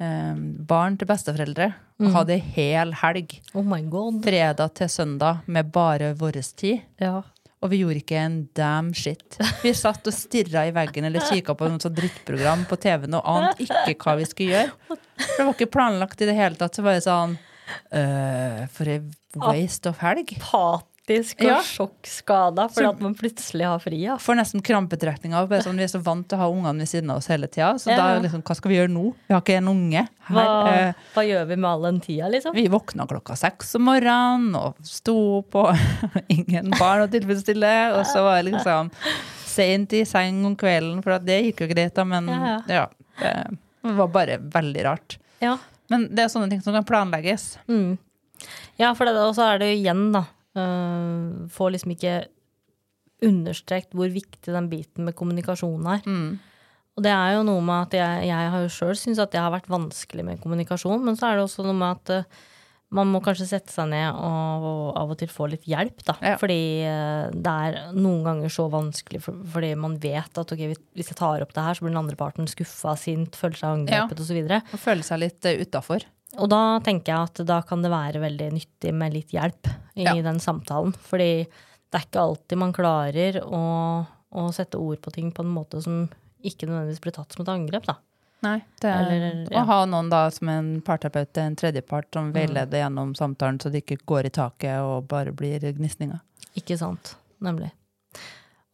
barn 0.00 0.96
til 0.96 1.08
besteforeldre 1.10 1.66
og 2.00 2.14
hadde 2.14 2.38
ei 2.38 2.44
hel 2.54 2.94
helg. 3.02 3.34
Oh 3.52 3.66
my 3.66 3.82
god. 3.92 4.22
Fredag 4.24 4.72
til 4.78 4.88
søndag 4.88 5.42
med 5.46 5.68
bare 5.74 6.14
vår 6.16 6.40
tid. 6.56 6.80
Ja. 7.02 7.20
Og 7.60 7.68
vi 7.68 7.82
gjorde 7.82 8.00
ikke 8.00 8.16
en 8.16 8.38
damn 8.56 8.94
shit. 8.96 9.36
Vi 9.60 9.74
satt 9.76 10.06
og 10.08 10.16
stirra 10.16 10.62
i 10.64 10.72
veggen 10.72 11.04
eller 11.04 11.26
kikka 11.28 11.52
på 11.52 11.68
noe 11.68 11.82
sånt 11.82 11.98
drittprogram 11.98 12.64
på 12.70 12.78
TV-en 12.80 13.18
og 13.18 13.28
ante 13.28 13.66
ikke 13.68 13.98
hva 14.00 14.16
vi 14.16 14.28
skulle 14.30 14.54
gjøre. 14.54 14.72
For 14.88 15.36
det 15.36 15.44
var 15.44 15.54
ikke 15.58 15.72
planlagt 15.74 16.24
i 16.24 16.30
det 16.30 16.38
hele 16.38 16.56
tatt. 16.56 16.76
Så 16.76 16.86
bare 16.86 17.04
sånn 17.04 17.36
Uh, 17.94 18.66
For 18.74 18.88
ei 18.90 18.98
waste 19.38 19.90
of 19.92 20.00
helg. 20.02 20.32
Patisk 21.06 21.40
og 21.40 21.46
Ja. 21.48 21.60
sjokkskada 21.60 22.68
fordi 22.70 22.84
Så- 22.86 22.88
at 22.90 23.00
man 23.00 23.14
plutselig 23.14 23.64
har 23.64 23.78
fri. 23.80 23.96
Ja. 24.04 24.16
Får 24.16 24.36
nesten 24.36 24.62
krampetrekninger. 24.62 25.62
Sånn, 25.62 25.76
vi 25.76 25.82
er 25.82 25.88
så 25.88 26.00
vant 26.00 26.28
til 26.28 26.38
å 26.38 26.40
ha 26.42 26.48
ungene 26.48 26.78
ved 26.78 26.88
siden 26.88 27.10
av 27.10 27.16
oss 27.16 27.26
hele 27.26 27.48
tida. 27.48 27.74
Så 27.74 27.90
Ja. 27.90 27.96
da 27.96 28.20
liksom, 28.20 28.42
hva 28.42 28.54
skal 28.54 28.68
vi 28.70 28.76
gjøre 28.76 28.90
nå? 28.90 29.14
Vi 29.28 29.34
har 29.34 29.40
ikke 29.40 29.56
en 29.56 29.66
unge. 29.68 30.08
Hva, 30.28 30.66
Her, 30.66 30.88
eh, 30.88 30.92
hva 31.14 31.22
gjør 31.26 31.46
vi 31.48 31.56
med 31.56 31.64
all 31.70 31.82
den 31.82 32.00
tida, 32.00 32.28
liksom? 32.30 32.54
vi 32.54 32.68
våkna 32.68 33.06
klokka 33.08 33.34
seks 33.36 33.74
om 33.74 33.82
morgenen 33.82 34.54
og 34.54 34.74
sto 34.84 35.38
opp, 35.38 35.54
og 35.54 35.74
ingen 36.28 36.70
barn 36.78 37.08
å 37.08 37.10
tilfredsstille. 37.10 37.98
Og 37.98 38.06
så 38.06 38.22
var 38.22 38.42
det 38.42 38.52
liksom 38.52 38.90
sent 39.44 39.92
i 39.92 40.04
seng 40.04 40.44
om 40.46 40.54
kvelden, 40.54 41.02
for 41.02 41.18
det 41.18 41.44
gikk 41.56 41.60
jo 41.68 41.74
greit, 41.74 41.94
da. 41.94 42.04
Men 42.04 42.28
Ja, 42.28 42.60
ja, 42.68 42.86
det 43.18 43.58
var 43.96 44.06
bare 44.06 44.38
veldig 44.38 44.84
rart. 44.84 45.18
Ja. 45.40 45.58
Men 45.88 46.06
det 46.14 46.20
er 46.20 46.28
sånne 46.28 46.48
ting 46.50 46.60
som 46.62 46.72
kan 46.72 46.84
planlegges. 46.84 47.56
Mm. 47.68 47.98
Ja, 48.78 48.94
for 48.94 49.04
det, 49.06 49.16
og 49.16 49.34
så 49.34 49.54
er 49.54 49.58
det 49.58 49.66
jo 49.76 49.82
igjen, 49.92 50.12
da. 50.12 50.24
Uh, 50.60 51.48
får 51.52 51.74
liksom 51.76 51.96
ikke 51.96 52.14
understrekt 53.26 53.92
hvor 53.96 54.08
viktig 54.12 54.52
den 54.54 54.68
biten 54.70 55.04
med 55.08 55.16
kommunikasjon 55.18 55.88
er. 55.96 56.06
Og 56.98 57.04
det 57.04 57.12
er 57.14 57.34
jo 57.36 57.42
noe 57.46 57.62
med 57.64 57.86
at 57.88 57.94
jeg, 58.00 58.28
jeg 58.30 58.52
har 58.54 58.62
jo 58.64 58.70
sjøl 58.72 58.96
syntes 58.98 59.20
at 59.22 59.32
det 59.34 59.40
har 59.40 59.52
vært 59.54 59.68
vanskelig 59.72 60.24
med 60.26 60.40
kommunikasjon, 60.42 61.02
men 61.06 61.16
så 61.18 61.28
er 61.30 61.38
det 61.38 61.44
også 61.46 61.64
noe 61.66 61.76
med 61.76 62.00
at 62.00 62.24
uh, 62.24 62.40
man 62.90 63.06
må 63.12 63.20
kanskje 63.22 63.46
sette 63.46 63.70
seg 63.70 63.86
ned 63.92 64.08
og, 64.18 64.64
og 64.66 64.86
av 64.98 65.12
og 65.14 65.18
til 65.20 65.30
få 65.30 65.46
litt 65.52 65.68
hjelp, 65.70 66.00
da. 66.08 66.16
Ja. 66.32 66.32
Fordi 66.40 66.58
uh, 66.82 67.28
det 67.30 67.52
er 67.68 67.92
noen 67.94 68.24
ganger 68.26 68.50
så 68.52 68.66
vanskelig 68.72 69.20
for, 69.22 69.38
fordi 69.52 69.70
man 69.78 69.94
vet 70.02 70.40
at 70.42 70.56
ok, 70.56 70.64
hvis- 70.72 71.12
jeg 71.12 71.18
tar 71.20 71.44
opp 71.44 71.54
det 71.54 71.62
her, 71.68 71.78
så 71.78 71.84
blir 71.86 71.94
den 71.94 72.02
andre 72.02 72.18
parten 72.18 72.50
skuffa, 72.50 72.96
sint, 72.98 73.38
føler 73.38 73.60
seg 73.60 73.76
angrepet 73.84 74.16
Ja. 74.16 74.24
og 74.24 74.26
så 74.32 74.36
videre. 74.40 74.62
Å 74.74 74.80
seg 75.06 75.22
litt 75.22 75.46
uh, 75.46 75.60
utafor. 75.62 76.08
Og 76.38 76.46
da 76.52 76.78
tenker 76.86 77.10
jeg 77.12 77.30
at 77.30 77.40
da 77.48 77.58
kan 77.66 77.82
det 77.82 77.90
være 77.90 78.20
veldig 78.22 78.50
nyttig 78.54 78.92
med 78.94 79.14
litt 79.16 79.32
hjelp 79.34 79.66
i 79.98 80.04
Ja. 80.06 80.14
den 80.22 80.38
samtalen. 80.38 80.92
Fordi 80.94 81.46
det 81.90 81.98
er 81.98 82.04
ikke 82.06 82.22
alltid 82.22 82.58
man 82.58 82.72
klarer 82.72 83.40
å, 83.42 83.62
å 84.32 84.44
sette 84.54 84.78
ord 84.78 85.00
på 85.02 85.10
ting 85.12 85.32
på 85.34 85.42
en 85.42 85.50
måte 85.50 85.82
som 85.82 86.04
ikke 86.46 86.68
nødvendigvis 86.68 87.00
blir 87.02 87.12
tatt 87.16 87.32
som 87.34 87.42
et 87.42 87.50
angrep, 87.52 87.84
da. 87.88 87.96
Nei, 88.42 88.62
det 88.80 88.88
er, 88.88 89.02
Eller, 89.12 89.40
ja. 89.52 89.60
Å 89.60 89.66
ha 89.68 89.80
noen 89.84 90.08
da 90.08 90.22
som 90.32 90.48
en 90.48 90.68
parterapeut, 90.80 91.36
en 91.42 91.56
tredjepart, 91.60 92.06
som 92.14 92.30
veileder 92.32 92.80
gjennom 92.80 93.10
samtalen, 93.18 93.58
så 93.60 93.68
det 93.68 93.82
ikke 93.84 93.98
går 94.08 94.30
i 94.30 94.32
taket 94.32 94.80
og 94.80 95.08
bare 95.10 95.34
blir 95.36 95.60
gnisninger. 95.60 96.22
Ikke 96.56 96.78
sant. 96.80 97.16
Nemlig. 97.44 97.68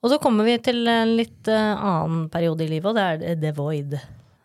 Og 0.04 0.12
så 0.12 0.20
kommer 0.22 0.46
vi 0.46 0.54
til 0.62 0.86
en 0.86 1.16
litt 1.18 1.48
eh, 1.50 1.72
annen 1.74 2.28
periode 2.30 2.62
i 2.62 2.68
livet, 2.70 2.92
og 2.92 2.94
det 2.94 3.26
er 3.32 3.40
the 3.42 3.50
void. 3.56 3.96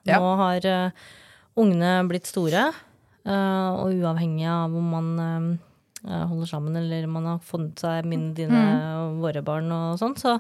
Ja. 0.09 0.17
Nå 0.17 0.31
har 0.39 0.65
eh, 0.65 0.89
ungene 1.61 1.91
blitt 2.09 2.25
store, 2.25 2.71
og 3.29 3.91
uavhengig 3.93 4.47
av 4.49 4.73
om 4.77 4.87
man 4.95 5.09
eh, 5.21 6.23
holder 6.31 6.49
sammen 6.49 6.75
eller 6.79 7.05
man 7.11 7.27
har 7.29 7.39
funnet 7.45 7.77
seg 7.83 8.07
mine, 8.09 8.31
dine 8.37 8.61
og 9.03 9.19
våre 9.21 9.43
barn 9.45 9.69
og 9.75 9.99
sånn, 10.01 10.15
så, 10.17 10.37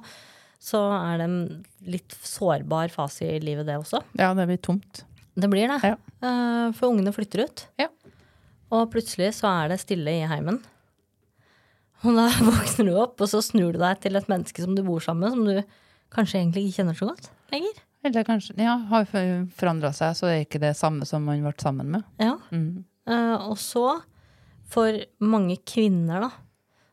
så 0.61 0.81
er 0.97 1.21
det 1.21 1.27
en 1.29 1.39
litt 1.93 2.15
sårbar 2.25 2.89
fase 2.93 3.27
i 3.35 3.39
livet, 3.43 3.67
det 3.69 3.77
også. 3.77 4.01
Ja, 4.17 4.31
det 4.37 4.47
blir 4.49 4.57
tomt. 4.61 5.03
Det 5.37 5.47
blir 5.51 5.69
det. 5.71 5.77
Ja. 5.93 5.97
Eh, 6.25 6.71
For 6.77 6.89
ungene 6.89 7.13
flytter 7.15 7.45
ut. 7.45 7.65
Ja. 7.81 7.87
Og 8.71 8.89
plutselig 8.93 9.33
så 9.37 9.49
er 9.51 9.71
det 9.73 9.81
stille 9.83 10.11
i 10.21 10.25
heimen. 10.31 10.61
Og 12.01 12.17
da 12.17 12.25
våkner 12.49 12.87
du 12.89 12.95
opp, 12.97 13.21
og 13.21 13.29
så 13.29 13.43
snur 13.45 13.75
du 13.75 13.79
deg 13.83 14.01
til 14.01 14.17
et 14.17 14.29
menneske 14.31 14.63
som 14.63 14.73
du 14.77 14.81
bor 14.87 15.03
sammen 15.03 15.27
med, 15.29 15.35
som 15.37 15.45
du 15.45 15.77
kanskje 16.15 16.41
egentlig 16.41 16.65
ikke 16.67 16.81
kjenner 16.81 16.97
så 16.97 17.11
godt 17.11 17.29
lenger. 17.53 17.77
Eller 18.03 18.25
kanskje 18.25 18.55
Ja, 18.57 18.75
har 18.89 19.05
forandra 19.05 19.91
seg, 19.93 20.15
så 20.17 20.29
er 20.29 20.45
ikke 20.45 20.61
det 20.61 20.73
samme 20.79 21.05
som 21.09 21.25
man 21.27 21.43
ble 21.43 21.53
sammen 21.61 21.91
med. 21.93 22.07
Ja. 22.21 22.37
Mm. 22.49 22.83
Uh, 23.09 23.49
og 23.51 23.57
så, 23.61 23.85
for 24.69 24.97
mange 25.21 25.59
kvinner, 25.67 26.25
da, 26.25 26.31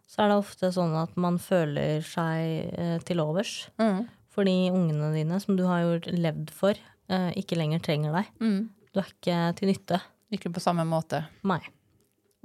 så 0.09 0.25
er 0.25 0.33
det 0.33 0.38
ofte 0.40 0.71
sånn 0.75 0.94
at 1.01 1.16
man 1.21 1.40
føler 1.40 2.05
seg 2.05 2.75
uh, 2.77 2.97
til 3.09 3.23
overs. 3.25 3.71
Mm. 3.81 4.07
Fordi 4.37 4.57
ungene 4.71 5.11
dine, 5.16 5.40
som 5.42 5.57
du 5.59 5.64
har 5.68 5.85
jo 5.85 6.14
levd 6.14 6.53
for, 6.55 6.79
uh, 7.12 7.31
ikke 7.38 7.59
lenger 7.59 7.83
trenger 7.85 8.21
deg. 8.21 8.31
Mm. 8.44 8.61
Du 8.92 9.03
er 9.03 9.12
ikke 9.12 9.40
til 9.59 9.73
nytte. 9.73 10.01
Ikke 10.35 10.53
på 10.53 10.62
samme 10.62 10.85
måte. 10.88 11.25
Nei. 11.49 11.61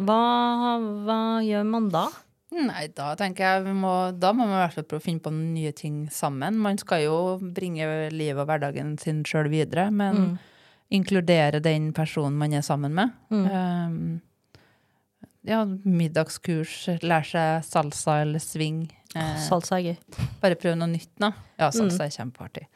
Hva, 0.03 0.21
hva 1.05 1.19
gjør 1.45 1.67
man 1.67 1.91
da? 1.93 2.07
Nei, 2.53 2.87
da 2.93 3.13
tenker 3.17 3.47
jeg 3.47 3.63
vi 3.65 3.73
må, 3.77 3.91
da 4.13 4.29
må 4.35 4.45
man 4.45 4.59
i 4.59 4.61
hvert 4.61 4.75
fall 4.77 4.85
prøve 4.89 5.01
å 5.01 5.05
finne 5.07 5.23
på 5.25 5.31
nye 5.33 5.71
ting 5.75 6.03
sammen. 6.13 6.59
Man 6.61 6.77
skal 6.81 7.05
jo 7.07 7.15
bringe 7.41 7.87
livet 8.13 8.43
og 8.43 8.49
hverdagen 8.51 8.93
sin 9.01 9.23
sjøl 9.27 9.49
videre, 9.49 9.87
men 9.91 10.35
inkludere 10.93 11.61
den 11.65 11.89
personen 11.97 12.37
man 12.37 12.53
er 12.53 12.61
sammen 12.65 12.93
med. 12.93 13.15
Um, 13.33 14.21
ja, 15.43 15.63
middagskurs, 15.65 16.75
lære 17.03 17.25
seg 17.31 17.65
salsa 17.67 18.19
eller 18.23 18.39
swing. 18.43 18.83
Eh, 19.13 19.33
Salsa 19.43 19.79
er 19.79 19.89
gøy. 19.89 19.97
bare 20.41 20.55
prøve 20.57 20.77
noe 20.79 20.89
nytt 20.93 21.11
nå. 21.21 21.31
Ja, 21.59 21.67
salsa 21.75 22.05
er 22.05 22.13
kjempeartig. 22.15 22.67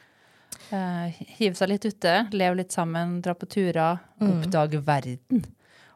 Eh, 0.74 1.22
hive 1.38 1.56
seg 1.56 1.72
litt 1.72 1.86
ute, 1.88 2.16
leve 2.36 2.60
litt 2.60 2.76
sammen, 2.76 3.22
dra 3.24 3.38
på 3.40 3.48
turer, 3.50 4.02
oppdage 4.20 4.82
verden. 4.84 5.46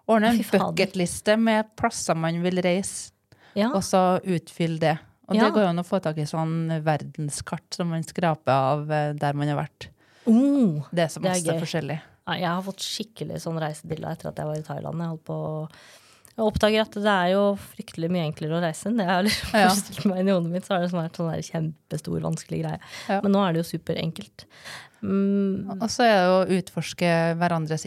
Ordne 0.10 0.32
en 0.32 0.40
bucketliste 0.54 1.36
med 1.40 1.74
plasser 1.80 2.16
man 2.18 2.40
vil 2.44 2.62
reise 2.64 3.12
Ja. 3.56 3.70
og 3.74 3.82
så 3.84 4.20
utfylle 4.24 4.80
det. 4.80 4.98
Og 5.30 5.36
Ja. 5.36 5.46
det 5.46 5.54
går 5.54 5.62
jo 5.64 5.68
an 5.70 5.80
å 5.80 5.88
få 5.88 6.02
tak 6.02 6.18
i 6.18 6.26
sånn 6.28 6.70
verdenskart 6.84 7.74
som 7.74 7.90
man 7.90 8.04
skraper 8.04 8.52
av 8.52 8.92
eh, 8.92 9.14
der 9.14 9.34
man 9.34 9.48
har 9.48 9.58
vært. 9.64 9.88
Oh, 10.28 10.84
Det 10.94 11.00
er 11.06 11.08
så 11.08 11.22
Det 11.22 11.26
er 11.26 11.34
masse 11.34 11.46
gøy. 11.48 11.60
forskjellig. 11.62 12.02
Ja, 12.28 12.34
Jeg 12.36 12.48
har 12.48 12.62
fått 12.62 12.80
skikkelig 12.86 13.42
sånn 13.42 13.58
reisedilla 13.60 14.12
etter 14.12 14.30
at 14.30 14.36
jeg 14.38 14.46
var 14.46 14.56
i 14.56 14.62
Thailand. 14.62 15.00
Jeg 15.00 15.08
holdt 15.10 15.26
på 15.26 15.70
jeg 16.32 16.46
oppdager 16.48 16.82
at 16.82 16.92
det 16.92 17.06
er 17.12 17.32
jo 17.34 17.56
fryktelig 17.60 18.10
mye 18.10 18.24
enklere 18.32 18.56
å 18.56 18.62
reise 18.64 18.86
enn 18.88 18.96
det 18.98 19.06
jeg 19.06 19.12
har 19.14 19.24
liksom 19.24 19.52
Ja. 19.60 19.68
forestilt 19.68 20.06
meg 20.06 20.20
inn 20.20 20.28
i 20.30 20.32
hodet 20.32 20.52
mitt. 20.52 20.64
Så 20.66 20.74
har 20.74 20.80
det 20.82 20.92
sånn 20.92 21.04
vært 21.04 21.18
sånn 21.20 21.32
der 21.32 21.42
kjempestor, 21.44 22.22
vanskelig 22.22 22.62
greie. 22.64 22.80
Ja. 23.10 23.20
Men 23.22 23.32
nå 23.34 23.42
er 23.50 23.54
det 23.54 23.66
jo 23.66 23.78
superenkelt. 23.78 24.46
Mm, 25.04 25.82
Og 25.82 25.90
så 25.90 26.04
er 26.06 26.16
det 26.22 26.30
å 26.32 26.62
utforske 26.62 27.36
hverandres 27.38 27.86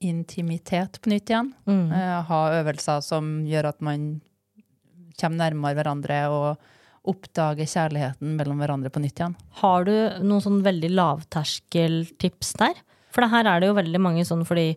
intimitet 0.00 1.00
på 1.00 1.10
nytt 1.12 1.30
igjen. 1.30 1.52
mm. 1.66 1.92
Eh, 1.92 2.22
ha 2.24 2.40
øvelser 2.62 3.02
som 3.02 3.44
gjør 3.46 3.68
at 3.68 3.80
man 3.80 4.20
kommer 5.20 5.44
nærmere 5.44 5.78
hverandre 5.78 6.20
og 6.32 6.70
oppdager 7.10 7.68
kjærligheten 7.68 8.34
mellom 8.36 8.60
hverandre 8.60 8.92
på 8.92 9.00
nytt 9.02 9.20
igjen. 9.20 9.36
Har 9.62 9.86
du 9.88 9.94
noen 10.20 10.42
sånn 10.44 10.60
veldig 10.64 10.90
lavterskeltips 10.92 12.56
der? 12.60 12.82
For 13.10 13.24
det 13.24 13.32
her 13.32 13.48
er 13.48 13.62
det 13.62 13.70
jo 13.70 13.78
veldig 13.78 14.02
mange 14.02 14.24
sånn 14.28 14.42
fordi 14.46 14.74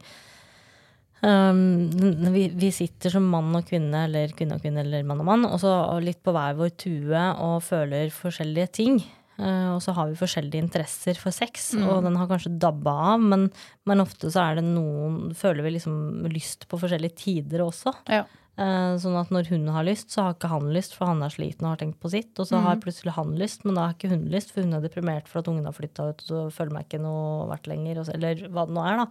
um, 1.22 1.89
vi, 2.34 2.47
vi 2.55 2.70
sitter 2.74 3.13
som 3.13 3.28
mann 3.30 3.51
og 3.57 3.67
kvinne, 3.67 4.05
eller 4.07 4.32
kvinne 4.38 4.57
og 4.57 4.63
kvinne, 4.63 4.86
eller 4.86 5.03
mann 5.07 5.22
og 5.24 5.28
mann, 5.30 5.49
og 5.49 5.59
så 5.61 5.74
litt 6.03 6.24
på 6.24 6.34
hver 6.36 6.55
vår 6.59 6.72
tue 6.80 7.26
og 7.43 7.59
føler 7.65 8.13
forskjellige 8.15 8.72
ting. 8.80 9.03
Uh, 9.34 9.74
og 9.74 9.82
så 9.84 9.95
har 9.97 10.07
vi 10.09 10.17
forskjellige 10.17 10.61
interesser 10.61 11.17
for 11.20 11.34
sex, 11.36 11.72
og 11.82 12.05
den 12.05 12.17
har 12.20 12.30
kanskje 12.30 12.53
dabba 12.61 12.93
av, 13.15 13.28
men, 13.34 13.47
men 13.89 14.03
ofte 14.03 14.30
så 14.32 14.45
er 14.45 14.61
det 14.61 14.67
noen 14.67 15.34
Føler 15.38 15.65
vi 15.65 15.76
liksom 15.76 16.28
lyst 16.32 16.67
på 16.70 16.80
forskjellige 16.80 17.17
tider 17.26 17.65
også. 17.65 17.95
Ja. 18.07 18.24
Eh, 18.54 18.95
Sånn 19.01 19.16
at 19.18 19.32
når 19.34 19.47
hun 19.49 19.68
har 19.74 19.86
lyst, 19.88 20.12
så 20.14 20.28
har 20.28 20.36
ikke 20.36 20.51
han 20.51 20.68
lyst, 20.76 20.93
for 20.93 21.10
han 21.10 21.24
er 21.26 21.34
sliten 21.34 21.66
og 21.66 21.72
har 21.74 21.80
tenkt 21.82 21.99
på 22.04 22.12
sitt. 22.14 22.34
Og 22.38 22.45
så 22.49 22.60
har 22.62 22.78
plutselig 22.84 23.16
han 23.16 23.32
lyst, 23.39 23.64
men 23.66 23.76
da 23.80 23.88
har 23.88 23.95
ikke 23.95 24.12
hun 24.14 24.28
lyst, 24.30 24.51
for 24.54 24.62
hun 24.62 24.74
er 24.78 24.84
deprimert 24.84 25.28
for 25.32 25.41
at 25.41 25.49
ungen 25.49 25.66
har 25.66 25.74
flytta 25.74 26.10
ut, 26.12 26.22
og 26.22 26.28
så 26.30 26.43
føler 26.54 26.76
meg 26.78 26.86
ikke 26.86 27.01
noe 27.01 27.47
verdt 27.49 27.68
lenger, 27.72 28.04
eller 28.14 28.43
hva 28.54 28.68
det 28.70 28.76
nå 28.78 28.86
er, 28.86 29.01
da. 29.01 29.08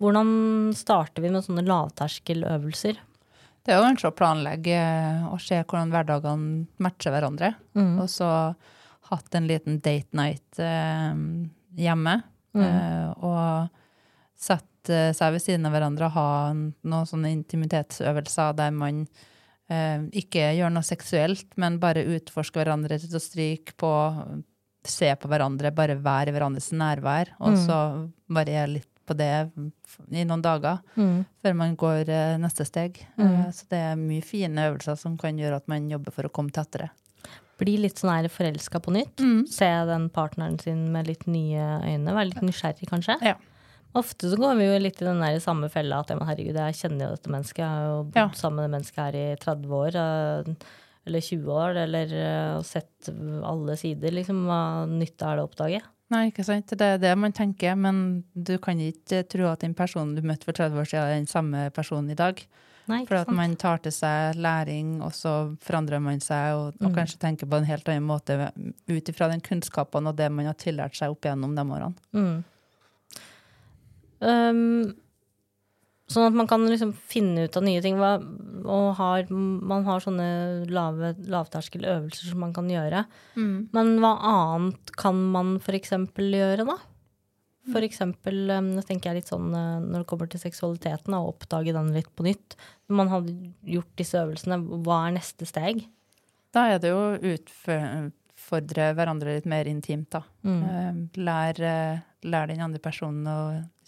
Hvordan 0.00 0.30
starter 0.72 1.20
vi 1.20 1.28
med 1.34 1.44
sånne 1.44 1.66
lavterskeløvelser? 1.68 2.96
Det 3.60 3.74
er 3.74 3.76
jo 3.76 3.84
kanskje 3.84 4.08
å 4.08 4.16
planlegge 4.16 4.76
og 5.28 5.40
se 5.44 5.58
hvordan 5.60 5.90
hverdagene 5.92 6.66
matcher 6.80 7.12
hverandre. 7.12 7.50
Og 8.00 8.08
så 8.08 8.30
hatt 9.10 9.34
en 9.36 9.46
liten 9.50 9.76
date 9.84 10.16
night 10.16 10.56
eh, 10.58 11.12
hjemme. 11.76 12.22
Eh, 12.56 13.10
og 13.20 13.68
sette 14.80 15.14
seg 15.16 15.34
ved 15.34 15.42
siden 15.44 15.66
av 15.68 15.74
hverandre 15.74 16.08
og 16.08 16.14
ha 16.16 16.52
noen 16.54 17.08
sånne 17.08 17.32
intimitetsøvelser 17.36 18.54
der 18.56 18.70
man 18.72 19.06
eh, 19.68 20.00
ikke 20.12 20.54
gjør 20.56 20.72
noe 20.72 20.86
seksuelt, 20.86 21.46
men 21.56 21.80
bare 21.80 22.06
utforsker 22.16 22.64
hverandre 22.64 22.98
til 22.98 23.16
å 23.16 23.20
stryke 23.20 23.76
på, 23.76 23.92
se 24.84 25.12
på 25.16 25.28
hverandre, 25.28 25.72
bare 25.72 25.98
være 26.00 26.30
i 26.30 26.36
hverandres 26.36 26.72
nærvær. 26.72 27.34
Og 27.40 27.58
så 27.60 27.80
variere 28.28 28.78
litt 28.78 28.88
på 29.06 29.16
det 29.18 29.50
i 30.14 30.22
noen 30.22 30.42
dager 30.44 30.78
før 30.94 31.54
man 31.58 31.76
går 31.76 32.08
eh, 32.08 32.38
neste 32.40 32.64
steg. 32.64 33.02
Eh, 33.18 33.50
så 33.52 33.66
det 33.70 33.84
er 33.90 34.00
mye 34.00 34.24
fine 34.24 34.70
øvelser 34.70 34.96
som 34.96 35.18
kan 35.18 35.38
gjøre 35.38 35.60
at 35.60 35.68
man 35.68 35.90
jobber 35.90 36.14
for 36.14 36.28
å 36.28 36.32
komme 36.32 36.54
tettere. 36.54 36.92
Bli 37.60 37.74
litt 37.76 37.98
sånn 38.00 38.24
forelska 38.32 38.80
på 38.80 38.94
nytt. 38.94 39.20
Se 39.52 39.68
den 39.84 40.06
partneren 40.08 40.56
sin 40.62 40.86
med 40.94 41.10
litt 41.10 41.26
nye 41.28 41.82
øyne. 41.84 42.14
Være 42.14 42.30
litt 42.30 42.40
nysgjerrig, 42.40 42.88
kanskje. 42.88 43.18
Ja. 43.20 43.34
Ofte 43.98 44.30
så 44.30 44.36
går 44.38 44.54
vi 44.60 44.66
jo 44.68 44.76
litt 44.78 45.00
i 45.02 45.06
den 45.08 45.18
der 45.22 45.38
samme 45.42 45.68
fella 45.72 45.98
at 46.04 46.12
ja, 46.12 46.18
herregud, 46.28 46.54
jeg 46.54 46.76
kjenner 46.78 47.08
jo 47.08 47.14
dette 47.16 47.32
mennesket. 47.32 47.58
Jeg 47.64 47.66
har 47.74 47.88
jo 47.88 48.02
bodd 48.04 48.20
Ja. 48.20 48.28
sammen 48.38 48.56
med 48.60 48.68
det 48.70 48.74
mennesket 48.76 49.00
her 49.02 49.16
i 49.18 49.36
30 49.42 49.72
år. 49.80 49.96
eh, 49.96 50.54
Eller 51.06 51.20
20 51.20 51.48
år. 51.50 51.76
Eller 51.80 52.62
sett 52.62 53.08
alle 53.42 53.76
sider. 53.76 54.10
Liksom, 54.12 54.44
hva 54.46 54.86
nytte 54.86 55.26
er 55.26 55.36
det 55.36 55.42
å 55.42 55.48
oppdage? 55.48 55.80
Nei, 56.10 56.30
ikke 56.30 56.44
sant? 56.44 56.66
Det 56.66 56.80
er 56.82 56.98
det 56.98 57.16
man 57.18 57.32
tenker, 57.32 57.74
men 57.78 58.24
du 58.34 58.58
kan 58.58 58.76
ikke 58.78 59.22
tro 59.28 59.46
at 59.50 59.60
den 59.60 59.74
personen 59.74 60.14
du 60.14 60.22
møtte 60.22 60.44
for 60.44 60.52
30 60.52 60.76
år 60.78 60.84
siden, 60.90 61.06
er 61.08 61.14
den 61.20 61.26
samme 61.30 61.70
personen 61.72 62.10
i 62.10 62.14
dag. 62.18 62.42
Nei, 62.88 63.04
For 63.06 63.14
at 63.20 63.26
sant? 63.26 63.36
man 63.36 63.54
tar 63.56 63.78
til 63.78 63.92
seg 63.92 64.34
læring, 64.36 65.00
og 65.02 65.12
så 65.14 65.56
forandrer 65.62 66.02
man 66.02 66.18
seg, 66.20 66.54
og, 66.54 66.74
og 66.82 66.92
kanskje 66.96 67.18
tenker 67.22 67.46
på 67.46 67.56
en 67.60 67.64
helt 67.68 67.86
annen 67.88 68.06
måte 68.08 68.50
ut 68.90 69.08
ifra 69.12 69.28
den 69.30 69.40
kunnskapen 69.40 70.06
og 70.10 70.16
det 70.16 70.30
man 70.32 70.46
har 70.46 70.54
tillært 70.58 70.96
seg 70.98 71.10
opp 71.14 71.20
gjennom 71.22 71.54
de 71.54 71.62
årene. 71.62 71.94
Mm. 72.12 72.44
Um, 74.20 74.92
sånn 76.10 76.26
at 76.26 76.36
man 76.36 76.48
kan 76.50 76.66
liksom 76.66 76.92
finne 76.92 77.46
ut 77.46 77.56
av 77.58 77.64
nye 77.66 77.82
ting. 77.84 77.98
Og 78.00 78.86
har, 78.98 79.30
man 79.30 79.86
har 79.86 80.02
sånne 80.04 80.28
lave, 80.70 81.14
lavterskeløvelser 81.30 82.32
som 82.32 82.42
man 82.44 82.54
kan 82.56 82.70
gjøre. 82.70 83.04
Men 83.76 83.96
hva 84.02 84.14
annet 84.32 84.94
kan 84.98 85.20
man 85.34 85.58
f.eks. 85.62 85.94
gjøre, 86.16 86.66
da? 86.68 86.78
For 87.70 87.84
eksempel, 87.84 88.48
um, 88.56 88.72
nå 88.74 88.82
tenker 88.86 89.10
jeg 89.10 89.20
litt 89.20 89.30
sånn 89.30 89.50
uh, 89.52 89.78
når 89.84 90.02
det 90.02 90.08
kommer 90.10 90.30
til 90.30 90.40
seksualiteten, 90.42 91.14
å 91.14 91.28
oppdage 91.30 91.74
den 91.76 91.92
litt 91.94 92.08
på 92.16 92.24
nytt. 92.26 92.56
Når 92.88 92.98
man 92.98 93.12
hadde 93.12 93.34
gjort 93.76 93.92
disse 94.00 94.18
øvelsene, 94.18 94.58
hva 94.86 95.04
er 95.06 95.18
neste 95.18 95.46
steg? 95.46 95.84
Da 96.56 96.66
er 96.72 96.80
det 96.82 96.90
jo 96.90 96.98
å 96.98 97.18
utfordre 97.34 98.88
hverandre 98.96 99.36
litt 99.36 99.46
mer 99.50 99.70
intimt, 99.70 100.10
da. 100.16 100.24
Mm. 100.42 101.04
Lær, 101.20 101.60
eh, 102.22 102.28
lær 102.30 102.46
den 102.50 102.60
andre 102.60 102.78
personen 102.82 103.24
å 103.26 103.38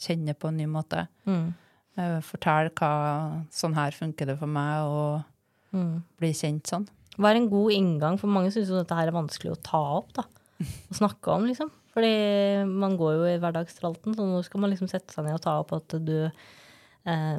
kjenne 0.00 0.34
på 0.34 0.48
en 0.48 0.56
ny 0.56 0.66
måte. 0.66 1.06
Mm. 1.26 1.52
Fortelle 1.92 2.22
Fortell 2.24 2.70
hva 2.80 3.44
sånn 3.52 3.74
her 3.76 3.92
funker 3.92 4.26
det 4.32 4.38
for 4.40 4.48
meg, 4.48 4.86
og 4.88 5.28
Mm. 5.72 6.02
bli 6.20 6.28
kjent 6.36 6.64
sånn. 6.68 6.86
Hva 7.16 7.30
er 7.30 7.36
en 7.36 7.48
god 7.48 7.72
inngang? 7.72 8.18
For 8.20 8.26
mange 8.28 8.50
syns 8.52 8.68
jo 8.68 8.76
dette 8.76 8.94
her 8.96 9.08
er 9.08 9.12
vanskelig 9.12 9.52
å 9.54 9.62
ta 9.62 9.78
opp. 9.98 10.12
da. 10.12 10.24
Å 10.92 10.94
snakke 10.96 11.32
om, 11.32 11.44
liksom. 11.48 11.70
Fordi 11.94 12.64
man 12.68 12.96
går 12.96 13.14
jo 13.16 13.24
i 13.28 13.38
hverdagstralten, 13.40 14.14
så 14.16 14.24
nå 14.24 14.42
skal 14.44 14.60
man 14.60 14.70
liksom 14.70 14.88
sette 14.88 15.12
seg 15.12 15.24
ned 15.24 15.34
og 15.34 15.42
ta 15.44 15.58
opp 15.60 15.72
at 15.76 15.88
du 16.04 16.30
eh, 16.30 17.38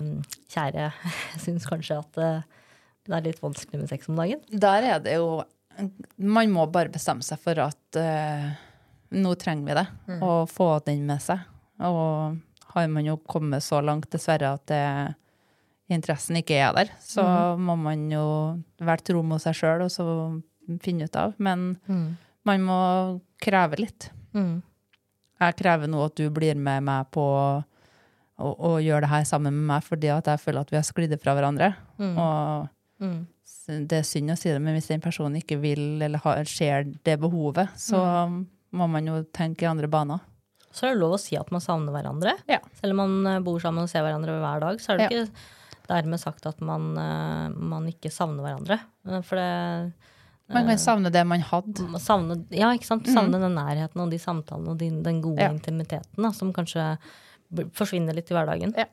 Kjære, 0.50 0.92
syns 1.46 1.66
kanskje 1.70 1.98
at 2.02 2.18
eh, 2.22 2.42
det 3.06 3.14
er 3.18 3.26
litt 3.30 3.42
vanskelig 3.42 3.80
med 3.82 3.90
sex 3.90 4.10
om 4.10 4.16
dagen. 4.18 4.42
Der 4.50 4.84
er 4.96 5.00
det 5.00 5.16
jo 5.18 5.44
Man 6.18 6.52
må 6.54 6.68
bare 6.72 6.90
bestemme 6.94 7.24
seg 7.26 7.40
for 7.42 7.58
at 7.60 7.98
eh, 7.98 8.52
nå 9.14 9.36
trenger 9.40 9.66
vi 9.70 9.76
det, 9.78 9.86
å 10.26 10.44
få 10.50 10.68
den 10.86 11.06
med 11.08 11.22
seg. 11.22 11.40
Og 11.84 12.38
har 12.74 12.88
man 12.90 13.06
jo 13.06 13.18
kommet 13.30 13.62
så 13.64 13.82
langt, 13.86 14.10
dessverre, 14.14 14.54
at 14.58 14.66
det, 14.72 15.16
interessen 15.94 16.40
ikke 16.40 16.56
er 16.58 16.74
der, 16.74 16.92
så 17.04 17.24
må 17.60 17.76
man 17.78 18.08
jo 18.10 18.24
være 18.82 19.04
tro 19.12 19.22
mot 19.24 19.42
seg 19.44 19.54
sjøl 19.60 19.84
og 19.86 19.92
så 19.94 20.06
finne 20.82 21.06
ut 21.06 21.16
av. 21.20 21.34
Men 21.38 21.76
man 22.48 22.64
må 22.66 22.78
kreve 23.44 23.78
litt. 23.82 24.10
Mm. 24.34 24.62
Jeg 25.44 25.58
krever 25.60 25.88
nå 25.92 26.06
at 26.06 26.16
du 26.18 26.30
blir 26.34 26.56
med 26.56 26.84
meg 26.88 27.10
på 27.14 27.22
å, 27.24 27.62
å 28.40 28.72
gjøre 28.82 29.04
det 29.06 29.12
her 29.12 29.24
sammen 29.28 29.54
med 29.54 29.68
meg, 29.74 29.84
fordi 29.86 30.10
at 30.14 30.26
jeg 30.32 30.42
føler 30.42 30.64
at 30.64 30.72
vi 30.74 30.80
har 30.80 30.88
sklidd 30.88 31.18
fra 31.22 31.36
hverandre. 31.38 31.74
Og 32.00 32.70
Mm. 33.04 33.26
det 33.90 33.98
er 33.98 34.04
synd 34.08 34.32
å 34.32 34.36
si 34.38 34.50
det, 34.50 34.62
men 34.62 34.76
hvis 34.78 34.88
den 34.88 35.02
personen 35.04 35.36
ikke 35.42 35.58
vil 35.60 36.02
eller 36.02 36.22
har, 36.24 36.44
ser 36.48 36.86
det 37.04 37.18
behovet, 37.20 37.74
så 37.76 38.00
må 38.74 38.88
man 38.90 39.06
jo 39.10 39.20
tenke 39.36 39.66
i 39.66 39.70
andre 39.70 39.88
baner. 39.92 40.20
Så 40.74 40.88
er 40.88 40.96
det 40.96 41.02
lov 41.04 41.16
å 41.16 41.22
si 41.22 41.36
at 41.38 41.52
man 41.54 41.62
savner 41.62 41.94
hverandre. 41.94 42.34
Ja. 42.50 42.58
Selv 42.80 42.96
om 42.98 43.04
man 43.04 43.36
eh, 43.36 43.42
bor 43.46 43.60
sammen 43.62 43.86
og 43.86 43.92
ser 43.92 44.02
hverandre 44.06 44.40
hver 44.42 44.64
dag, 44.64 44.80
så 44.82 44.94
er 44.94 44.98
det 44.98 45.10
Ja. 45.12 45.24
ikke 45.26 45.88
dermed 45.92 46.20
sagt 46.22 46.46
at 46.50 46.62
man, 46.66 46.88
eh, 46.98 47.50
man 47.54 47.86
ikke 47.92 48.10
savner 48.12 48.42
hverandre. 48.48 48.80
Eh, 49.08 49.22
For 49.22 49.36
det 49.38 49.94
Man 50.54 50.68
kan 50.68 50.78
savne 50.78 51.12
det 51.12 51.22
man 51.26 51.40
hadde. 51.42 51.86
Savne, 52.02 52.40
ja, 52.52 52.72
ikke 52.76 52.86
sant? 52.90 53.06
savne 53.08 53.40
den 53.40 53.56
nærheten 53.56 54.02
og 54.02 54.10
de 54.12 54.18
samtalene 54.20 54.70
og 54.74 54.78
den 54.78 55.22
gode 55.22 55.40
Ja. 55.40 55.50
intimiteten 55.54 56.18
da, 56.22 56.32
som 56.32 56.52
kanskje 56.54 56.98
forsvinner 57.74 58.14
litt 58.18 58.30
i 58.32 58.34
hverdagen. 58.36 58.74
Ja. 58.76 58.86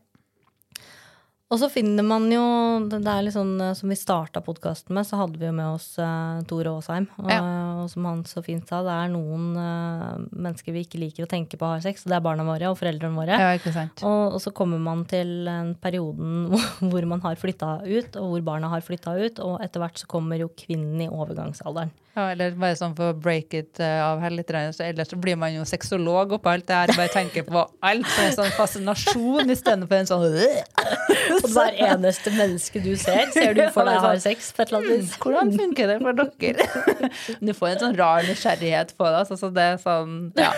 Og 1.51 1.59
så 1.59 1.67
finner 1.67 2.07
man 2.07 2.29
jo 2.31 2.43
Det 2.87 3.01
er 3.03 3.25
litt 3.27 3.35
sånn 3.35 3.57
eh, 3.59 3.75
som 3.79 3.91
vi 3.91 3.99
starta 3.99 4.43
podkasten 4.45 4.95
med, 4.95 5.07
så 5.07 5.19
hadde 5.19 5.41
vi 5.41 5.49
jo 5.49 5.55
med 5.57 5.73
oss 5.75 5.89
uh, 5.99 6.39
Tore 6.49 6.71
Aasheim. 6.77 7.09
Og, 7.19 7.31
og 7.31 7.89
som 7.91 8.07
han 8.07 8.23
så 8.29 8.43
fint 8.47 8.69
sa, 8.71 8.81
det 8.87 8.95
er 8.95 9.11
noen 9.11 9.49
uh, 9.59 10.21
mennesker 10.31 10.75
vi 10.75 10.85
ikke 10.87 11.01
liker 11.03 11.27
å 11.27 11.31
tenke 11.31 11.59
på 11.59 11.67
har 11.67 11.83
sex, 11.83 12.05
og 12.05 12.13
det 12.13 12.19
er 12.21 12.25
barna 12.25 12.47
våre 12.47 12.71
og 12.71 12.79
foreldrene 12.79 13.19
våre. 13.19 13.39
Ja, 13.43 13.51
ikke 13.59 13.75
sant? 13.75 14.05
Og, 14.07 14.37
og 14.37 14.43
så 14.43 14.55
kommer 14.55 14.79
man 14.83 15.03
til 15.11 15.49
en 15.51 15.75
perioden 15.83 16.53
hvor 16.93 17.09
man 17.11 17.25
har 17.27 17.41
flytta 17.41 17.81
ut, 17.83 18.21
og 18.21 18.35
hvor 18.35 18.47
barna 18.53 18.71
har 18.71 18.87
flytta 18.87 19.17
ut, 19.19 19.43
og 19.43 19.59
etter 19.65 19.83
hvert 19.83 19.99
så 19.99 20.11
kommer 20.11 20.39
jo 20.39 20.53
kvinnen 20.55 21.03
i 21.03 21.11
overgangsalderen. 21.11 21.91
Ja, 22.17 22.25
eller 22.33 22.57
bare 22.59 22.75
sånn 22.75 22.97
for 22.99 23.13
å 23.13 23.17
break 23.17 23.55
it 23.55 23.79
eh, 23.79 24.01
av 24.03 24.19
her 24.25 24.33
litt, 24.35 24.51
så 24.75 24.83
ellers 24.83 25.13
blir 25.23 25.37
man 25.39 25.53
jo 25.55 25.63
sexolog 25.69 26.33
oppå 26.35 26.51
alt 26.51 26.67
det 26.67 26.75
her, 26.75 26.93
bare 26.99 27.13
tenker 27.13 27.45
på 27.47 27.63
alt 27.87 28.09
som 28.11 28.25
en 28.25 28.35
sånn 28.35 28.55
fascinasjon 28.57 29.53
istedenfor 29.55 30.01
en 30.01 30.11
sånn 30.11 30.27
Og 31.37 31.47
hver 31.55 31.79
eneste 31.87 32.33
menneske 32.35 32.83
du 32.83 32.97
ser, 32.99 33.31
ser 33.31 33.55
du 33.55 33.63
for 33.71 33.87
deg 33.87 34.03
har 34.03 34.19
sex 34.23 34.51
på 34.57 34.65
et 34.65 34.73
eller 34.73 34.83
annet 34.83 35.05
vis. 35.05 35.15
Hvordan 35.23 35.55
funker 35.55 35.93
det 35.93 36.01
for 36.03 36.19
dere? 36.19 36.69
Du 37.47 37.53
får 37.55 37.69
en 37.75 37.81
sånn 37.85 37.97
rar 37.99 38.27
nysgjerrighet 38.27 38.95
på 38.99 39.07
det. 39.07 39.23
Altså, 39.23 39.39
så 39.39 39.51
det 39.55 39.67
er 39.77 39.79
sånn, 39.81 40.17
ja. 40.39 40.51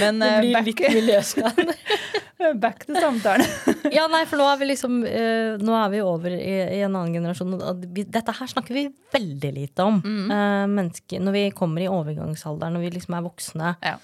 Men 0.00 0.22
Det 0.22 0.30
eh, 0.30 0.40
blir 0.40 0.56
back, 0.56 0.70
litt 0.70 0.96
miljøskade. 1.02 1.76
back 2.64 2.84
til 2.86 2.98
samtalen. 2.98 3.46
Ja, 3.92 4.06
nei, 4.10 4.24
for 4.28 4.40
nå 4.40 4.46
er 4.48 4.58
vi 4.60 4.68
liksom 4.68 4.98
eh, 5.08 5.54
Nå 5.60 5.76
er 5.78 5.92
vi 5.92 6.00
over 6.04 6.34
i, 6.34 6.56
i 6.78 6.80
en 6.84 6.96
annen 6.96 7.14
generasjon. 7.18 7.54
Og 7.60 7.84
dette 8.00 8.36
her 8.40 8.50
snakker 8.50 8.76
vi 8.76 8.86
veldig 9.14 9.52
lite 9.60 9.86
om. 9.86 10.00
Eh, 10.30 10.66
mennesker, 10.70 11.20
når 11.24 11.32
vi 11.36 11.44
kommer 11.56 11.84
i 11.84 11.88
overgangsalderen, 11.90 12.76
når 12.76 12.84
vi 12.86 12.90
liksom 12.98 13.16
er 13.18 13.24
voksne, 13.26 13.72
Ja. 13.84 13.96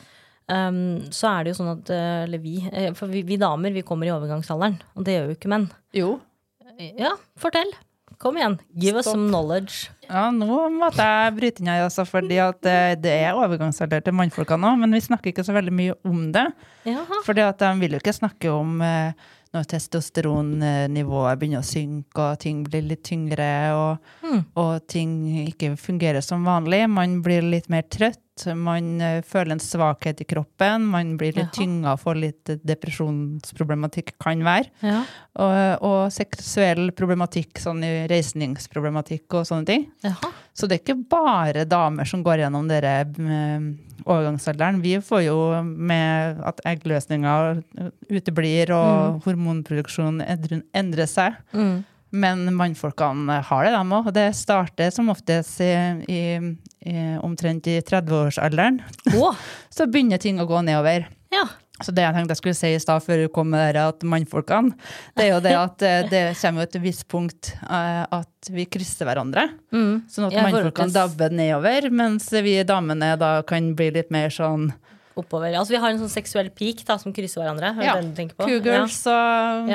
um, 0.49 0.81
så 1.15 1.29
er 1.35 1.45
det 1.45 1.53
jo 1.55 1.59
sånn 1.63 1.75
at 1.79 1.91
eh, 1.95 2.23
Eller 2.25 2.39
vi, 2.43 2.57
for 2.99 3.07
vi, 3.13 3.23
vi 3.27 3.37
damer, 3.41 3.73
vi 3.73 3.83
kommer 3.87 4.07
i 4.09 4.15
overgangsalderen. 4.15 4.81
Og 4.97 5.05
det 5.07 5.15
gjør 5.19 5.31
jo 5.31 5.37
ikke 5.39 5.53
menn. 5.53 5.71
Jo. 5.97 6.19
Ja, 6.97 7.15
fortell. 7.39 7.73
Kom 8.21 8.37
igjen. 8.37 8.59
Give 8.77 8.99
us 9.01 9.07
some 9.09 9.29
knowledge. 9.31 9.89
Ja, 10.05 10.27
nå 10.35 10.69
måtte 10.75 11.01
jeg 11.01 11.35
bryte 11.39 11.63
inn 11.63 11.71
her, 11.71 11.87
altså, 11.87 12.05
fordi 12.05 12.37
at 12.43 12.59
det, 12.67 12.75
det 13.07 13.13
er 13.25 13.33
overgangsalder 13.39 14.03
til 14.05 14.13
mannfolka 14.13 14.59
nå, 14.61 14.75
men 14.81 14.93
vi 14.93 15.01
snakker 15.01 15.31
ikke 15.33 15.45
så 15.47 15.55
veldig 15.57 15.73
mye 15.73 15.95
om 16.05 16.27
det. 16.35 16.43
Jaha. 16.85 17.21
Fordi 17.25 17.45
at 17.47 17.63
de 17.63 17.71
vil 17.81 17.97
jo 17.97 18.01
ikke 18.03 18.13
snakke 18.19 18.51
om 18.53 18.75
eh, 18.85 19.13
når 19.55 19.65
testosteronnivået 19.67 21.39
begynner 21.41 21.63
å 21.63 21.67
synke, 21.67 22.19
og 22.23 22.39
ting 22.39 22.63
blir 22.65 22.83
litt 22.87 23.03
tyngre, 23.05 23.51
og, 23.75 23.99
Mm. 24.23 24.45
og 24.57 24.87
ting 24.87 25.13
ikke 25.49 25.77
fungerer 25.77 26.23
som 26.23 26.45
vanlig. 26.45 26.89
Man 26.89 27.21
blir 27.23 27.43
litt 27.43 27.69
mer 27.69 27.83
trøtt. 27.83 28.19
At 28.41 28.57
man 28.57 29.01
eh, 29.05 29.21
føler 29.27 29.53
en 29.57 29.61
svakhet 29.63 30.21
i 30.23 30.27
kroppen, 30.29 30.87
man 30.93 31.17
blir 31.21 31.37
litt 31.37 31.53
tynga 31.57 31.97
for 32.01 32.15
litt 32.19 32.51
depresjonsproblematikk, 32.67 34.15
kan 34.23 34.43
være. 34.47 34.71
Ja. 34.85 35.03
Og, 35.41 35.85
og 35.87 36.01
seksuell 36.15 36.91
problematikk, 36.97 37.61
sånn 37.63 37.83
reisningsproblematikk 38.11 39.37
og 39.41 39.47
sånne 39.49 39.69
ting. 39.69 39.87
Jaha. 40.05 40.33
Så 40.57 40.67
det 40.69 40.77
er 40.79 40.83
ikke 40.83 40.99
bare 41.13 41.63
damer 41.69 42.09
som 42.09 42.25
går 42.27 42.43
gjennom 42.43 42.67
dere 42.69 42.95
eh, 43.07 43.69
overgangsalderen. 44.05 44.81
Vi 44.85 44.97
får 45.05 45.23
jo 45.29 45.39
med 45.65 46.41
at 46.49 46.61
eggløsninga 46.69 47.35
uteblir 48.11 48.73
og 48.75 49.23
hormonproduksjonen 49.27 50.25
endrer- 50.25 50.65
endrer 50.77 51.09
seg. 51.11 51.37
Mm. 51.55 51.81
Men 52.11 52.45
mannfolkene 52.59 53.41
har 53.47 53.65
det, 53.65 53.73
dem 53.77 53.93
òg. 53.95 54.11
Det 54.17 54.29
starter 54.35 54.91
som 54.95 55.11
oftest 55.13 55.61
i, 55.63 55.71
i, 56.11 56.23
i 56.91 56.95
omtrent 57.23 57.69
i 57.71 57.79
30-årsalderen. 57.87 58.81
Oh. 59.15 59.37
Så 59.75 59.87
begynner 59.87 60.19
ting 60.23 60.41
å 60.43 60.49
gå 60.51 60.63
nedover. 60.67 61.09
ja. 61.35 61.47
Så 61.81 61.95
det 61.97 62.03
jeg 62.05 62.13
tenkte 62.13 62.35
jeg 62.35 62.41
skulle 62.43 62.59
si 62.59 62.69
i 62.77 62.81
stad, 62.83 63.01
før 63.01 63.23
du 63.23 63.31
kom 63.33 63.49
med 63.55 63.71
det 63.73 63.81
at 63.81 64.03
mannfolkene, 64.05 64.75
det 65.17 65.25
er 65.25 65.31
jo 65.31 65.39
det 65.41 65.55
at 65.57 65.85
eh, 65.89 66.09
det 66.11 66.23
kommer 66.37 66.69
til 66.69 66.77
et 66.83 66.85
visst 66.85 67.07
punkt 67.09 67.55
eh, 67.57 68.03
at 68.05 68.51
vi 68.53 68.67
krysser 68.69 69.09
hverandre. 69.09 69.47
Mm. 69.73 70.03
Sånn 70.13 70.27
at 70.29 70.37
mannfolkene 70.37 70.93
dabber 70.93 71.33
nedover, 71.33 71.89
mens 71.89 72.29
vi 72.45 72.59
damene 72.69 73.15
da 73.17 73.31
kan 73.49 73.73
bli 73.79 73.89
litt 73.97 74.13
mer 74.13 74.29
sånn 74.35 74.69
Oppover. 75.17 75.51
Altså, 75.57 75.73
vi 75.75 75.81
har 75.81 75.91
en 75.91 75.99
sånn 76.01 76.13
seksuell 76.13 76.53
peak 76.55 76.85
da, 76.87 76.99
som 77.01 77.13
krysser 77.17 77.43
hverandre. 77.43 77.73
Ja. 77.81 77.97
Cougars 78.39 79.01
Ja. 79.09 79.17
og 79.17 79.73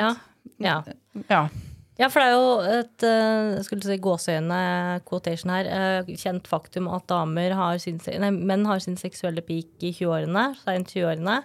Ja. 0.62 0.78
Ja. 1.26 1.42
Ja. 1.98 2.08
for 2.08 2.20
det 2.20 2.26
er 2.26 2.34
jo 2.34 2.80
et 2.80 3.02
eh, 3.08 3.56
jeg 3.56 3.64
skulle 3.68 3.82
si 3.88 3.96
gåseøyne 4.04 4.60
quotation 5.08 5.50
her. 5.54 5.66
eh, 5.66 6.14
kjent 6.16 6.46
faktum 6.50 6.88
at 6.92 7.06
damer 7.10 7.54
har 7.58 7.78
sin, 7.82 8.00
nei, 8.20 8.30
menn 8.30 8.66
har 8.68 8.80
sin 8.84 8.96
seksuelle 9.00 9.42
peak 9.46 9.82
i 9.82 9.92
20-årene, 9.92 10.48
seint 10.64 10.92
20-årene. 10.94 11.40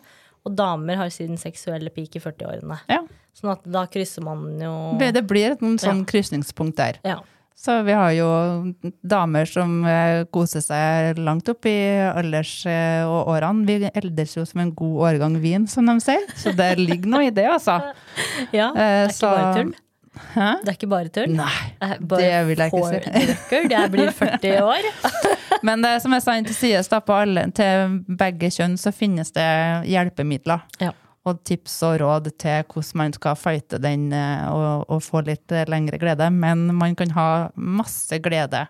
Og 0.45 0.56
damer 0.58 0.97
har 0.97 1.10
sin 1.14 1.38
seksuelle 1.38 1.91
peak 1.93 2.16
i 2.18 2.24
40-årene. 2.24 2.80
ja. 2.89 3.04
Sånn 3.32 3.54
at 3.54 3.62
da 3.64 3.86
krysser 3.88 4.20
man 4.26 4.58
jo 4.60 4.72
Det 4.99 5.22
blir 5.24 5.54
et 5.54 5.62
sånn 5.80 6.02
Ja. 6.02 6.08
krysningspunkt 6.10 6.76
der. 6.76 6.97
Ja. 7.08 7.22
Så 7.56 7.78
vi 7.86 7.93
har 7.93 8.12
jo 8.12 8.74
damer 9.08 9.45
som 9.47 9.86
eh, 9.86 10.26
koser 10.34 10.60
seg 10.66 11.18
langt 11.22 11.47
opp 11.47 11.64
i 11.70 11.78
alders- 12.12 12.66
og 13.08 13.30
årene. 13.32 13.66
Vi 13.70 13.89
eldes 13.93 14.36
jo 14.36 14.43
som 14.49 14.60
en 14.66 14.74
god 14.74 15.14
årgang 15.14 15.39
vin, 15.39 15.68
som 15.68 15.86
de 15.86 15.95
sier. 16.04 16.26
Så 16.36 16.52
det 16.58 16.74
ligger 16.82 17.08
noe 17.14 17.28
i 17.30 17.30
det, 17.30 17.45
altså. 17.47 17.78
ja. 18.52 18.72
Det 18.76 18.82
er 18.89 19.14
ikke 19.14 19.32
bare 19.32 19.54
tull. 19.62 19.74
Hæ? 20.12 20.47
Det 20.64 20.74
er 20.74 20.76
ikke 20.76 20.89
bare 20.91 21.12
tull. 21.14 21.32
Nei. 21.38 21.70
bare 21.80 22.20
det 22.22 22.39
vil 22.49 22.64
jeg 22.64 22.74
ikke 22.74 22.88
si. 22.89 23.62
jeg 23.72 23.91
blir 23.93 24.12
40 24.12 24.57
år. 24.66 24.89
Men 25.68 25.86
det, 25.86 25.93
som 26.03 26.16
jeg 26.16 26.26
sa 26.26 26.36
til 26.41 26.57
sides 26.57 26.91
til 26.91 27.95
begge 28.20 28.49
kjønn, 28.51 28.76
så 28.78 28.91
finnes 28.91 29.32
det 29.32 29.47
hjelpemidler. 29.88 30.66
Ja. 30.82 30.91
Og 31.24 31.43
tips 31.45 31.78
og 31.86 31.99
råd 32.01 32.32
til 32.41 32.64
hvordan 32.66 32.97
man 32.97 33.14
skal 33.14 33.36
fighte 33.38 33.78
den 33.78 34.12
eh, 34.12 34.47
og, 34.49 34.88
og 34.89 35.03
få 35.05 35.22
litt 35.28 35.51
eh, 35.53 35.68
lengre 35.70 35.99
glede. 36.01 36.32
Men 36.34 36.72
man 36.76 36.95
kan 36.97 37.14
ha 37.16 37.28
masse 37.55 38.20
glede 38.20 38.66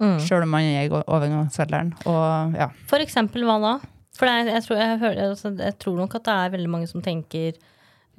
Mm. 0.00 0.16
sjøl 0.24 0.46
om 0.46 0.54
man 0.54 0.64
er 0.64 0.86
i 0.86 0.90
overgangsalderen. 0.90 1.90
Og 2.08 2.54
ja. 2.56 2.70
For 2.88 3.04
eksempel 3.04 3.44
hva 3.44 3.58
da? 3.60 3.72
For 4.16 4.28
er, 4.28 4.48
jeg, 4.48 4.64
tror, 4.64 4.78
jeg, 4.80 5.00
hører, 5.02 5.20
altså, 5.28 5.52
jeg 5.60 5.76
tror 5.80 5.98
nok 6.00 6.16
at 6.16 6.24
det 6.24 6.36
er 6.36 6.54
veldig 6.56 6.70
mange 6.72 6.88
som 6.88 7.04
tenker 7.04 7.58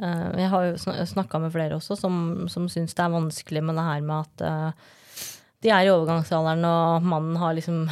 Jeg 0.01 0.49
har 0.49 0.65
jo 0.65 1.05
snakka 1.05 1.39
med 1.43 1.53
flere 1.53 1.77
også 1.77 1.95
som, 1.99 2.15
som 2.49 2.65
syns 2.71 2.95
det 2.97 3.03
er 3.05 3.13
vanskelig 3.13 3.63
med 3.63 3.77
det 3.77 3.85
her 3.85 4.01
med 4.07 4.25
at 4.25 4.43
eh, 4.47 4.87
de 5.62 5.70
er 5.70 5.86
i 5.86 5.91
overgangsalderen, 5.93 6.64
og 6.66 7.05
mannen 7.05 7.38
har 7.38 7.55
liksom 7.57 7.84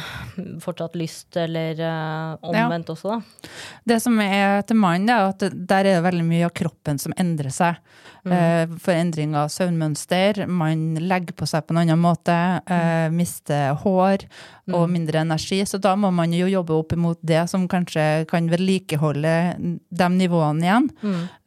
fortsatt 0.64 0.96
lyst, 0.98 1.28
eller 1.38 1.78
uh, 1.78 2.48
omvendt 2.50 2.90
også, 2.90 3.16
da. 3.16 3.50
Det 3.92 4.00
som 4.02 4.18
er 4.24 4.64
til 4.66 4.80
mannen, 4.80 5.10
er 5.10 5.30
at 5.30 5.44
der 5.54 5.84
er 5.84 6.00
det 6.00 6.06
veldig 6.08 6.26
mye 6.26 6.48
av 6.48 6.54
kroppen 6.56 6.98
som 7.02 7.14
endrer 7.18 7.54
seg. 7.54 7.78
Eh, 8.24 8.68
for 8.76 8.92
endring 8.92 9.32
av 9.38 9.48
søvnmønster, 9.48 10.42
man 10.46 10.92
legger 11.00 11.32
på 11.36 11.46
seg 11.48 11.64
på 11.64 11.72
en 11.72 11.80
annen 11.82 12.00
måte, 12.00 12.34
eh, 12.66 13.08
mister 13.12 13.72
hår 13.80 14.26
og 14.74 14.90
mindre 14.92 15.22
energi. 15.24 15.62
Så 15.64 15.80
da 15.80 15.96
må 15.96 16.12
man 16.12 16.32
jo 16.32 16.46
jobbe 16.46 16.76
opp 16.76 16.92
imot 16.92 17.18
det 17.22 17.48
som 17.48 17.66
kanskje 17.68 18.26
kan 18.28 18.50
vedlikeholde 18.50 19.56
de 19.90 20.08
nivåene 20.18 20.68
igjen. 20.68 20.90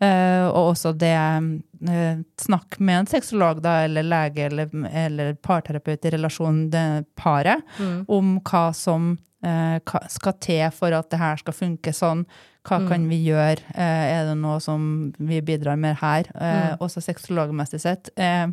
Eh, 0.01 0.47
og 0.49 0.73
også 0.73 0.97
det 0.97 1.61
Snakk 2.39 2.79
med 2.79 2.99
en 3.01 3.09
sexolog 3.11 3.61
da, 3.63 3.83
eller 3.85 4.03
lege 4.07 4.45
eller, 4.47 4.69
eller 4.93 5.33
parterapeut 5.35 6.05
i 6.05 6.13
relasjon 6.15 6.65
til 6.71 7.05
paret 7.19 7.63
om 8.07 8.37
hva 8.39 8.65
som 8.73 9.17
eh, 9.43 9.79
skal 10.09 10.37
til 10.39 10.65
for 10.71 10.95
at 10.95 11.09
det 11.11 11.19
her 11.19 11.37
skal 11.41 11.53
funke 11.57 11.93
sånn. 11.93 12.25
Hva 12.63 12.77
kan 12.87 13.09
vi 13.09 13.17
gjøre? 13.25 13.59
Eh, 13.75 14.03
er 14.15 14.29
det 14.29 14.37
noe 14.39 14.59
som 14.63 15.11
vi 15.19 15.41
bidrar 15.43 15.75
med 15.75 15.97
her? 15.99 16.29
Eh, 16.35 16.77
Også 16.79 17.01
sexologmessig 17.03 17.81
sett. 17.83 18.09
Eh, 18.15 18.47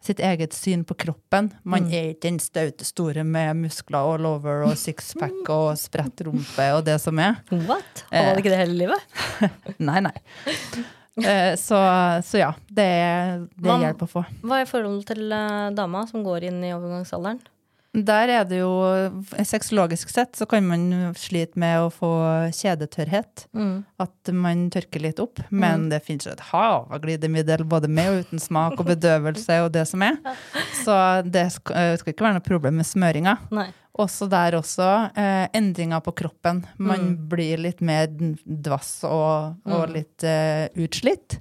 sitt 0.00 0.18
eget 0.24 0.54
syn 0.56 0.80
på 0.88 0.94
kroppen. 0.96 1.50
Man 1.62 1.90
er 1.92 2.14
ikke 2.14 2.30
den 2.30 2.38
staute 2.40 2.86
store 2.88 3.20
med 3.28 3.58
muskler 3.58 4.14
all 4.14 4.24
over 4.30 4.62
og 4.70 4.78
sixpack 4.80 5.50
og 5.52 5.74
spredt 5.76 6.22
rumpe 6.24 6.70
og 6.72 6.86
det 6.86 6.96
som 7.02 7.20
er. 7.20 7.36
What? 7.68 8.06
Har 8.08 8.30
man 8.30 8.40
ikke 8.40 8.54
det 8.54 8.62
hele 8.62 8.78
livet? 8.86 9.20
Nei, 9.90 10.00
nei. 10.08 10.14
Eh, 11.20 11.56
så, 11.58 11.76
så 12.24 12.38
ja, 12.38 12.50
det, 12.70 12.86
det 13.60 13.78
hjelper 13.82 14.06
å 14.06 14.12
få. 14.12 14.22
Hva 14.46 14.60
er 14.62 14.68
forholdet 14.70 15.10
til 15.10 15.32
eh, 15.34 15.70
dama 15.76 16.06
som 16.08 16.22
går 16.24 16.46
inn 16.48 16.62
i 16.64 16.70
overgangsalderen? 16.72 17.42
Der 17.90 18.30
er 18.30 18.44
det 18.46 18.60
jo 18.60 18.70
Sexologisk 19.42 20.12
sett 20.12 20.38
så 20.38 20.46
kan 20.46 20.62
man 20.68 20.84
slite 21.18 21.58
med 21.58 21.80
å 21.82 21.88
få 21.90 22.10
kjedetørrhet. 22.54 23.48
At 23.98 24.30
man 24.30 24.68
tørker 24.70 25.02
litt 25.02 25.18
opp. 25.22 25.42
Men 25.50 25.88
det 25.90 26.04
finnes 26.06 26.28
et 26.30 26.44
hav 26.52 26.86
av 26.86 27.02
glidemiddel 27.02 27.66
både 27.66 27.90
med 27.90 28.12
og 28.12 28.22
uten 28.28 28.42
smak 28.42 28.78
og 28.78 28.92
bedøvelse 28.92 29.58
og 29.64 29.72
det 29.74 29.88
som 29.90 30.06
er. 30.06 30.20
Så 30.84 30.94
det 31.26 31.48
skal, 31.56 31.76
eh, 31.82 31.96
skal 31.98 32.14
ikke 32.14 32.28
være 32.28 32.38
noe 32.38 32.46
problem 32.46 32.78
med 32.78 32.86
smøringa. 32.86 33.36
Nei. 33.50 33.66
Også 34.00 34.28
der 34.32 34.56
også 34.56 34.88
eh, 35.18 35.46
endringer 35.56 36.00
på 36.04 36.14
kroppen. 36.16 36.62
Man 36.80 37.14
blir 37.30 37.60
litt 37.60 37.82
mer 37.84 38.08
dvass 38.10 39.02
og, 39.08 39.60
og 39.68 39.94
litt 39.94 40.24
eh, 40.24 40.66
utslitt. 40.80 41.38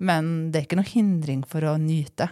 Men 0.00 0.50
det 0.50 0.62
er 0.62 0.68
ikke 0.68 0.80
noe 0.80 0.88
hindring 0.88 1.44
for 1.48 1.66
å 1.68 1.76
nyte. 1.80 2.30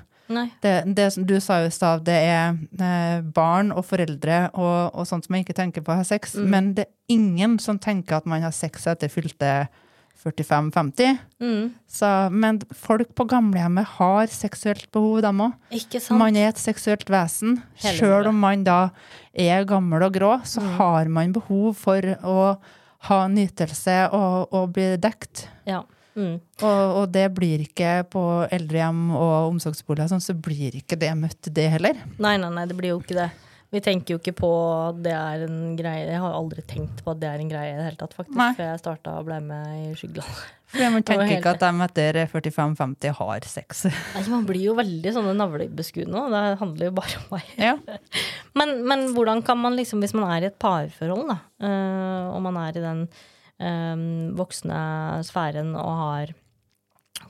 Det, 0.63 0.83
det 0.97 1.11
som 1.15 1.27
du 1.27 1.37
sa 1.41 1.61
i 1.63 1.71
stad, 1.71 2.03
det 2.07 2.17
er 2.27 2.57
eh, 2.83 3.21
barn 3.23 3.71
og 3.71 3.85
foreldre 3.87 4.49
og, 4.59 4.97
og 4.99 5.07
sånt 5.07 5.27
som 5.27 5.37
man 5.37 5.45
ikke 5.45 5.55
tenker 5.55 5.85
på 5.87 5.95
å 5.95 6.01
ha 6.01 6.07
sex. 6.07 6.35
Men 6.35 6.73
det 6.75 6.89
er 6.89 7.15
ingen 7.15 7.59
som 7.63 7.79
tenker 7.79 8.19
at 8.19 8.27
man 8.27 8.43
har 8.43 8.55
sex 8.55 8.89
etter 8.91 9.13
fylte 9.13 9.69
45-50. 10.23 11.19
Mm. 11.41 11.75
Men 12.33 12.61
folk 12.75 13.13
på 13.15 13.27
gamlehjemmet 13.31 13.87
har 13.99 14.27
seksuelt 14.33 14.89
behov, 14.95 15.21
dem 15.23 15.43
òg. 15.47 15.53
Man 16.17 16.37
er 16.37 16.49
et 16.53 16.61
seksuelt 16.63 17.09
vesen. 17.13 17.61
Sjøl 17.79 18.27
om 18.33 18.39
man 18.41 18.65
da 18.67 18.91
er 19.35 19.65
gammel 19.69 20.03
og 20.09 20.13
grå, 20.17 20.33
så 20.45 20.61
Mm. 20.63 20.73
har 20.79 21.05
man 21.09 21.33
behov 21.33 21.77
for 21.77 22.01
å 22.25 22.59
ha 23.07 23.29
nytelse 23.29 24.11
og, 24.13 24.49
og 24.53 24.73
bli 24.73 24.97
dekt. 24.97 25.49
Ja. 25.67 25.83
Mm. 26.17 26.41
Og, 26.65 26.97
og 27.03 27.13
det 27.13 27.27
blir 27.37 27.61
ikke 27.61 28.09
på 28.09 28.49
eldrehjem 28.51 29.11
og 29.15 29.51
omsorgsboliger, 29.53 30.09
sånn, 30.09 30.23
så 30.25 30.33
blir 30.33 30.73
ikke 30.75 30.97
det 30.99 31.11
møtt, 31.15 31.53
det 31.53 31.69
heller. 31.71 31.93
Nei, 32.19 32.39
nei, 32.41 32.49
nei, 32.51 32.65
det 32.67 32.77
blir 32.79 32.95
jo 32.95 33.01
ikke 33.03 33.19
det. 33.19 33.31
Vi 33.75 33.81
tenker 33.83 34.15
jo 34.15 34.21
ikke 34.21 34.35
på 34.39 34.51
at 34.89 34.99
det 35.03 35.13
er 35.13 35.43
en 35.47 35.73
greie. 35.79 36.05
Jeg 36.07 36.21
har 36.23 36.35
aldri 36.39 36.63
tenkt 36.69 37.03
på 37.03 37.13
at 37.13 37.19
det 37.23 37.31
er 37.31 37.43
en 37.43 37.51
greie 37.51 37.73
i 37.73 37.79
det 37.79 37.87
hele 37.89 37.99
tatt, 37.99 38.15
faktisk. 38.15 38.37
Nei. 38.39 38.53
Før 38.59 38.71
jeg 38.71 38.83
starta 38.83 39.17
og 39.19 39.27
ble 39.27 39.41
med 39.43 39.73
i 39.81 39.91
Skyggeland. 39.99 40.39
For 40.71 40.95
man 40.95 41.05
tenker 41.07 41.33
ikke 41.37 41.53
at 41.55 41.63
de 41.63 41.85
etter 41.85 42.21
45-50 42.31 43.17
har 43.21 43.47
sex. 43.47 43.85
Nei, 43.91 44.23
Man 44.33 44.47
blir 44.49 44.65
jo 44.65 44.77
veldig 44.79 45.13
sånne 45.15 45.35
navlebeskuende, 45.39 46.23
og 46.27 46.35
det 46.35 46.43
handler 46.63 46.91
jo 46.91 46.97
bare 46.97 47.21
om 47.21 47.29
meg. 47.37 47.53
Ja. 47.59 47.77
Men, 48.57 48.71
men 48.89 49.11
hvordan 49.13 49.43
kan 49.45 49.59
man 49.61 49.75
liksom, 49.77 50.01
hvis 50.01 50.15
man 50.17 50.31
er 50.33 50.47
i 50.47 50.49
et 50.49 50.55
parforhold, 50.57 51.27
da, 51.29 51.35
øh, 51.69 52.29
og 52.33 52.39
man 52.47 52.57
er 52.57 52.79
i 52.79 52.81
den 52.81 53.03
øh, 53.61 54.05
voksne 54.39 54.79
sfæren 55.29 55.75
og 55.77 55.91
har 56.01 56.33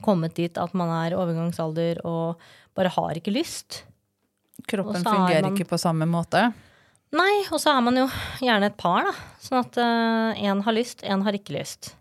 kommet 0.07 0.37
dit 0.39 0.59
at 0.61 0.75
man 0.79 0.93
er 1.01 1.17
overgangsalder 1.19 1.99
og 2.07 2.39
bare 2.79 2.93
har 2.95 3.19
ikke 3.19 3.35
lyst 3.35 3.83
Kroppen 4.67 4.97
er 4.97 5.05
fungerer 5.05 5.43
man- 5.43 5.55
ikke 5.57 5.69
på 5.69 5.79
samme 5.79 6.07
måte. 6.11 6.53
Nei, 7.17 7.45
og 7.53 7.61
så 7.63 7.71
er 7.77 7.81
man 7.87 7.95
jo 7.97 8.07
gjerne 8.43 8.67
et 8.67 8.77
par, 8.77 9.05
da. 9.05 9.13
Sånn 9.41 9.61
at 9.63 9.73
én 10.43 10.63
har 10.63 10.73
lyst, 10.75 11.03
én 11.07 11.23
har 11.23 11.33
ikke 11.33 11.55
lyst. 11.59 11.95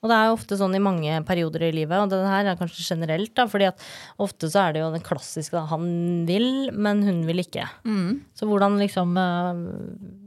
Og 0.00 0.08
det 0.08 0.14
er 0.14 0.28
jo 0.28 0.36
ofte 0.36 0.56
sånn 0.56 0.74
i 0.74 0.78
mange 0.78 1.10
perioder 1.26 1.64
i 1.68 1.72
livet, 1.74 1.98
og 1.98 2.08
det 2.12 2.20
her 2.24 2.46
er 2.46 2.56
kanskje 2.56 2.86
generelt, 2.86 3.34
da, 3.34 3.46
fordi 3.50 3.66
at 3.66 3.80
ofte 4.18 4.46
så 4.48 4.68
er 4.68 4.72
det 4.76 4.80
jo 4.84 4.92
den 4.94 5.02
klassiske 5.02 5.50
da, 5.58 5.64
han 5.66 6.24
vil, 6.24 6.70
men 6.72 7.02
hun 7.02 7.24
vil 7.26 7.42
ikke. 7.42 7.66
Så 8.38 8.46
hvordan 8.46 8.78
liksom 8.78 9.16
eh, 9.18 10.18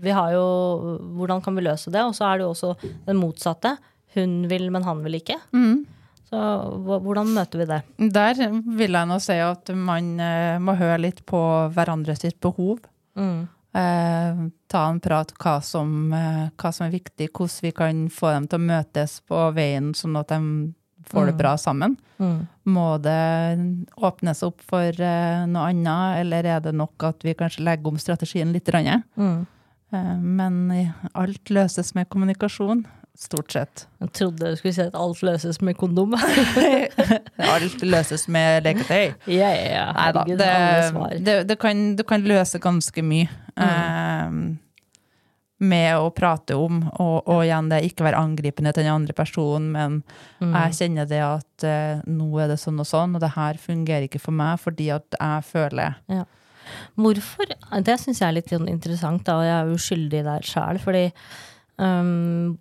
Vi 0.00 0.10
har 0.14 0.30
jo 0.36 0.98
Hvordan 1.18 1.42
kan 1.42 1.56
vi 1.56 1.62
løse 1.66 1.90
det? 1.90 2.02
Og 2.04 2.12
så 2.14 2.28
er 2.28 2.38
det 2.38 2.44
jo 2.46 2.52
også 2.52 2.76
den 3.06 3.16
motsatte. 3.18 3.76
Hun 4.14 4.46
vil, 4.48 4.70
men 4.70 4.84
han 4.84 5.02
vil 5.02 5.18
ikke. 5.18 5.40
Så 6.28 6.38
hvordan 6.84 7.30
møter 7.32 7.62
vi 7.62 7.66
det? 7.70 7.82
Der 8.12 8.40
vil 8.52 8.96
jeg 8.98 9.08
nå 9.08 9.16
si 9.24 9.38
at 9.40 9.70
man 9.72 10.10
eh, 10.20 10.58
må 10.60 10.74
høre 10.76 11.00
litt 11.06 11.22
på 11.28 11.40
hverandre 11.72 12.16
sitt 12.18 12.36
behov. 12.44 12.82
Mm. 13.16 13.46
Eh, 13.78 14.42
ta 14.68 14.82
en 14.88 15.00
prat 15.00 15.32
hva 15.40 15.58
som, 15.64 16.12
eh, 16.12 16.48
hva 16.52 16.72
som 16.74 16.86
er 16.86 16.96
viktig, 16.98 17.30
hvordan 17.32 17.64
vi 17.64 17.72
kan 17.76 18.04
få 18.12 18.34
dem 18.34 18.48
til 18.48 18.60
å 18.60 18.68
møtes 18.74 19.18
på 19.28 19.46
veien, 19.56 19.94
sånn 19.96 20.20
at 20.20 20.34
de 20.34 20.40
får 21.08 21.30
det 21.30 21.38
bra 21.38 21.54
sammen. 21.56 21.96
Må 22.68 22.88
det 23.00 23.86
åpnes 23.96 24.42
opp 24.44 24.60
for 24.68 24.88
eh, 24.92 25.44
noe 25.48 25.70
annet, 25.70 26.20
eller 26.24 26.48
er 26.56 26.64
det 26.64 26.74
nok 26.76 27.08
at 27.08 27.24
vi 27.24 27.36
kanskje 27.38 27.64
legger 27.64 27.92
om 27.92 28.00
strategien 28.00 28.52
litt? 28.52 28.68
Mm. 28.68 29.46
Eh, 29.94 30.16
men 30.20 30.58
alt 31.14 31.52
løses 31.54 31.94
med 31.96 32.10
kommunikasjon, 32.12 32.84
stort 33.18 33.52
sett. 33.52 33.86
Jeg 33.98 34.12
trodde 34.14 34.52
du 34.52 34.58
skulle 34.58 34.74
si 34.76 34.84
at 34.84 34.94
alt 34.98 35.22
løses 35.26 35.58
med 35.64 35.74
kondom. 35.78 36.14
Alt 37.52 37.82
løses 37.82 38.28
med 38.30 38.62
leketøy. 38.66 39.16
ja, 39.26 39.50
ja, 39.50 39.66
ja. 39.72 39.84
Nei 39.96 40.08
da. 40.14 40.22
det, 40.28 41.24
det, 41.26 41.36
det 41.50 41.58
kan, 41.58 41.82
du 41.98 42.04
kan 42.06 42.22
løse 42.26 42.60
ganske 42.62 43.02
mye 43.02 43.26
eh, 43.58 44.38
med 45.58 45.90
å 45.98 46.10
prate 46.14 46.54
om, 46.54 46.84
og, 47.02 47.26
og 47.26 47.42
igjen 47.42 47.70
det 47.72 47.82
ikke 47.88 48.06
være 48.06 48.22
angripende 48.22 48.72
til 48.74 48.86
den 48.86 48.94
andre 48.94 49.14
personen, 49.18 49.70
men 49.74 49.96
jeg 50.38 50.76
kjenner 50.78 51.08
det 51.10 51.22
at 51.26 51.66
uh, 51.66 52.04
nå 52.06 52.28
er 52.38 52.52
det 52.52 52.60
sånn 52.62 52.78
og 52.78 52.86
sånn, 52.86 53.16
og 53.18 53.24
det 53.24 53.32
her 53.34 53.58
fungerer 53.58 54.06
ikke 54.06 54.22
for 54.22 54.38
meg 54.38 54.60
fordi 54.62 54.92
at 54.94 55.18
jeg 55.18 55.48
føler 55.50 55.98
Ja. 56.12 56.24
Hvorfor? 57.00 57.48
Det 57.80 57.94
syns 57.96 58.18
jeg 58.20 58.28
er 58.28 58.34
litt 58.36 58.50
interessant, 58.52 59.22
da, 59.24 59.38
og 59.40 59.46
jeg 59.46 59.56
er 59.56 59.70
uskyldig 59.72 60.18
der 60.26 60.44
sjæl, 60.44 60.78
fordi 60.82 61.06
øhm, 61.82 62.56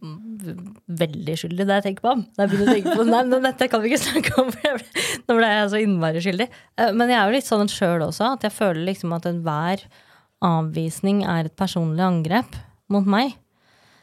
Veldig 1.02 1.36
skyldig, 1.42 1.66
det 1.68 1.80
jeg 1.80 1.86
tenker 1.88 2.06
på. 2.06 2.14
Jeg 2.38 2.52
begynner 2.52 2.70
å 2.70 2.76
tenke 2.76 2.98
på 3.00 3.06
Nei, 3.08 3.24
men 3.32 3.48
dette 3.48 3.68
kan 3.72 3.84
vi 3.84 3.92
ikke 3.92 4.04
snakke 4.04 4.36
om, 4.44 4.52
for 4.54 4.84
nå 5.28 5.38
ble 5.40 5.50
jeg 5.54 5.72
så 5.74 5.82
innmari 5.82 6.22
skyldig. 6.24 6.48
Uh, 6.80 6.92
Men 6.94 7.12
jeg 7.12 7.20
er 7.20 7.26
jo 7.26 7.38
litt 7.38 7.50
sånn 7.50 7.72
sjøl 7.72 8.06
også, 8.08 8.34
at 8.38 8.48
jeg 8.48 8.56
føler 8.56 8.86
liksom 8.92 9.16
at 9.18 9.28
enhver 9.30 9.84
avvisning 10.46 11.24
er 11.26 11.50
et 11.50 11.58
personlig 11.58 12.06
angrep 12.06 12.58
mot 12.94 13.08
meg. 13.10 13.34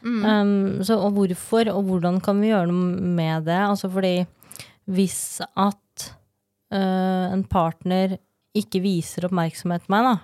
Um, 0.05 0.83
så, 0.85 0.99
og 1.01 1.15
hvorfor, 1.15 1.65
og 1.71 1.87
hvordan 1.87 2.19
kan 2.21 2.37
vi 2.43 2.51
gjøre 2.51 2.69
noe 2.69 3.13
med 3.17 3.47
det? 3.47 3.57
Altså 3.57 3.89
fordi 3.89 4.19
hvis 4.85 5.39
at 5.41 6.09
uh, 6.75 7.31
en 7.31 7.41
partner 7.49 8.19
ikke 8.55 8.83
viser 8.83 9.25
oppmerksomhet 9.25 9.87
til 9.87 9.95
meg, 9.95 10.05
da, 10.05 10.15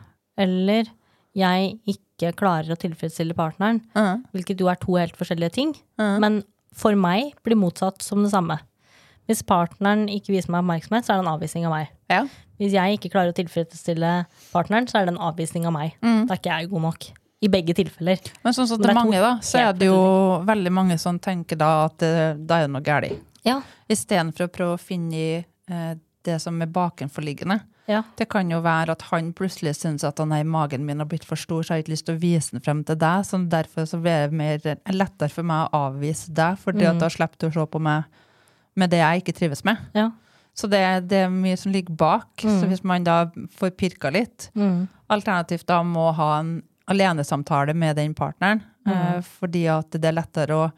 eller 0.46 0.92
jeg 1.38 1.78
ikke 1.90 2.34
klarer 2.38 2.74
å 2.74 2.80
tilfredsstille 2.80 3.36
partneren, 3.38 3.80
uh, 3.96 4.18
hvilket 4.36 4.60
jo 4.62 4.68
er 4.72 4.80
to 4.82 4.98
helt 5.00 5.16
forskjellige 5.20 5.56
ting, 5.56 5.76
men 5.98 6.42
for 6.76 6.96
meg 6.96 7.34
blir 7.46 7.60
motsatt 7.60 8.04
som 8.04 8.24
det 8.24 8.32
samme. 8.34 8.58
Hvis 9.30 9.44
partneren 9.48 10.08
ikke 10.12 10.34
viser 10.34 10.52
meg 10.52 10.64
oppmerksomhet, 10.64 11.06
så 11.06 11.14
er 11.14 11.20
det 11.20 11.26
en 11.28 11.34
avvisning 11.36 11.68
av 11.70 11.78
meg. 11.78 11.92
ja. 12.12 12.26
Hvis 12.62 12.76
jeg 12.76 12.94
ikke 13.00 13.10
klarer 13.10 13.32
å 13.32 13.34
tilfredsstille 13.34 14.10
partneren, 14.52 14.86
så 14.86 15.00
er 15.00 15.08
det 15.08 15.16
en 15.16 15.24
avvisning 15.26 15.64
av 15.66 15.74
meg. 15.74 15.96
Da 15.98 16.36
er 16.36 16.38
ikke 16.38 16.58
jeg 16.60 16.68
god 16.70 16.84
nok. 16.84 17.08
I 17.42 17.50
begge 17.50 17.74
tilfeller. 17.74 18.20
Men 18.44 18.54
sånn 18.54 18.68
som 18.70 18.78
det 18.78 18.86
til 18.86 18.94
mange, 19.00 19.18
da, 19.18 19.32
så 19.42 19.64
er 19.64 19.72
det 19.74 19.88
jo 19.88 20.04
veldig 20.46 20.74
mange 20.78 20.98
som 21.02 21.18
tenker 21.18 21.58
da 21.58 21.72
at 21.88 22.06
eh, 22.06 22.36
da 22.38 22.60
er 22.60 22.68
det 22.68 22.74
noe 22.76 22.86
galt. 22.86 23.24
Ja. 23.42 23.56
Istedenfor 23.90 24.46
å 24.46 24.52
prøve 24.54 24.76
å 24.78 24.82
finne 24.82 25.18
i 25.18 25.32
det 26.22 26.38
som 26.44 26.62
er 26.62 26.70
bakenforliggende. 26.70 27.58
Ja. 27.92 28.02
Det 28.18 28.30
kan 28.32 28.50
jo 28.52 28.62
være 28.64 28.96
at 28.96 29.04
han 29.10 29.34
plutselig 29.36 29.76
syns 29.82 30.06
at 30.08 30.22
nei, 30.28 30.42
magen 30.48 30.86
min 30.88 31.04
har 31.04 31.10
blitt 31.12 31.28
for 31.28 31.40
stor, 31.40 31.62
så 31.64 31.74
jeg 31.74 31.82
har 31.82 31.86
ikke 31.86 31.94
lyst 31.94 32.08
til 32.08 32.18
å 32.18 32.22
vise 32.22 32.56
den 32.56 32.64
frem 32.64 32.86
til 32.88 33.00
deg. 33.02 33.28
Så 33.28 33.42
derfor 33.52 33.88
så 33.90 34.00
blir 34.02 34.32
det 34.32 34.40
mer, 34.40 34.64
lettere 34.96 35.34
for 35.34 35.48
meg 35.48 35.68
å 35.68 35.86
avvise 35.90 36.34
deg, 36.36 36.60
for 36.62 36.76
at 36.78 37.02
da 37.02 37.12
slipper 37.12 37.44
du 37.44 37.50
å 37.50 37.54
se 37.60 37.68
på 37.76 37.84
meg 37.84 38.20
med 38.80 38.94
det 38.94 39.02
jeg 39.02 39.24
ikke 39.24 39.36
trives 39.42 39.66
med. 39.68 39.82
Ja. 39.98 40.10
Så 40.56 40.68
det, 40.72 40.82
det 41.12 41.26
er 41.26 41.32
mye 41.32 41.58
som 41.60 41.72
ligger 41.72 41.96
bak. 41.96 42.44
Så 42.44 42.68
hvis 42.68 42.84
man 42.88 43.06
da 43.08 43.26
får 43.58 43.76
pirka 43.80 44.12
litt, 44.14 44.50
alternativt 45.12 45.68
da 45.68 45.82
må 45.84 46.10
ha 46.16 46.34
en 46.40 46.60
alenesamtale 46.92 47.76
med 47.78 47.96
den 47.96 48.16
partneren, 48.18 48.64
eh, 48.90 49.20
fordi 49.40 49.68
at 49.72 49.94
det 49.96 50.10
er 50.10 50.18
lettere 50.18 50.58
å 50.58 50.72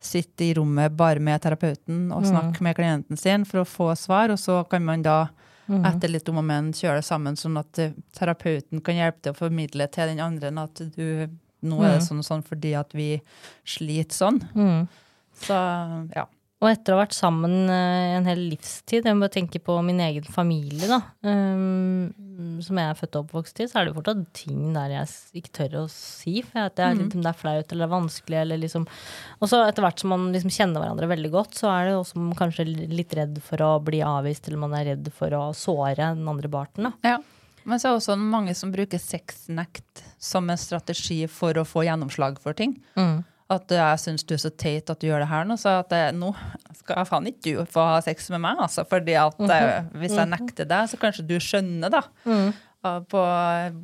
sitte 0.00 0.46
i 0.46 0.52
rommet 0.54 0.94
bare 0.96 1.20
med 1.20 1.42
terapeuten 1.42 2.12
og 2.14 2.24
snakke 2.24 2.62
med 2.62 2.76
klienten 2.78 3.18
sin 3.18 3.44
for 3.44 3.64
å 3.64 3.68
få 3.68 3.88
svar, 3.98 4.30
og 4.30 4.38
så 4.38 4.62
kan 4.70 4.84
man 4.86 5.02
da 5.02 5.26
etter 5.68 6.08
litt 6.08 6.28
om 6.32 6.40
og 6.40 6.46
men 6.48 6.72
kjøre 6.76 7.02
det 7.02 7.06
sammen, 7.08 7.36
sånn 7.36 7.58
at 7.60 7.78
eh, 7.82 7.92
terapeuten 8.16 8.80
kan 8.84 8.96
hjelpe 8.96 9.20
til 9.24 9.34
å 9.34 9.38
formidle 9.38 9.88
til 9.92 10.14
den 10.14 10.22
andre 10.24 10.52
at 10.62 10.82
du, 10.96 11.28
nå 11.68 11.82
er 11.84 11.98
det 11.98 12.06
sånn 12.06 12.22
og 12.22 12.28
sånn 12.28 12.44
fordi 12.46 12.72
at 12.78 12.94
vi 12.96 13.10
sliter 13.68 14.16
sånn. 14.16 14.40
Så 15.38 15.58
ja. 16.14 16.24
Og 16.58 16.66
etter 16.66 16.90
å 16.90 16.96
ha 16.96 17.04
vært 17.04 17.14
sammen 17.14 17.68
eh, 17.70 18.16
en 18.16 18.26
hel 18.26 18.40
livstid, 18.50 19.04
jeg 19.06 19.14
må 19.14 19.22
bare 19.22 19.34
tenke 19.36 19.60
på 19.62 19.76
min 19.86 20.00
egen 20.02 20.24
familie, 20.26 20.88
da, 20.90 20.98
um, 21.22 22.08
som 22.64 22.80
jeg 22.80 22.90
er 22.90 22.98
født 22.98 23.14
og 23.14 23.28
oppvokst 23.28 23.62
i, 23.62 23.68
så 23.70 23.78
er 23.78 23.86
det 23.86 23.92
jo 23.92 23.98
fortsatt 24.00 24.24
ting 24.34 24.72
der 24.74 24.96
jeg 24.96 25.38
ikke 25.38 25.54
tør 25.54 25.76
å 25.80 25.86
si, 25.92 26.40
for 26.42 26.64
at 26.64 26.74
det 26.74 26.84
er, 26.88 26.98
litt, 26.98 27.14
det 27.14 27.30
er 27.30 27.38
flaut 27.38 27.76
eller 27.76 27.92
vanskelig, 27.92 28.40
eller 28.42 28.62
liksom 28.64 28.88
Og 29.38 29.52
så 29.52 29.62
etter 29.68 29.86
hvert 29.86 30.02
som 30.02 30.10
man 30.10 30.26
liksom 30.34 30.54
kjenner 30.56 30.82
hverandre 30.82 31.12
veldig 31.14 31.32
godt, 31.36 31.54
så 31.60 31.70
er 31.70 31.88
det 31.92 31.96
også 32.00 32.26
kanskje 32.42 32.66
litt 32.90 33.14
redd 33.14 33.38
for 33.46 33.62
å 33.62 33.72
bli 33.84 34.02
avvist, 34.02 34.50
eller 34.50 34.64
man 34.66 34.74
er 34.80 34.92
redd 34.96 35.14
for 35.14 35.38
å 35.38 35.48
såre 35.54 35.94
den 36.00 36.26
andre 36.26 36.50
parten, 36.50 36.90
da. 36.90 37.14
Ja. 37.14 37.22
Men 37.68 37.78
så 37.78 37.86
er 37.86 37.94
det 37.94 38.02
også 38.02 38.18
mange 38.18 38.54
som 38.58 38.74
bruker 38.74 38.98
sexnekt 38.98 40.02
som 40.18 40.50
en 40.50 40.58
strategi 40.58 41.20
for 41.30 41.54
å 41.60 41.66
få 41.68 41.86
gjennomslag 41.86 42.38
for 42.42 42.56
ting. 42.56 42.78
At 43.48 43.72
jeg 43.72 44.00
syns 44.02 44.26
du 44.28 44.34
er 44.36 44.40
så 44.42 44.50
teit 44.52 44.90
at 44.92 45.00
du 45.00 45.06
gjør 45.08 45.22
det 45.24 45.28
her 45.30 45.46
nå, 45.48 45.54
så 45.56 45.78
at 45.80 45.88
det, 45.88 46.02
nå 46.20 46.34
skal 46.76 47.06
faen 47.08 47.30
ikke 47.30 47.54
du 47.56 47.62
få 47.72 47.80
ha 47.94 48.00
sex 48.04 48.28
med 48.34 48.42
meg, 48.44 48.58
altså. 48.60 48.84
Fordi 48.88 49.14
at 49.16 49.38
eh, 49.40 49.86
hvis 50.02 50.12
jeg 50.20 50.28
nekter 50.34 50.68
deg, 50.68 50.90
så 50.90 50.98
kanskje 51.00 51.24
du 51.30 51.38
skjønner, 51.40 51.88
da. 51.94 52.02
eh, 52.28 52.58
På 53.10 53.22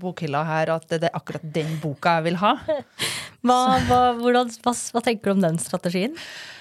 bokhylla 0.01 0.43
her 0.49 0.73
at 0.77 0.89
det 0.93 1.09
er 1.09 1.17
akkurat 1.17 1.45
den 1.55 1.77
boka 1.83 2.19
jeg 2.19 2.29
vil 2.31 2.41
ha. 2.43 2.57
Hva, 3.45 3.77
hva, 3.85 3.97
hvordan, 4.17 4.49
hva, 4.65 4.73
hva 4.73 5.01
tenker 5.05 5.29
du 5.29 5.35
om 5.35 5.43
den 5.45 5.59
strategien? 5.61 6.15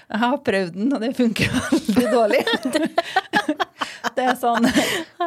Jeg 0.09 0.19
har 0.19 0.33
prøvd 0.43 0.73
den, 0.75 0.89
og 0.91 0.99
det 0.99 1.13
funker 1.15 1.53
veldig 1.71 2.09
dårlig. 2.11 2.41
Det 4.13 4.25
er 4.27 4.35
sånn 4.37 4.67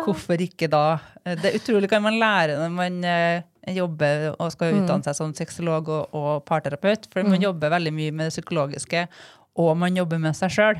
Hvorfor 0.04 0.38
ikke 0.44 0.68
da? 0.70 0.98
Det 1.24 1.48
er 1.48 1.56
utrolig 1.58 1.88
hva 1.90 1.98
man 2.04 2.18
lærer 2.20 2.60
når 2.60 2.74
man 2.76 2.98
eh, 3.08 3.72
jobber 3.74 4.28
og 4.36 4.52
skal 4.52 4.76
utdanne 4.76 5.02
seg 5.08 5.16
som 5.16 5.32
sexolog 5.34 5.88
og, 5.90 6.12
og 6.14 6.44
parterapeut. 6.46 7.08
For 7.10 7.26
man 7.26 7.42
jobber 7.42 7.72
veldig 7.72 7.92
mye 7.96 8.12
med 8.14 8.28
det 8.28 8.34
psykologiske, 8.36 9.06
og 9.58 9.72
man 9.80 9.96
jobber 9.96 10.20
med 10.22 10.36
seg 10.38 10.52
sjøl. 10.54 10.78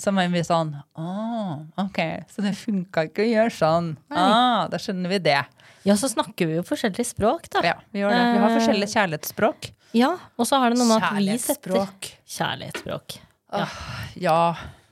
Så 0.00 0.12
man 0.16 0.34
blir 0.34 0.44
sånn 0.44 0.74
ah, 0.98 1.62
OK, 1.80 2.02
så 2.32 2.44
det 2.44 2.54
funka 2.58 3.06
ikke 3.08 3.24
å 3.24 3.30
gjøre 3.30 3.54
sånn. 3.56 3.90
Ah, 4.10 4.66
da 4.68 4.80
skjønner 4.82 5.14
vi 5.14 5.22
det. 5.30 5.40
Ja, 5.88 5.96
så 5.96 6.10
snakker 6.12 6.50
vi 6.50 6.58
jo 6.58 6.64
forskjellige 6.66 7.08
språk, 7.14 7.48
da. 7.54 7.62
Ja, 7.64 7.76
vi 7.92 8.02
gjør 8.02 8.12
det. 8.12 8.24
Vi 8.34 8.42
har 8.42 8.56
forskjellige 8.58 8.92
kjærlighetsspråk. 8.94 9.70
Ja, 9.96 10.10
og 10.38 10.46
så 10.46 10.60
har 10.62 10.70
det 10.70 10.78
noe 10.78 10.86
med 10.90 11.02
at 11.02 11.16
vi 11.16 11.38
setter 11.40 11.72
Kjærlighetsspråk. 11.74 12.10
Kjærlighetsspråk. 12.36 13.16
Ja. 14.20 14.42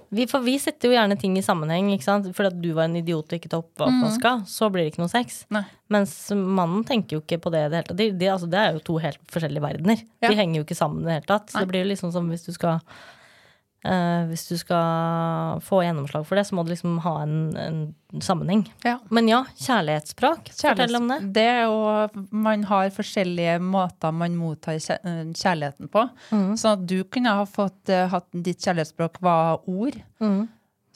Vi, 0.09 0.24
for 0.24 0.41
vi 0.41 0.55
setter 0.57 0.89
jo 0.89 0.95
gjerne 0.97 1.18
ting 1.20 1.34
i 1.36 1.43
sammenheng. 1.45 1.91
ikke 1.93 2.07
sant? 2.07 2.30
Fordi 2.34 2.49
at 2.55 2.61
du 2.62 2.70
var 2.72 2.89
en 2.89 2.97
idiot 2.97 3.28
og 3.28 3.36
ikke 3.36 3.51
tok 3.53 3.84
oppvaska, 3.84 4.32
så 4.49 4.70
blir 4.72 4.86
det 4.86 4.95
ikke 4.95 5.03
noe 5.03 5.12
sex. 5.12 5.43
Nei. 5.53 5.66
Mens 5.93 6.14
mannen 6.32 6.80
tenker 6.89 7.18
jo 7.18 7.22
ikke 7.22 7.39
på 7.45 7.53
det 7.53 7.66
i 7.66 7.68
det 7.68 7.82
hele 7.82 7.89
tatt. 7.91 8.01
De, 8.01 8.09
de, 8.16 8.30
altså, 8.32 8.49
det 8.51 8.62
er 8.62 8.72
jo 8.78 8.82
to 8.89 8.97
helt 9.05 9.20
forskjellige 9.28 9.64
verdener. 9.66 10.01
Ja. 10.24 10.32
De 10.32 10.41
henger 10.41 10.62
jo 10.62 10.66
ikke 10.66 10.78
sammen 10.80 11.05
i 11.05 11.11
det 11.11 11.18
hele 11.18 11.28
tatt. 11.28 11.53
Så 11.53 11.61
det 11.61 11.70
blir 11.74 11.84
jo 11.84 11.91
liksom 11.93 12.14
som 12.16 12.32
hvis 12.32 12.49
du 12.49 12.55
skal 12.57 12.80
eh, 13.85 14.26
Hvis 14.31 14.47
du 14.49 14.57
skal 14.59 15.61
få 15.64 15.83
gjennomslag 15.85 16.26
for 16.26 16.39
det, 16.39 16.47
så 16.49 16.57
må 16.57 16.64
du 16.64 16.72
liksom 16.72 16.99
ha 17.05 17.14
en, 17.22 17.39
en 17.57 17.81
sammenheng. 18.24 18.64
ja. 18.85 18.99
Men 19.11 19.29
ja, 19.29 19.43
kjærlighetsspråk. 19.61 20.53
Fortell 20.57 20.97
om 20.97 21.09
det. 21.12 21.18
Det 21.37 21.47
er 21.53 21.64
jo, 21.68 22.26
man 22.31 22.64
har 22.68 22.91
forskjellige 22.95 23.59
måter 23.62 24.14
man 24.14 24.37
mottar 24.39 24.79
eh, 24.79 25.24
kjærligheten 25.33 25.91
på. 25.93 26.09
Mm. 26.31 26.53
Så 26.57 26.74
at 26.76 26.87
du 26.89 27.03
kunne 27.05 27.35
ha 27.41 27.49
fått 27.49 27.93
eh, 27.93 28.07
hatt 28.09 28.29
ditt 28.33 28.64
kjærlighetsspråk 28.64 29.20
var 29.24 29.61
ord. 29.68 30.01
Mm. 30.22 30.47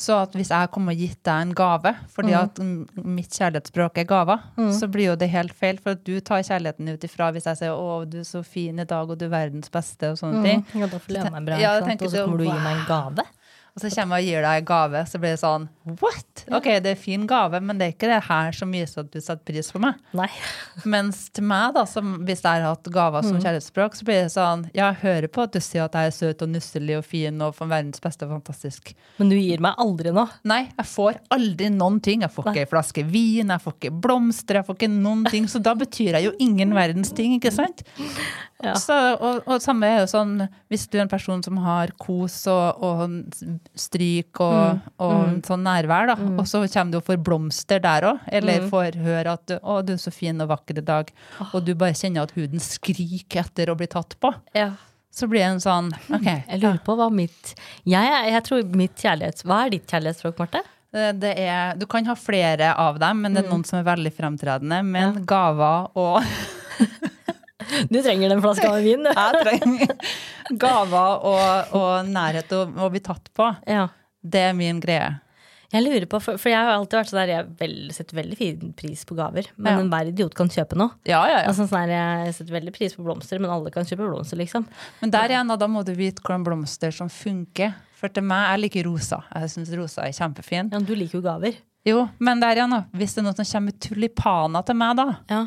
Så 0.02 0.16
at 0.18 0.32
hvis 0.34 0.50
jeg 0.50 0.70
kommer 0.74 0.96
og 0.96 0.98
gitt 0.98 1.20
deg 1.28 1.44
en 1.46 1.52
gave, 1.54 1.92
fordi 2.10 2.32
at 2.34 2.58
mm, 2.58 3.04
mitt 3.06 3.36
kjærlighetsspråk 3.38 4.00
er 4.02 4.08
gaver, 4.10 4.40
Mm. 4.58 4.72
så 4.74 4.88
blir 4.90 5.12
jo 5.12 5.14
det 5.16 5.28
helt 5.30 5.54
feil. 5.54 5.78
For 5.82 5.94
at 5.94 6.02
du 6.04 6.16
tar 6.20 6.42
kjærligheten 6.42 6.88
ut 6.92 7.04
ifra 7.06 7.30
hvis 7.32 7.46
jeg 7.46 7.56
sier 7.62 7.70
'Å, 7.76 8.08
du 8.10 8.18
er 8.20 8.26
så 8.26 8.42
fin 8.44 8.78
i 8.82 8.84
dag, 8.84 9.08
og 9.10 9.18
du 9.18 9.24
er 9.26 9.32
verdens 9.32 9.70
beste', 9.70 10.10
og 10.10 10.18
sånne 10.18 10.42
ting. 10.42 10.66
Ja, 10.74 10.86
da 10.86 10.98
får 10.98 11.14
jeg 11.14 11.32
meg 11.32 11.46
bra. 11.46 11.58
Ja, 11.62 11.78
sant? 11.80 12.02
Og 12.02 12.10
så 12.10 12.16
så, 12.16 12.24
kommer 12.26 12.38
du 12.38 12.44
og 12.48 12.52
gir 12.52 12.62
meg 12.62 12.76
en 12.78 12.86
gave. 12.86 13.24
Og 13.72 13.80
så 13.80 13.88
kommer 13.94 14.20
jeg 14.20 14.26
og 14.26 14.28
gir 14.34 14.42
deg 14.44 14.58
en 14.60 14.66
gave, 14.68 15.00
så 15.08 15.18
blir 15.22 15.30
det 15.32 15.40
sånn 15.40 15.62
What? 16.02 16.42
Ok, 16.52 16.66
det 16.84 16.90
er 16.92 16.98
fin 17.00 17.22
gave, 17.26 17.58
men 17.64 17.78
det 17.80 17.86
er 17.86 17.92
ikke 17.94 18.10
det 18.10 18.18
her 18.28 18.52
som 18.54 18.70
viser 18.74 19.00
at 19.02 19.08
du 19.10 19.16
setter 19.18 19.40
pris 19.48 19.70
på 19.72 19.80
meg. 19.82 19.96
Nei. 20.14 20.28
Mens 20.92 21.22
til 21.34 21.46
meg, 21.48 21.72
da, 21.74 21.82
som, 21.88 22.18
hvis 22.28 22.42
jeg 22.44 22.60
har 22.62 22.66
hatt 22.68 22.90
gaver 22.92 23.22
Mm. 23.22 23.28
som 23.30 23.38
kjærlighetsspråk, 23.42 23.96
så 23.96 24.04
blir 24.08 24.20
det 24.24 24.32
sånn 24.34 24.62
Ja, 24.76 24.90
jeg 24.92 25.00
hører 25.02 25.28
på 25.32 25.42
at 25.46 25.52
du 25.56 25.60
sier 25.64 25.84
at 25.86 25.96
jeg 25.96 26.10
er 26.10 26.14
søt 26.16 26.42
og 26.44 26.52
nusselig 26.52 26.96
og 27.00 27.04
fin 27.08 27.40
og 27.44 27.54
for 27.56 27.70
verdens 27.70 28.00
beste 28.02 28.26
og 28.28 28.34
fantastisk. 28.36 28.92
Men 29.18 29.32
du 29.32 29.36
gir 29.40 29.62
meg 29.64 29.74
aldri 29.80 30.12
noe. 30.14 30.28
Nei, 30.48 30.62
jeg 30.76 30.88
får 30.92 31.18
aldri 31.32 31.70
noen 31.72 32.00
ting. 32.04 32.22
Jeg 32.26 32.34
får 32.34 32.50
ikke 32.52 32.64
ei 32.66 32.70
flaske 32.70 33.04
vin, 33.08 33.48
jeg 33.54 33.62
får 33.64 33.76
ikke 33.78 33.94
blomster, 34.04 34.60
jeg 34.60 34.68
får 34.68 34.78
ikke 34.80 34.92
noen 34.92 35.24
ting. 35.32 35.48
Så 35.48 35.62
da 35.64 35.74
betyr 35.78 36.18
jeg 36.18 36.28
jo 36.28 36.34
ingen 36.44 36.74
verdens 36.76 37.12
ting, 37.16 37.38
ikke 37.40 37.52
sant? 37.56 37.82
Ja. 38.62 38.74
Så, 38.78 38.94
og, 39.18 39.40
og 39.50 39.58
samme 39.64 39.88
er 39.90 39.96
jo 40.04 40.10
sånn, 40.12 40.36
hvis 40.70 40.84
du 40.86 40.96
er 40.98 41.02
en 41.04 41.10
person 41.10 41.40
som 41.42 41.56
har 41.64 41.90
kos 41.98 42.36
og, 42.52 42.78
og 42.84 43.16
stryk 43.78 44.38
og, 44.44 44.84
og 45.02 45.40
sånn 45.48 45.64
nærvær, 45.66 46.12
da, 46.12 46.16
og 46.38 46.46
så 46.46 46.60
kommer 46.70 46.92
du 46.94 46.98
og 47.00 47.06
får 47.08 47.18
blomster 47.26 47.82
der 47.82 48.06
òg, 48.12 48.22
eller 48.38 48.68
får 48.70 48.98
høre 49.02 49.34
at 49.34 49.42
du, 49.50 49.56
'Å, 49.58 49.80
du 49.86 49.92
er 49.96 50.00
så 50.02 50.12
fin 50.14 50.38
og 50.44 50.48
vakker 50.52 50.78
i 50.78 50.86
dag', 50.86 51.10
og 51.52 51.58
du 51.66 51.74
bare 51.74 51.96
kjenner 51.98 52.22
at 52.22 52.34
huden 52.38 52.62
skriker 52.62 53.42
etter 53.42 53.72
å 53.72 53.76
bli 53.78 53.86
tatt 53.90 54.14
på, 54.22 54.30
Ja. 54.54 54.70
så 55.10 55.26
blir 55.28 55.42
det 55.42 55.50
en 55.56 55.64
sånn 55.66 55.90
OK. 56.14 56.28
Jeg 56.30 56.62
lurer 56.62 56.78
på 56.86 56.94
hva 56.96 57.10
mitt 57.12 57.54
jeg, 57.84 58.30
jeg 58.32 58.44
tror 58.46 58.62
mitt 58.78 58.94
kjærlighets... 58.96 59.42
Hva 59.44 59.64
er 59.66 59.74
ditt 59.74 59.90
kjærlighetsspråk, 59.90 60.38
Marte? 60.38 60.62
Det, 60.92 61.12
det 61.22 61.34
er, 61.40 61.74
du 61.80 61.86
kan 61.88 62.04
ha 62.06 62.14
flere 62.14 62.74
av 62.76 62.98
dem, 63.00 63.22
men 63.24 63.32
det 63.34 63.42
er 63.46 63.50
noen 63.50 63.64
som 63.64 63.78
er 63.80 63.86
veldig 63.90 64.12
fremtredende. 64.12 64.82
Men 64.84 65.22
gaver 65.26 65.88
og 65.96 66.20
Du 67.90 67.98
trenger 68.02 68.28
den 68.34 68.42
flaska 68.44 68.70
med 68.74 68.84
vin, 68.86 69.02
du. 69.06 69.10
Jeg 69.16 69.42
trenger 69.42 69.96
gaver 70.62 71.26
og, 71.28 71.74
og 71.78 72.08
nærhet 72.12 72.52
og 72.58 72.78
å 72.86 72.88
bli 72.92 73.02
tatt 73.04 73.28
på. 73.36 73.50
Ja. 73.70 73.88
Det 74.22 74.48
er 74.50 74.56
min 74.56 74.80
greie. 74.82 75.18
Jeg 75.72 75.86
lurer 75.86 76.04
på, 76.04 76.18
for, 76.20 76.36
for 76.36 76.52
jeg 76.52 76.60
har 76.60 76.74
alltid 76.74 76.98
vært 76.98 77.08
så 77.08 77.16
der, 77.16 77.30
jeg 77.32 77.44
vel, 77.56 77.74
setter 77.96 78.18
veldig 78.18 78.36
fin 78.36 78.72
pris 78.76 79.06
på 79.08 79.14
gaver. 79.16 79.46
Men 79.56 79.72
Ja. 79.72 79.80
enhver 79.80 80.10
idiot 80.10 80.34
kan 80.36 80.50
kjøpe 80.52 80.76
noe. 80.76 80.92
Ja, 81.08 81.22
ja, 81.30 81.38
ja. 81.40 81.46
Altså, 81.48 81.64
sånn 81.64 81.88
der, 81.88 81.94
jeg 82.26 82.34
setter 82.36 82.52
veldig 82.58 82.74
pris 82.76 82.92
på 82.98 83.06
blomster, 83.06 83.40
men 83.40 83.48
alle 83.54 83.72
kan 83.72 83.88
kjøpe 83.88 84.04
blomster, 84.04 84.36
liksom. 84.36 84.66
Men 85.00 85.14
der 85.14 85.32
igjen, 85.32 85.48
da, 85.48 85.56
da 85.56 85.70
må 85.72 85.80
du 85.88 85.94
vite 85.96 86.20
hvordan 86.20 86.44
blomster 86.44 86.92
som 86.92 87.08
funker. 87.08 87.72
For 87.96 88.12
til 88.12 88.26
meg, 88.28 88.50
jeg 88.50 88.62
liker 88.66 88.84
rosa. 88.90 89.22
Jeg 89.32 89.48
syns 89.54 89.72
rosa 89.80 90.04
er 90.04 90.12
kjempefin. 90.18 90.68
Ja, 90.76 90.82
du 90.84 90.92
liker 90.92 91.22
jo 91.22 91.24
gaver. 91.24 91.56
Jo, 91.88 92.04
men 92.20 92.44
der 92.44 92.60
igjen, 92.60 92.76
da. 92.76 92.82
Hvis 92.92 93.16
det 93.16 93.22
er 93.24 93.30
noe 93.30 93.38
som 93.40 93.48
kommer 93.48 93.72
med 93.72 93.80
tulipaner 93.88 94.68
til 94.68 94.76
meg, 94.84 95.00
da, 95.00 95.06
Ja, 95.32 95.40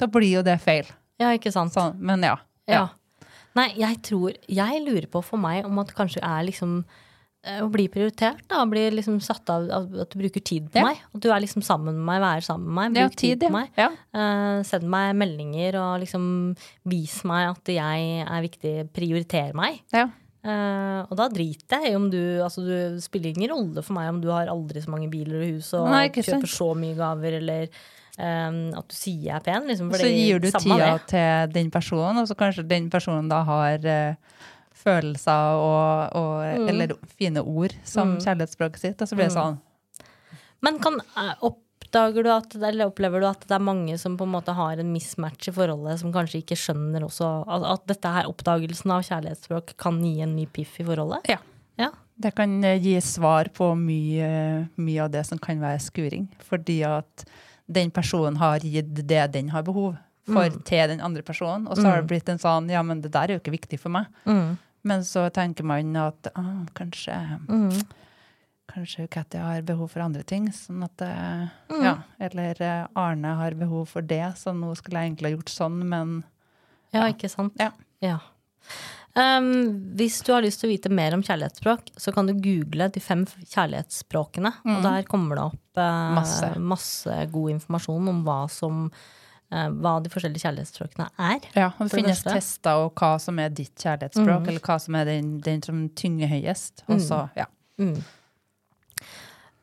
da 0.00 0.08
blir 0.16 0.38
jo 0.38 0.46
det 0.46 0.56
feil. 0.64 0.88
Ja 1.22 1.32
ikke 1.36 1.52
sant? 1.54 1.72
Sånn, 1.74 1.96
men 2.00 2.22
ja. 2.26 2.36
Ja. 2.68 2.86
Nei, 3.56 3.70
jeg 3.78 4.00
tror 4.04 4.34
Jeg 4.52 4.80
lurer 4.84 5.06
på 5.08 5.22
for 5.24 5.40
meg 5.40 5.64
om 5.64 5.78
at 5.80 5.88
det 5.88 5.96
kanskje 5.96 6.20
er 6.20 6.42
liksom 6.44 6.80
eh, 7.46 7.60
å 7.64 7.68
bli 7.72 7.86
prioritert, 7.88 8.42
da. 8.50 8.64
Bli 8.68 8.82
liksom 8.92 9.20
satt 9.24 9.48
av 9.54 9.68
at 9.70 10.10
du 10.12 10.18
bruker 10.20 10.42
tid 10.44 10.66
på 10.72 10.82
Ja. 10.82 10.90
meg. 10.90 11.00
At 11.14 11.22
du 11.24 11.30
er 11.32 11.40
liksom 11.40 11.62
sammen 11.64 11.94
med 11.96 12.04
meg, 12.04 12.20
være 12.20 12.42
sammen 12.44 12.66
med 12.68 12.74
meg. 12.92 13.00
Ja, 13.00 13.06
Bruk 13.08 13.16
tid, 13.16 13.40
tid, 13.40 13.46
på 13.48 13.52
meg. 13.54 13.70
Ja. 13.78 13.88
Uh, 14.12 14.60
send 14.66 14.84
meg 14.92 15.14
meldinger 15.16 15.78
og 15.80 16.00
liksom 16.02 16.26
vis 16.84 17.22
meg 17.24 17.48
at 17.54 17.72
jeg 17.72 18.26
er 18.26 18.44
viktig. 18.44 18.76
Prioriter 18.92 19.54
meg. 19.56 19.80
ja. 19.94 20.08
Eh, 20.46 21.00
og 21.10 21.16
da 21.18 21.24
driter 21.32 21.82
jeg 21.82 21.90
i 21.90 21.96
om 21.98 22.04
du 22.06 22.20
Altså, 22.44 22.62
det 22.62 23.02
spiller 23.02 23.32
ingen 23.32 23.50
rolle 23.50 23.82
for 23.82 23.96
meg 23.96 24.12
om 24.12 24.20
du 24.22 24.28
har 24.30 24.46
aldri 24.46 24.78
så 24.78 24.92
mange 24.92 25.08
biler 25.10 25.40
og 25.40 25.48
hus 25.56 25.72
og 25.74 25.88
Nei, 25.90 26.04
kjøper 26.14 26.46
så 26.46 26.68
mye 26.78 26.94
gaver, 26.94 27.40
eller 27.40 27.66
eh, 28.18 28.58
at 28.78 28.88
du 28.88 28.94
sier 28.96 29.22
jeg 29.30 29.36
er 29.36 29.44
pen. 29.46 29.66
Liksom, 29.68 29.92
Så 29.92 30.08
gir 30.10 30.40
du 30.40 30.50
tida 30.50 30.78
det. 30.96 31.06
til 31.12 31.52
den 31.54 31.70
personen, 31.70 32.18
og 32.22 32.28
så 32.28 32.36
kanskje 32.38 32.66
den 32.68 32.90
personen 32.90 33.28
da 33.28 33.42
har 33.44 33.78
uh, 33.84 34.14
følelser 34.72 35.60
og, 35.60 36.16
og 36.16 36.34
Mm. 36.56 36.68
eller 36.68 36.92
fine 37.18 37.42
ord 37.42 37.72
som 37.84 38.16
kjærlighetsspråket 38.22 38.78
sitt. 38.80 39.02
Og 39.02 39.08
så 39.08 39.16
blir 39.18 39.26
det 39.28 39.34
sånn 39.36 39.58
Men 40.62 40.78
kan, 40.80 41.00
eh, 41.16 41.34
oppdager 41.42 42.22
du 42.24 42.30
at, 42.32 42.54
eller 42.56 42.86
opplever 42.88 43.20
du 43.20 43.26
at 43.28 43.40
det 43.46 43.54
er 43.54 43.62
mange 43.62 43.98
som 43.98 44.16
på 44.16 44.24
en 44.24 44.32
måte 44.32 44.54
har 44.54 44.78
en 44.78 44.92
mismatch 44.92 45.48
i 45.48 45.52
forholdet, 45.52 45.98
som 46.00 46.12
kanskje 46.14 46.40
ikke 46.42 46.56
skjønner 46.56 47.04
også 47.04 47.28
at, 47.46 47.66
at 47.74 47.86
dette 47.86 48.08
her 48.14 48.26
oppdagelsen 48.30 48.90
av 48.90 49.04
kjærlighetsspråk 49.06 49.74
kan 49.76 50.00
gi 50.04 50.20
en 50.24 50.34
ny 50.36 50.46
piff 50.46 50.80
i 50.80 50.84
forholdet? 50.88 51.28
Ja. 51.28 51.38
Ja. 51.78 51.90
Det 52.18 52.34
kan 52.34 52.64
eh, 52.64 52.78
gi 52.80 52.94
svar 53.04 53.50
på 53.52 53.74
mye, 53.76 54.68
mye 54.80 55.02
av 55.04 55.10
det 55.12 55.26
som 55.28 55.38
kan 55.38 55.60
være 55.60 55.82
skuring. 55.84 56.28
Fordi 56.48 56.78
at 56.88 57.26
den 57.66 57.90
personen 57.90 58.36
har 58.36 58.58
gitt 58.62 58.94
det 59.08 59.32
den 59.32 59.48
har 59.50 59.62
behov 59.66 59.96
for 60.26 60.50
til 60.66 60.88
den 60.90 61.00
andre 61.00 61.22
personen. 61.22 61.68
Og 61.68 61.76
så 61.78 61.86
har 61.86 62.00
det 62.02 62.08
blitt 62.10 62.28
en 62.28 62.38
sånn 62.42 62.70
Ja, 62.70 62.82
men 62.82 63.00
det 63.00 63.12
der 63.14 63.28
er 63.30 63.36
jo 63.36 63.40
ikke 63.40 63.54
viktig 63.58 63.78
for 63.80 63.90
meg. 63.94 64.06
Mm. 64.26 64.56
Men 64.86 65.00
så 65.06 65.28
tenker 65.34 65.64
man 65.66 65.94
at 65.96 66.28
ah, 66.34 66.64
kanskje 66.74 67.14
Mm. 67.48 67.82
Kanskje 68.66 69.06
Katty 69.08 69.38
har 69.38 69.62
behov 69.62 69.88
for 69.92 70.00
andre 70.02 70.22
ting. 70.26 70.48
Sånn 70.52 70.82
at 70.84 71.00
eh, 71.00 71.46
Mm. 71.70 71.82
Ja. 71.84 71.94
Eller 72.20 72.60
eh, 72.62 72.86
Arne 72.96 73.36
har 73.38 73.54
behov 73.54 73.86
for 73.88 74.02
det, 74.02 74.36
så 74.36 74.52
nå 74.54 74.74
skulle 74.76 74.98
jeg 75.00 75.10
egentlig 75.12 75.30
ha 75.32 75.36
gjort 75.36 75.50
sånn, 75.54 75.78
men 75.88 76.24
Ja, 76.92 77.06
ikke 77.08 77.28
sant? 77.30 77.54
Ja. 77.58 77.70
Ja. 78.02 78.18
Um, 79.16 79.94
hvis 79.96 80.18
du 80.26 80.32
har 80.34 80.42
lyst 80.44 80.60
til 80.60 80.68
å 80.68 80.72
vite 80.74 80.90
mer 80.92 81.14
om 81.16 81.22
kjærlighetsspråk, 81.24 81.88
så 81.96 82.12
kan 82.12 82.26
du 82.28 82.34
google 82.34 82.90
de 82.92 83.00
fem 83.00 83.22
kjærlighetsspråkene. 83.26 84.52
Og 84.64 84.82
der 84.84 85.06
kommer 85.08 85.36
det 85.40 85.44
opp 85.52 85.62
Mm. 85.76 86.14
Masse. 86.16 86.46
masse 86.58 87.14
god 87.30 87.50
informasjon 87.50 88.08
om 88.08 88.22
hva 88.24 88.48
som 88.48 88.90
eh, 89.52 89.68
hva 89.68 89.98
de 90.02 90.08
forskjellige 90.08 90.40
kjærlighetsspråkene 90.46 91.08
er. 91.20 91.40
Ja, 91.54 91.66
og 91.78 91.90
det 91.90 91.98
finnes 92.00 92.22
det 92.24 92.32
tester 92.32 92.80
og 92.86 92.94
hva 92.96 93.10
som 93.20 93.38
er 93.38 93.50
ditt 93.50 93.74
kjærlighetsspråk, 93.76 94.40
Mm. 94.42 94.48
eller 94.48 94.60
hva 94.60 94.78
som 94.80 94.94
er 94.96 95.04
den, 95.04 95.38
den 95.40 95.60
som 95.62 95.88
tynger 95.90 96.28
høyest. 96.32 96.82
Og 96.88 96.98
så, 97.04 97.30
ja. 97.36 97.44
Mm. 97.78 98.02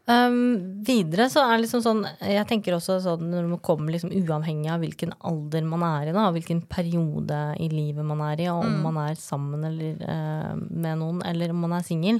Um, 0.04 0.82
videre 0.84 1.30
så 1.32 1.45
er 1.45 1.54
det 1.54 1.62
liksom 1.64 1.80
sånn 1.80 2.01
Jeg 2.20 2.43
tenker 2.49 2.76
også 2.76 2.97
sånn 2.99 3.30
når 3.32 3.45
man 3.54 3.62
kommer 3.64 3.93
liksom 3.93 4.12
uavhengig 4.12 4.68
av 4.74 4.82
hvilken 4.84 5.14
alder 5.24 5.64
man 5.64 5.86
er 5.88 6.10
i, 6.10 6.16
da, 6.18 6.26
hvilken 6.36 6.60
periode 6.68 7.38
i 7.64 7.70
livet 7.72 8.04
man 8.04 8.20
er 8.26 8.41
i, 8.43 8.49
og 8.51 8.66
om 8.68 8.82
man 8.84 8.99
er 9.06 9.16
sammen 9.16 9.64
eller 9.70 10.01
uh, 10.04 10.58
med 10.60 10.99
noen, 10.99 11.22
eller 11.24 11.56
om 11.56 11.64
man 11.64 11.78
er 11.78 11.88
singel, 11.88 12.20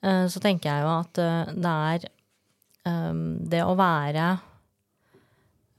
uh, 0.00 0.24
så 0.32 0.40
tenker 0.40 0.72
jeg 0.72 0.86
jo 0.86 0.94
at 0.94 1.20
uh, 1.20 1.52
det 1.60 1.74
er 1.92 2.08
um, 2.88 3.20
det 3.52 3.62
å 3.68 3.76
være 3.76 4.26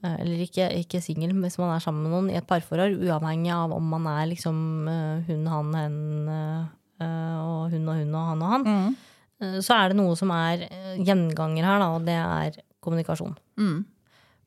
eh, 0.04 0.16
eller 0.22 0.46
ikke, 0.46 0.70
ikke 0.84 1.02
singel, 1.02 1.34
hvis 1.42 1.58
man 1.62 1.74
er 1.76 1.82
sammen 1.84 2.06
med 2.06 2.14
noen 2.14 2.30
i 2.34 2.38
et 2.38 2.48
parforhold, 2.50 3.00
uavhengig 3.02 3.54
av 3.56 3.74
om 3.76 3.90
man 3.96 4.06
er 4.14 4.28
liksom 4.32 4.58
eh, 4.90 5.30
hun, 5.30 5.48
han, 5.50 5.74
hen, 5.78 6.02
eh, 6.38 7.40
og 7.42 7.74
hun 7.74 7.90
og 7.90 7.98
hun 8.04 8.14
og 8.14 8.30
han 8.30 8.46
og 8.46 8.54
han, 8.60 8.68
Mm. 8.72 9.00
Eh, 9.42 9.58
så 9.64 9.78
er 9.78 9.92
det 9.92 10.00
noe 10.00 10.18
som 10.20 10.32
er 10.36 10.68
eh, 10.68 11.00
gjenganger 11.02 11.68
her, 11.68 11.82
da, 11.82 11.90
og 11.96 12.06
det 12.08 12.18
er 12.20 12.62
kommunikasjon. 12.84 13.36
Mm. 13.62 13.82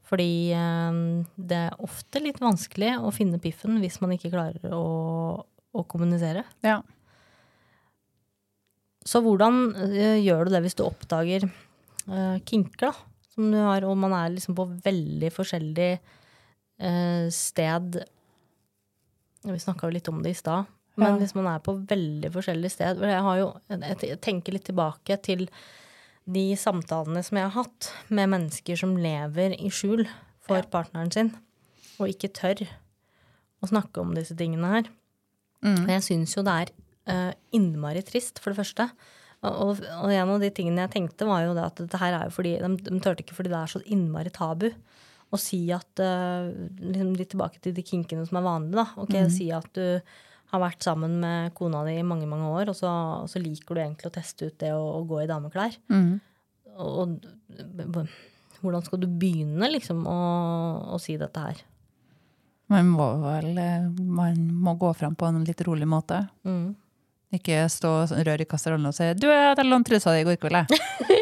Fordi 0.04 0.30
eh, 0.54 1.00
det 1.50 1.60
er 1.68 1.84
ofte 1.84 2.22
litt 2.22 2.40
vanskelig 2.42 2.96
å 3.00 3.12
finne 3.14 3.42
piffen 3.42 3.80
hvis 3.82 4.00
man 4.04 4.14
ikke 4.16 4.32
klarer 4.34 4.74
å, 4.74 4.84
å 5.74 5.86
kommunisere. 5.90 6.46
ja. 6.66 6.80
Så 9.04 9.20
hvordan 9.20 9.66
gjør 10.24 10.46
du 10.46 10.54
det 10.54 10.62
hvis 10.64 10.78
du 10.78 10.86
oppdager 10.86 11.42
uh, 11.44 12.38
kinker, 12.48 12.86
da? 12.86 13.18
Som 13.34 13.50
du 13.52 13.58
har, 13.60 13.84
og 13.84 13.98
man 14.00 14.14
er 14.16 14.30
liksom 14.32 14.56
på 14.56 14.64
veldig 14.80 15.28
forskjellig 15.28 15.90
uh, 16.00 17.26
sted 17.28 17.98
Vi 19.44 19.58
snakka 19.60 19.90
jo 19.90 19.96
litt 19.98 20.08
om 20.08 20.22
det 20.24 20.32
i 20.32 20.38
stad. 20.38 20.72
Men 20.96 21.14
Ja. 21.14 21.18
hvis 21.18 21.34
man 21.34 21.48
er 21.50 21.58
på 21.58 21.74
veldig 21.86 22.30
forskjellig 22.30 22.70
sted 22.70 22.98
for 22.98 23.10
Jeg, 23.10 23.22
har 23.22 23.38
jo, 23.40 23.48
jeg 23.68 24.20
tenker 24.22 24.54
litt 24.54 24.64
tilbake 24.64 25.16
til 25.22 25.48
de 26.24 26.54
samtalene 26.56 27.22
som 27.24 27.36
jeg 27.36 27.50
har 27.50 27.64
hatt 27.64 27.90
med 28.08 28.30
mennesker 28.32 28.78
som 28.78 28.96
lever 28.96 29.56
i 29.58 29.68
skjul 29.68 30.06
for 30.44 30.62
partneren 30.72 31.12
sin, 31.12 31.34
og 31.98 32.08
ikke 32.08 32.32
tør 32.32 32.64
å 33.64 33.68
snakke 33.68 34.00
om 34.00 34.14
disse 34.16 34.36
tingene 34.36 34.70
her. 34.70 34.88
Mm. 35.64 35.84
Jeg 35.88 36.04
syns 36.06 36.34
jo 36.36 36.44
det 36.46 36.54
er 36.54 36.72
uh, 37.08 37.32
innmari 37.56 38.02
trist, 38.04 38.40
for 38.42 38.52
det 38.52 38.60
første. 38.60 38.88
Og, 39.44 39.80
og, 40.00 40.08
en 40.08 40.30
av 40.32 40.40
de 40.40 40.50
tingene 40.54 40.86
jeg 40.86 40.94
tenkte, 40.96 41.28
var 41.28 41.44
jo 41.44 41.56
det 41.56 41.64
at 41.66 41.80
dette 41.82 42.00
her 42.00 42.16
er 42.16 42.28
jo 42.28 42.36
fordi 42.38 42.54
de, 42.62 42.70
de 42.86 43.00
tørte 43.04 43.24
ikke 43.24 43.36
fordi 43.36 43.52
det 43.52 43.58
er 43.60 43.72
så 43.74 43.82
innmari 43.92 44.32
tabu 44.32 44.70
å 45.34 45.40
si 45.40 45.66
at 45.74 46.00
uh, 46.00 46.48
liksom 46.78 47.12
Litt 47.18 47.32
tilbake 47.34 47.60
til 47.60 47.74
de 47.76 47.84
kinkene 47.84 48.24
som 48.28 48.38
er 48.38 48.46
vanlige, 48.46 48.78
da. 48.80 48.86
Ok, 49.02 49.16
Si 49.34 49.50
at 49.52 49.68
du 49.76 50.00
har 50.54 50.62
vært 50.62 50.86
sammen 50.86 51.18
med 51.22 51.54
kona 51.58 51.82
di 51.86 51.98
i 51.98 52.06
mange 52.06 52.28
mange 52.30 52.50
år, 52.54 52.70
og 52.70 52.78
så, 52.78 52.90
og 53.24 53.30
så 53.30 53.42
liker 53.42 53.74
du 53.74 53.82
egentlig 53.82 54.10
å 54.10 54.14
teste 54.14 54.48
ut 54.48 54.56
det 54.62 54.70
å, 54.74 54.82
å 55.00 55.02
gå 55.08 55.24
i 55.24 55.28
dameklær. 55.30 55.76
Mm. 55.90 56.12
Og, 56.74 57.26
og 57.84 57.98
hvordan 58.64 58.84
skal 58.86 59.02
du 59.02 59.08
begynne 59.10 59.70
liksom 59.72 60.06
å, 60.08 60.18
å 60.94 61.00
si 61.02 61.18
dette 61.20 61.42
her? 61.42 61.62
Man 62.72 62.88
må 62.94 63.08
vel 63.20 63.58
eh, 63.60 63.90
man 64.00 64.38
må 64.64 64.76
gå 64.80 64.94
fram 64.96 65.16
på 65.18 65.28
en 65.28 65.42
litt 65.44 65.60
rolig 65.66 65.88
måte. 65.88 66.22
Mm. 66.48 66.72
Ikke 67.34 67.64
stå 67.70 67.90
og 68.04 68.14
røre 68.24 68.46
i 68.46 68.48
kasserollen 68.48 68.88
og 68.88 68.96
si 68.96 69.10
'du, 69.18 69.26
jeg 69.28 69.66
lånte 69.66 69.90
trusa 69.90 70.14
di 70.14 70.22
i 70.22 70.28
går 70.28 70.38
kveld', 70.40 70.64
jeg. 70.64 71.20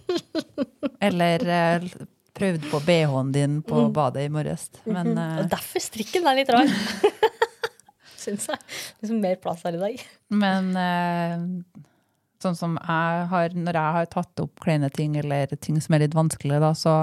Eller 1.10 1.44
eh, 1.48 1.90
prøvde 2.36 2.70
på 2.70 2.80
BH-en 2.86 3.32
din 3.34 3.60
på 3.66 3.88
badet 3.92 4.24
i 4.28 4.32
morges. 4.32 4.70
Men 4.86 5.12
eh, 5.18 5.42
Og 5.42 5.50
derfor 5.52 5.84
strikken 5.84 6.28
er 6.30 6.40
litt 6.40 6.52
rar. 6.54 6.70
Syns 8.20 8.48
jeg. 8.50 8.58
Liksom 9.02 9.20
mer 9.22 9.38
plass 9.40 9.62
her 9.64 9.76
i 9.78 9.80
dag. 9.80 10.02
Men 10.42 10.70
eh, 10.76 11.84
sånn 12.42 12.56
som 12.58 12.76
jeg 12.80 13.24
har, 13.32 13.54
når 13.56 13.78
jeg 13.78 13.96
har 13.96 14.10
tatt 14.12 14.42
opp 14.44 14.60
kleine 14.64 14.90
ting, 14.92 15.16
eller 15.20 15.50
ting 15.60 15.80
som 15.80 15.96
er 15.96 16.04
litt 16.06 16.16
vanskelig, 16.18 16.60
da, 16.62 16.74
så 16.76 16.98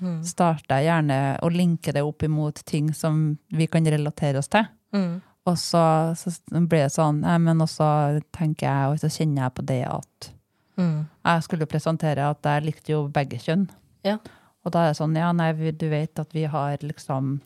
Mm. 0.00 0.22
starter 0.24 0.78
jeg 0.80 0.86
gjerne 0.86 1.16
å 1.44 1.48
linke 1.52 1.92
det 1.92 2.00
opp 2.00 2.22
imot 2.24 2.62
ting 2.64 2.86
som 2.96 3.34
vi 3.52 3.66
kan 3.68 3.84
relatere 3.84 4.38
oss 4.40 4.48
til. 4.48 4.64
Mm. 4.96 5.18
Og 5.44 5.58
så, 5.60 5.82
så 6.16 6.32
blir 6.54 6.86
det 6.86 6.94
sånn, 6.94 7.18
eh, 7.28 7.36
men 7.36 7.60
også 7.60 8.22
tenker 8.32 8.64
jeg, 8.64 8.86
og 8.94 8.96
så 9.02 9.10
kjenner 9.12 9.42
jeg 9.44 9.54
på 9.58 9.66
det 9.68 9.82
at 9.90 10.30
Mm. 10.78 11.04
jeg 11.26 11.42
skulle 11.44 11.66
presentere 11.68 12.30
at 12.30 12.40
jeg 12.48 12.64
likte 12.64 12.94
jo 12.94 13.02
begge 13.12 13.36
kjønn. 13.44 13.66
Ja. 14.02 14.16
Og 14.64 14.72
da 14.72 14.86
er 14.86 14.94
det 14.94 14.96
sånn, 15.02 15.14
ja, 15.20 15.32
nei, 15.36 15.52
du 15.52 15.88
vet 15.90 16.18
at 16.18 16.32
vi 16.32 16.46
har 16.48 16.78
liksom 16.80 17.42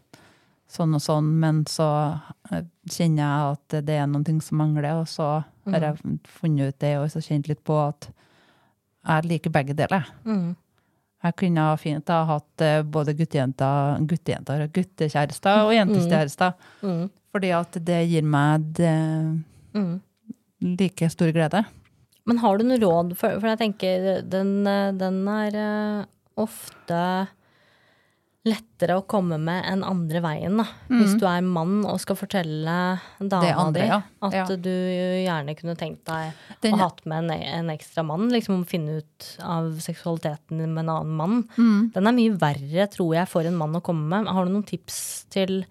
sånn 0.71 0.95
og 0.97 1.03
sånn, 1.05 1.29
men 1.41 1.62
så 1.71 1.87
eh, 2.51 2.65
kjenner 2.91 3.23
jeg 3.23 3.55
at 3.55 3.77
det 3.87 3.97
er 4.01 4.07
noen 4.11 4.25
ting 4.27 4.41
som 4.43 4.59
mangler, 4.59 5.01
og 5.03 5.09
så 5.11 5.45
har 5.71 5.81
jeg 5.89 6.19
funnet 6.41 6.75
ut 6.75 6.79
det 6.85 6.93
og 7.01 7.09
så 7.12 7.23
kjent 7.25 7.49
litt 7.49 7.62
på 7.65 7.77
at 7.87 8.11
jeg 9.05 9.29
liker 9.29 9.53
begge 9.53 9.77
deler. 9.77 10.07
Mm. 10.25 10.55
Jeg 11.25 11.37
kunne 11.41 11.67
ha 11.71 11.77
fint 11.81 12.11
ha 12.12 12.23
hatt 12.29 12.65
eh, 12.65 12.83
både 12.83 13.15
guttejenter, 13.17 14.01
guttejenter, 14.09 14.67
guttekjærester 14.77 15.62
og 15.65 15.73
jentekjærester. 15.77 16.53
Mm. 16.85 17.07
Fordi 17.33 17.53
at 17.57 17.79
det 17.85 18.03
gir 18.11 18.23
meg 18.29 18.67
det, 18.77 18.97
Mm. 19.75 20.01
like 20.62 21.09
stor 21.11 21.33
glede. 21.35 21.65
Men 22.27 22.39
har 22.39 22.59
du 22.59 22.65
noe 22.65 22.79
råd? 22.79 23.17
For, 23.19 23.41
for 23.41 23.49
jeg 23.51 23.59
tenker 23.59 24.23
den, 24.23 24.67
eh, 24.67 24.93
den 24.93 25.17
er 25.29 25.57
eh, 25.59 26.05
ofte 26.41 27.01
lettere 28.45 28.99
å 28.99 29.05
komme 29.09 29.38
med 29.40 29.64
enn 29.70 29.80
andre 29.88 30.20
veien, 30.20 30.59
da. 30.61 30.66
Hvis 30.90 31.14
du 31.16 31.24
er 31.24 31.40
mann 31.40 31.78
og 31.88 31.97
skal 32.03 32.18
fortelle 32.20 32.74
dama 33.18 33.70
di 33.72 33.86
ja. 33.88 34.03
at 34.20 34.34
Ja. 34.36 34.45
du 34.61 34.68
gjerne 34.68 35.55
kunne 35.57 35.76
tenkt 35.80 36.05
deg 36.05 36.34
Den- 36.61 36.74
å 36.74 36.82
hatt 36.82 37.01
med 37.07 37.24
en, 37.24 37.30
en 37.30 37.70
ekstra 37.72 38.05
mann, 38.05 38.28
liksom 38.28 38.66
finne 38.68 38.99
ut 39.01 39.30
av 39.40 39.72
seksualiteten 39.80 40.61
med 40.74 40.84
en 40.84 40.90
annen 40.92 41.16
mann. 41.16 41.49
Mm. 41.57 41.92
Den 41.95 42.07
er 42.07 42.12
mye 42.12 42.36
verre, 42.36 42.86
tror 42.92 43.14
jeg, 43.14 43.28
for 43.28 43.49
en 43.49 43.57
mann 43.57 43.72
å 43.80 43.82
komme 43.82 44.05
med. 44.12 44.28
Har 44.28 44.45
du 44.45 44.53
noen 44.53 44.66
tips 44.68 45.24
til 45.30 45.64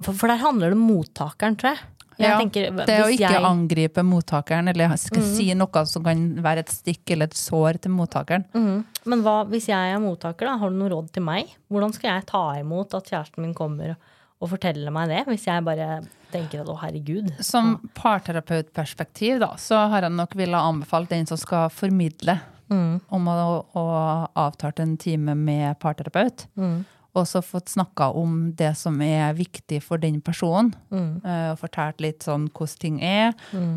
For, 0.00 0.12
for 0.14 0.28
der 0.30 0.38
handler 0.38 0.70
det 0.70 0.76
om 0.78 0.86
mottakeren, 0.86 1.56
tror 1.58 1.74
jeg. 1.74 1.80
Ja, 2.18 2.38
tenker, 2.40 2.70
Det 2.86 2.98
å 3.04 3.08
ikke 3.12 3.30
jeg- 3.30 3.44
angripe 3.46 4.02
mottakeren, 4.02 4.68
eller 4.68 4.96
skal 4.98 5.22
si 5.22 5.54
noe 5.54 5.84
som 5.86 6.02
kan 6.02 6.34
være 6.42 6.58
et 6.58 6.68
stikk 6.68 7.10
eller 7.14 7.26
et 7.30 7.34
sår 7.38 7.80
til 7.80 7.92
mottakeren. 7.92 8.44
Mm. 8.54 8.84
Men 9.06 9.22
hva, 9.22 9.44
hvis 9.48 9.68
jeg 9.68 9.94
er 9.94 10.00
mottaker, 10.02 10.46
da, 10.46 10.56
har 10.58 10.70
du 10.70 10.76
noe 10.76 10.90
råd 10.90 11.12
til 11.12 11.22
meg? 11.22 11.46
Hvordan 11.70 11.94
skal 11.94 12.10
jeg 12.16 12.26
ta 12.26 12.42
imot 12.58 12.94
at 12.94 13.04
kjæresten 13.06 13.38
min 13.38 13.54
kommer 13.54 13.94
og 14.40 14.48
forteller 14.50 14.90
meg 14.92 15.08
det, 15.08 15.26
hvis 15.26 15.46
jeg 15.46 15.64
bare 15.64 16.00
tenker 16.32 16.60
at 16.60 16.66
å, 16.68 16.76
herregud. 16.78 17.32
Som 17.42 17.88
parterapeutperspektiv, 17.94 19.38
da, 19.40 19.54
så 19.56 19.88
har 19.90 20.02
jeg 20.02 20.12
nok 20.14 20.34
ville 20.38 20.58
anbefalt 20.58 21.08
den 21.08 21.26
som 21.26 21.36
skal 21.40 21.68
formidle 21.70 22.40
Mm. 22.70 23.00
om 23.10 23.24
å, 23.32 23.64
å 23.74 24.28
avtale 24.36 24.80
en 24.84 24.96
time 24.98 25.34
med 25.34 25.78
parterapeut. 25.80 26.46
Mm. 26.58 26.84
Og 27.18 27.26
så 27.28 27.42
fått 27.44 27.72
snakka 27.72 28.10
om 28.18 28.52
det 28.58 28.72
som 28.78 29.00
er 29.04 29.34
viktig 29.38 29.80
for 29.84 30.00
den 30.02 30.20
personen. 30.24 30.72
Mm. 30.90 31.24
eh, 31.24 31.50
Og 31.52 31.58
fortalt 31.64 32.00
litt 32.04 32.26
sånn 32.26 32.48
hvordan 32.52 32.78
ting 32.78 33.02
er, 33.02 33.34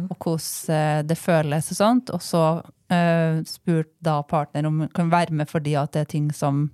og 0.09 0.15
hvordan 0.17 0.75
eh, 0.75 1.01
det 1.07 1.17
føles 1.17 1.71
og 1.73 1.79
sånt. 1.81 2.13
Og 2.13 2.21
så 2.21 2.45
uh, 2.61 3.41
spurt 3.47 3.91
da 3.99 4.21
partner 4.23 4.67
om 4.67 4.83
hun 4.83 4.95
kan 4.95 5.11
være 5.11 5.33
med 5.33 5.49
fordi 5.49 5.75
at 5.79 5.93
det 5.95 6.05
er 6.05 6.15
ting 6.15 6.31
som 6.35 6.69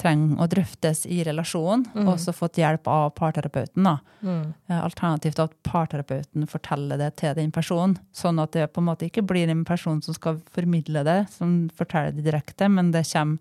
trenger 0.00 0.40
å 0.40 0.48
drøftes 0.50 1.04
i 1.06 1.20
relasjonen. 1.26 1.84
Og 2.06 2.16
så 2.20 2.34
fått 2.34 2.58
hjelp 2.58 2.88
av 2.90 3.12
parterapeuten. 3.14 3.84
da. 3.86 3.98
Mm. 4.20 4.54
Eh, 4.68 4.80
Alternativt 4.82 5.38
at 5.38 5.54
parterapeuten 5.62 6.46
forteller 6.50 6.98
det 6.98 7.12
til 7.22 7.36
den 7.38 7.52
personen. 7.54 7.98
Sånn 8.12 8.40
at 8.42 8.52
det 8.56 8.70
på 8.72 8.82
en 8.82 8.88
måte 8.90 9.06
ikke 9.06 9.24
blir 9.26 9.52
en 9.52 9.64
person 9.68 10.02
som 10.02 10.16
skal 10.16 10.40
formidle 10.50 11.04
det, 11.06 11.26
som 11.36 11.68
forteller 11.76 12.16
det 12.16 12.26
direkte, 12.26 12.68
men 12.68 12.90
det 12.94 13.06
kommer 13.12 13.38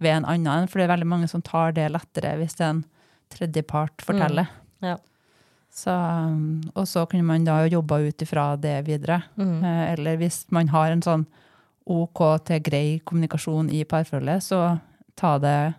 ved 0.00 0.16
en 0.16 0.28
annen. 0.28 0.68
For 0.68 0.80
det 0.80 0.88
er 0.88 0.94
veldig 0.94 1.10
mange 1.10 1.28
som 1.30 1.44
tar 1.44 1.76
det 1.76 1.90
lettere 1.92 2.34
hvis 2.40 2.56
det 2.58 2.66
er 2.66 2.74
en 2.74 2.84
tredjepart 3.30 4.02
forteller. 4.04 4.50
Ja. 4.82 4.96
Så, 5.70 5.92
um, 5.94 6.62
og 6.74 6.88
så 6.90 7.04
kunne 7.06 7.28
man 7.28 7.44
da 7.46 7.60
jobba 7.70 8.00
ut 8.02 8.24
ifra 8.24 8.56
det 8.58 8.80
videre. 8.88 9.22
Mm. 9.38 9.60
Eh, 9.64 9.84
Eller 9.92 10.18
hvis 10.18 10.42
man 10.50 10.72
har 10.72 10.90
en 10.90 11.04
sånn 11.04 11.28
OK 11.90 12.22
til 12.46 12.62
grei 12.66 12.86
kommunikasjon 13.06 13.70
i 13.70 13.84
parforholdet, 13.88 14.42
så 14.42 14.80
ta 15.18 15.36
det 15.38 15.72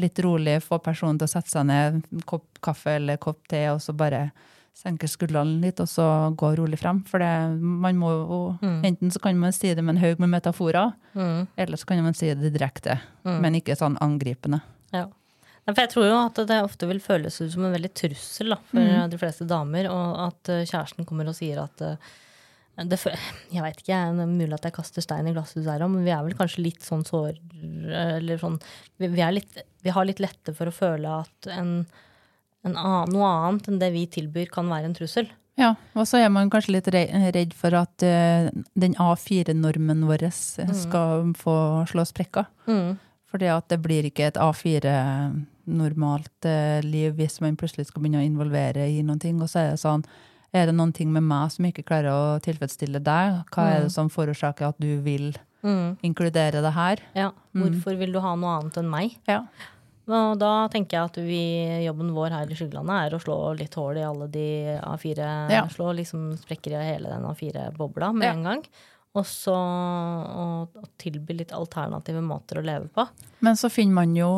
litt 0.00 0.18
rolig, 0.24 0.62
få 0.64 0.78
personen 0.80 1.18
til 1.20 1.28
å 1.28 1.32
sette 1.34 1.52
seg 1.52 1.68
ned, 1.68 2.00
en 2.00 2.24
kopp 2.28 2.60
kaffe 2.64 2.96
eller 2.96 3.20
kopp 3.20 3.44
te, 3.52 3.66
og 3.72 3.80
så 3.84 3.92
bare 3.96 4.30
senke 4.76 5.06
skuldrene 5.10 5.60
litt, 5.62 5.80
og 5.84 5.88
så 5.90 6.04
gå 6.38 6.52
rolig 6.58 6.78
frem. 6.80 7.02
For 7.08 7.22
det, 7.22 7.30
man 7.60 7.98
må 8.00 8.10
jo, 8.14 8.38
enten 8.82 9.12
så 9.12 9.20
kan 9.22 9.36
man 9.38 9.52
si 9.54 9.74
det 9.76 9.84
med 9.84 9.96
en 9.98 10.02
haug 10.04 10.22
med 10.22 10.32
metaforer, 10.32 10.92
Mm. 11.12 11.46
eller 11.60 11.76
så 11.76 11.86
kan 11.86 12.00
man 12.02 12.14
si 12.16 12.30
det 12.34 12.54
direkte, 12.54 12.98
men 13.24 13.54
ikke 13.58 13.76
sånn 13.76 13.98
angripende. 14.00 14.62
Ja. 14.94 15.06
For 15.68 15.78
jeg 15.78 15.90
tror 15.92 16.06
jo 16.08 16.16
at 16.18 16.40
det 16.48 16.56
ofte 16.64 16.88
vil 16.90 16.98
føles 17.04 17.36
ut 17.40 17.52
som 17.52 17.64
en 17.68 17.74
veldig 17.76 17.92
trussel 17.94 18.48
da, 18.50 18.56
for 18.66 19.08
de 19.12 19.18
fleste 19.20 19.46
damer, 19.46 19.86
og 19.92 20.16
at 20.26 20.48
eh, 20.50 20.64
kjæresten 20.66 21.06
kommer 21.06 21.28
og 21.30 21.36
sier 21.38 21.60
at 21.62 21.84
eh, 21.86 22.08
det, 22.88 22.96
jeg 23.52 23.62
veit 23.62 23.78
ikke, 23.78 23.98
det 24.16 24.24
er 24.24 24.32
mulig 24.32 24.56
at 24.56 24.64
jeg 24.66 24.74
kaster 24.74 25.04
stein 25.04 25.28
i 25.28 25.34
glasshuset 25.36 25.68
her 25.68 25.84
men 25.86 26.02
vi 26.06 26.10
er 26.10 26.24
vel 26.24 26.34
kanskje 26.34 26.64
litt 26.64 26.82
sånn 26.82 27.04
sår... 27.06 27.36
Eller 27.92 28.40
sånn 28.40 28.56
Vi, 28.96 29.06
vi, 29.12 29.20
er 29.20 29.36
litt, 29.36 29.60
vi 29.84 29.92
har 29.92 30.08
litt 30.08 30.22
lette 30.24 30.54
for 30.56 30.66
å 30.66 30.74
føle 30.74 31.12
at 31.20 31.50
en 31.52 31.84
annen, 32.70 33.12
noe 33.12 33.26
annet 33.28 33.68
enn 33.68 33.78
det 33.82 33.90
vi 33.92 34.06
tilbyr, 34.06 34.48
kan 34.54 34.68
være 34.70 34.84
en 34.90 34.94
trussel. 34.94 35.26
Ja, 35.58 35.74
og 35.94 36.06
så 36.08 36.16
er 36.22 36.30
man 36.32 36.48
kanskje 36.48 36.72
litt 36.78 36.86
redd 36.94 37.52
for 37.58 37.74
at 37.76 38.02
eh, 38.06 38.48
den 38.78 38.94
A4-normen 38.94 40.06
vår 40.08 40.30
skal 40.32 41.32
få 41.36 41.56
slå 41.90 42.04
sprekker. 42.08 42.46
Mm. 42.66 42.94
Fordi 43.32 43.48
at 43.52 43.68
det 43.68 43.80
blir 43.84 44.04
ikke 44.08 44.30
et 44.30 44.38
A4-normalt 44.40 46.48
eh, 46.48 46.80
liv 46.86 47.14
hvis 47.18 47.40
man 47.44 47.56
plutselig 47.60 47.86
skal 47.90 48.02
begynne 48.04 48.22
å 48.22 48.26
involvere 48.26 48.86
i 48.88 49.02
noen 49.04 49.20
ting. 49.22 49.40
Og 49.42 49.48
så 49.52 49.58
er 49.62 49.68
det 49.74 49.82
sånn, 49.82 50.04
er 50.52 50.68
det 50.68 50.74
noen 50.76 50.92
ting 50.96 51.12
med 51.12 51.24
meg 51.28 51.52
som 51.54 51.68
ikke 51.68 51.84
klarer 51.88 52.10
å 52.12 52.40
tilfredsstille 52.44 53.00
deg? 53.04 53.42
Hva 53.54 53.62
er 53.74 53.78
det 53.86 53.92
som 53.94 54.10
forårsaker 54.12 54.64
at 54.72 54.80
du 54.82 54.94
vil 55.04 55.32
Mm. 55.62 55.92
inkludere 56.02 56.58
det 56.60 56.72
her? 56.74 56.98
Ja, 57.14 57.28
Hvorfor 57.54 57.94
vil 57.96 58.10
du 58.12 58.18
ha 58.18 58.34
noe 58.34 58.56
annet 58.58 58.74
enn 58.80 58.88
meg? 58.90 59.12
Ja. 59.30 59.44
Og 60.10 60.38
da 60.40 60.66
tenker 60.72 60.96
jeg 60.98 61.10
at 61.10 61.18
vi, 61.22 61.42
jobben 61.86 62.08
vår 62.16 62.30
her 62.34 62.50
i 62.50 62.56
Skyggelandet 62.58 63.04
er 63.06 63.14
å 63.14 63.20
slå 63.22 63.36
litt 63.58 63.74
hull 63.78 64.00
i 64.00 64.06
alle 64.06 64.26
de 64.32 64.46
A4 64.82 65.28
Ja. 65.52 65.66
Slå 65.70 65.92
liksom 65.94 66.32
sprekker 66.40 66.74
i 66.74 66.88
hele 66.94 67.12
den 67.12 67.22
A4-bobla 67.28 68.12
med 68.12 68.26
Ja. 68.26 68.32
en 68.32 68.42
gang. 68.42 68.64
Og 69.14 69.26
så 69.28 69.52
å, 69.52 70.44
tilby 70.96 71.34
litt 71.36 71.52
alternative 71.52 72.22
måter 72.24 72.58
å 72.58 72.64
leve 72.64 72.88
på. 72.88 73.04
Men 73.44 73.54
så 73.60 73.68
finner 73.70 73.92
man 73.94 74.14
jo 74.16 74.28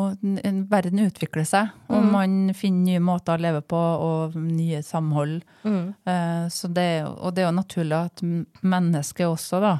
Verden 0.67 0.99
utvikler 0.99 1.45
seg, 1.47 1.69
og 1.87 2.03
man 2.03 2.51
finner 2.53 2.83
nye 2.91 2.99
måter 2.99 3.37
å 3.37 3.41
leve 3.41 3.61
på, 3.63 3.77
og 3.79 4.35
nye 4.35 4.81
samhold. 4.83 5.43
Mm. 5.63 5.93
Så 6.51 6.67
det, 6.73 7.05
og 7.07 7.33
det 7.33 7.45
er 7.45 7.47
jo 7.47 7.55
naturlig 7.61 8.01
at 8.11 8.21
mennesket 8.67 9.29
også, 9.29 9.61
da, 9.63 9.79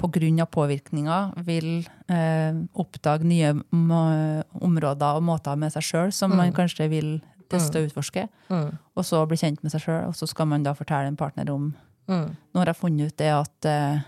på 0.00 0.08
grunn 0.10 0.40
av 0.42 0.48
påvirkninga, 0.54 1.18
vil 1.46 1.84
eh, 2.10 2.56
oppdage 2.78 3.28
nye 3.28 3.52
områder 3.72 5.18
og 5.18 5.26
måter 5.26 5.58
med 5.60 5.74
seg 5.74 5.86
sjøl 5.86 6.14
som 6.14 6.34
man 6.34 6.54
kanskje 6.56 6.88
vil 6.90 7.14
teste 7.52 7.78
og 7.78 7.90
utforske. 7.90 8.26
Mm. 8.48 8.72
Og 8.96 9.06
så 9.06 9.20
bli 9.28 9.38
kjent 9.38 9.62
med 9.62 9.74
seg 9.74 9.84
sjøl, 9.84 10.04
og 10.08 10.16
så 10.18 10.26
skal 10.30 10.48
man 10.50 10.64
da 10.64 10.74
fortelle 10.76 11.12
en 11.12 11.18
partner 11.20 11.52
om 11.52 11.72
Mm. 12.10 12.34
Nå 12.34 12.60
har 12.62 12.72
jeg 12.72 12.80
funnet 12.80 13.12
ut 13.12 13.18
det 13.20 13.30
at 13.30 13.70
eh, 13.70 14.04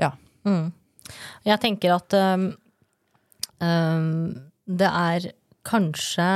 Ja. 0.00 0.12
Mm. 0.46 0.72
Jeg 1.44 1.60
tenker 1.60 1.96
at 1.96 2.14
um, 2.14 2.44
um, 3.60 4.34
det 4.66 4.88
er 4.88 5.26
kanskje 5.66 6.26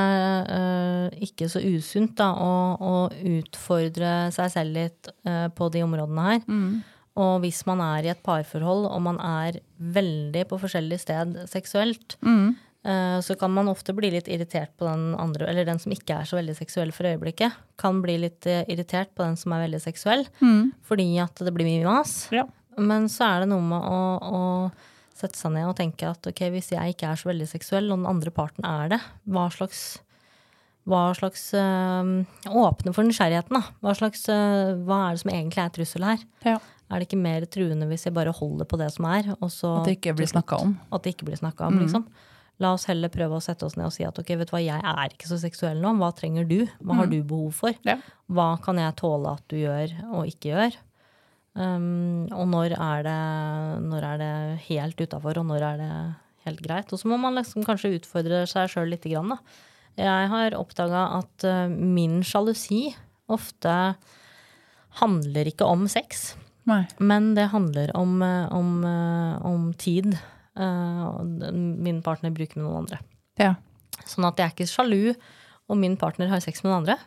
uh, 0.51 1.07
ikke 1.23 1.49
så 1.51 1.63
usunt 1.63 2.17
da, 2.19 2.29
å, 2.35 2.51
å 2.79 2.93
utfordre 3.39 4.29
seg 4.35 4.53
selv 4.53 4.77
litt 4.77 5.11
uh, 5.27 5.49
på 5.55 5.71
de 5.75 5.83
områdene 5.87 6.27
her. 6.27 6.45
Og 7.17 7.41
hvis 7.45 7.63
man 7.69 7.81
er 7.85 8.07
i 8.07 8.13
et 8.13 8.23
parforhold 8.25 8.89
og 8.91 9.03
man 9.05 9.19
er 9.23 9.61
veldig 9.79 10.45
på 10.51 10.59
forskjellig 10.61 10.99
sted 11.01 11.37
seksuelt, 11.49 12.19
mm. 12.21 12.51
så 13.25 13.37
kan 13.41 13.55
man 13.57 13.71
ofte 13.73 13.95
bli 13.97 14.11
litt 14.13 14.29
irritert 14.29 14.75
på 14.77 14.85
den 14.85 15.15
andre, 15.17 15.49
eller 15.49 15.65
den 15.65 15.81
som 15.81 15.95
ikke 15.97 16.21
er 16.21 16.29
så 16.29 16.37
veldig 16.37 16.59
seksuell 16.59 16.93
for 16.93 17.09
øyeblikket, 17.09 17.57
kan 17.81 18.03
bli 18.05 18.19
litt 18.27 18.47
uh, 18.47 18.61
irritert 18.69 19.15
på 19.17 19.25
den 19.25 19.35
som 19.41 19.57
er 19.57 19.65
veldig 19.65 19.81
seksuell, 19.83 20.27
fordi 20.87 21.09
at 21.25 21.41
det 21.41 21.55
blir 21.57 21.67
mye 21.67 21.89
mas. 21.89 22.15
Ja. 22.37 22.45
Men 22.77 23.09
så 23.09 23.31
er 23.31 23.43
det 23.43 23.51
noe 23.55 23.65
med 23.65 23.81
å, 23.81 24.01
å 24.21 24.41
sette 25.17 25.39
seg 25.39 25.55
ned 25.57 25.71
og 25.71 25.77
tenke 25.79 26.09
at 26.11 26.29
ok, 26.29 26.49
hvis 26.53 26.75
jeg 26.75 26.95
ikke 26.95 27.11
er 27.11 27.21
så 27.21 27.31
veldig 27.31 27.49
seksuell, 27.49 27.89
og 27.91 28.03
den 28.03 28.11
andre 28.11 28.33
parten 28.35 28.67
er 28.69 28.97
det, 28.97 29.01
hva 29.25 29.49
slags 29.55 29.87
hva 30.87 31.09
slags 31.19 31.49
øh, 31.59 32.11
Åpne 32.47 32.93
for 32.95 33.07
nysgjerrigheten, 33.07 33.57
da. 33.59 33.75
Hva, 33.83 33.95
slags, 33.99 34.23
øh, 34.31 34.77
hva 34.87 35.01
er 35.09 35.17
det 35.17 35.23
som 35.25 35.33
egentlig 35.33 35.63
er 35.65 35.73
trussel 35.75 36.07
her? 36.07 36.27
ja. 36.47 36.61
Er 36.87 37.01
det 37.03 37.09
ikke 37.09 37.19
mer 37.19 37.45
truende 37.51 37.89
hvis 37.91 38.07
jeg 38.07 38.15
bare 38.15 38.35
holder 38.35 38.69
på 38.69 38.79
det 38.79 38.93
som 38.95 39.09
er? 39.11 39.33
Og 39.41 39.51
så, 39.51 39.73
At 39.81 39.91
det 39.91 39.99
ikke 39.99 40.15
blir 40.21 40.31
snakka 40.31 40.61
om. 40.63 40.77
At 40.95 41.03
det 41.03 41.17
ikke 41.17 41.27
blir 41.31 41.41
snakka 41.41 41.67
om, 41.67 41.81
liksom. 41.83 42.07
La 42.63 42.71
oss 42.73 42.87
heller 42.89 43.13
prøve 43.13 43.37
å 43.37 43.43
sette 43.45 43.67
oss 43.67 43.75
ned 43.77 43.89
og 43.89 43.93
si 43.93 44.07
at 44.07 44.17
ok, 44.17 44.31
vet 44.41 44.49
du 44.49 44.55
hva, 44.55 44.63
jeg 44.65 44.81
er 44.81 45.13
ikke 45.13 45.29
så 45.29 45.37
seksuell 45.43 45.83
nå. 45.83 45.93
Hva 46.01 46.09
trenger 46.17 46.47
du? 46.49 46.63
Hva 46.81 47.03
har 47.03 47.11
du 47.11 47.19
behov 47.21 47.59
for? 47.59 47.77
Ja. 47.85 47.99
Hva 48.33 48.55
kan 48.65 48.81
jeg 48.81 48.97
tåle 48.97 49.35
at 49.37 49.45
du 49.53 49.59
gjør 49.61 49.93
og 50.07 50.31
ikke 50.31 50.55
gjør? 50.55 50.79
Um, 51.57 52.29
og 52.37 52.47
når 52.53 52.77
er 52.77 53.05
det, 53.05 53.21
når 53.89 54.07
er 54.13 54.23
det 54.23 54.33
helt 54.69 55.01
utafor, 55.01 55.41
og 55.41 55.47
når 55.49 55.67
er 55.69 55.79
det 55.81 55.93
helt 56.47 56.63
greit? 56.65 56.93
Og 56.93 57.01
så 57.01 57.09
må 57.09 57.19
man 57.21 57.37
liksom 57.37 57.65
kanskje 57.67 57.95
utfordre 57.97 58.43
seg 58.49 58.73
sjøl 58.73 58.93
lite 58.93 59.13
grann, 59.13 59.35
da. 59.35 59.65
Jeg 59.97 60.29
har 60.29 60.57
oppdaga 60.59 61.07
at 61.17 61.47
uh, 61.49 61.69
min 61.73 62.21
sjalusi 62.25 62.91
ofte 63.33 63.97
handler 65.01 65.49
ikke 65.49 65.69
om 65.69 65.87
sex, 65.91 66.35
Nei. 66.67 66.83
men 66.99 67.35
det 67.37 67.49
handler 67.53 67.93
om, 67.95 68.17
uh, 68.23 68.49
om, 68.53 68.71
uh, 68.85 69.39
om 69.47 69.69
tid 69.79 70.17
uh, 70.59 71.23
min 71.23 72.03
partner 72.03 72.31
bruker 72.35 72.59
med 72.59 72.67
noen 72.67 72.81
andre. 72.85 72.99
Ja. 73.39 73.55
Sånn 74.05 74.27
at 74.29 74.37
jeg 74.41 74.49
er 74.51 74.55
ikke 74.55 74.69
sjalu 74.71 75.15
om 75.71 75.81
min 75.81 75.97
partner 76.01 76.29
har 76.33 76.41
sex 76.45 76.63
med 76.65 76.71
noen 76.73 76.83
andre. 76.85 76.99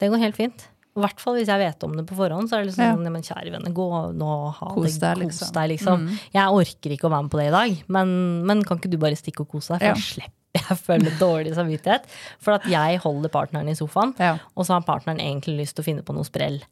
Det 0.00 0.08
går 0.12 0.22
helt 0.24 0.36
fint. 0.38 0.66
I 0.98 1.00
hvert 1.04 1.20
fall 1.22 1.36
hvis 1.38 1.46
jeg 1.50 1.60
vet 1.62 1.84
om 1.86 1.92
det 1.94 2.06
på 2.08 2.16
forhånd. 2.18 2.48
Så 2.50 2.56
er 2.56 2.64
det 2.64 2.70
liksom 2.72 2.84
Ja. 2.84 2.94
sånn, 2.96 3.04
ja. 3.06 3.10
men 3.14 3.22
kjære 3.22 3.52
venner, 3.54 3.72
gå 3.76 3.86
nå, 4.18 4.30
ha 4.56 4.70
Kos 4.74 4.96
det, 4.98 5.00
deg, 5.04 5.20
kos 5.22 5.40
liksom. 5.40 5.52
deg, 5.54 5.68
liksom. 5.74 6.08
Jeg 6.34 6.56
orker 6.62 6.90
ikke 6.96 7.06
å 7.06 7.12
være 7.12 7.22
med 7.28 7.30
på 7.30 7.38
det 7.38 7.46
i 7.46 7.54
dag, 7.54 7.84
men, 7.88 8.08
men 8.46 8.64
kan 8.64 8.78
ikke 8.80 8.90
du 8.90 8.98
bare 8.98 9.14
stikke 9.20 9.44
og 9.46 9.48
kose 9.52 9.76
deg? 9.76 9.80
For 9.80 9.86
Ja. 9.86 9.94
jeg 9.94 10.02
slipper 10.08 10.34
jeg 10.58 10.78
føler 10.80 11.12
dårlig 11.20 11.52
samvittighet. 11.54 12.06
For 12.42 12.56
at 12.56 12.64
jeg 12.66 12.98
holder 13.04 13.28
partneren 13.30 13.68
i 13.70 13.76
sofaen, 13.78 14.14
Ja. 14.18 14.38
og 14.56 14.64
så 14.66 14.74
har 14.74 14.80
partneren 14.82 15.20
egentlig 15.20 15.58
lyst 15.60 15.76
til 15.76 15.84
å 15.84 15.86
finne 15.86 16.02
på 16.02 16.14
noe 16.16 16.24
sprell 16.26 16.62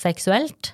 seksuelt. 0.00 0.72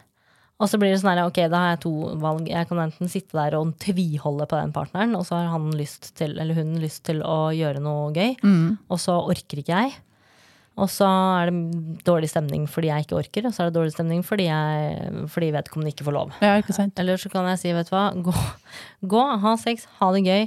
Og 0.61 0.68
så 0.68 0.76
blir 0.76 0.92
det 0.92 0.98
sånn 1.00 1.14
her, 1.14 1.22
ok, 1.24 1.38
da 1.48 1.56
har 1.62 1.70
jeg 1.72 1.80
to 1.86 1.92
valg. 2.20 2.44
Jeg 2.50 2.68
kan 2.68 2.82
enten 2.82 3.08
sitte 3.08 3.32
der 3.38 3.54
og 3.56 3.70
tviholde 3.80 4.44
på 4.50 4.58
den 4.61 4.74
partneren, 4.76 5.14
og 5.16 5.24
så 5.24 5.38
har 5.38 5.46
han 5.54 5.70
lyst 5.72 6.11
til, 6.18 6.34
eller 6.36 6.54
hun 6.58 6.74
lyst 6.82 7.02
til 7.08 7.22
å 7.24 7.48
gjøre 7.56 7.80
noe 7.80 8.11
gøy, 8.12 8.34
og 8.90 8.98
så 9.00 9.16
orker 9.24 9.62
ikke 9.62 9.78
jeg. 9.86 9.94
Og 10.80 10.88
så 10.88 11.04
er 11.40 11.50
det 11.50 12.02
dårlig 12.06 12.28
stemning 12.30 12.62
fordi 12.70 12.88
jeg 12.88 13.04
ikke 13.04 13.16
orker, 13.18 13.46
og 13.48 13.52
så 13.56 13.62
er 13.64 13.70
det 13.70 13.74
dårlig 13.78 13.92
stemning 13.92 14.20
fordi, 14.24 14.46
jeg, 14.48 15.24
fordi 15.32 15.48
vedkommende 15.56 15.90
ikke 15.92 16.06
får 16.06 16.14
lov. 16.16 16.30
ja, 16.40 16.52
ikke 16.61 16.76
sant? 16.76 17.00
Eller 17.02 17.16
så 17.20 17.28
kan 17.32 17.48
jeg 17.50 17.58
si, 17.61 17.72
vet 17.76 17.88
du 17.90 17.94
hva, 17.96 18.04
gå, 18.28 18.34
gå 19.16 19.24
ha 19.42 19.54
sex, 19.61 19.86
ha 19.98 20.11
det 20.14 20.22
gøy, 20.28 20.46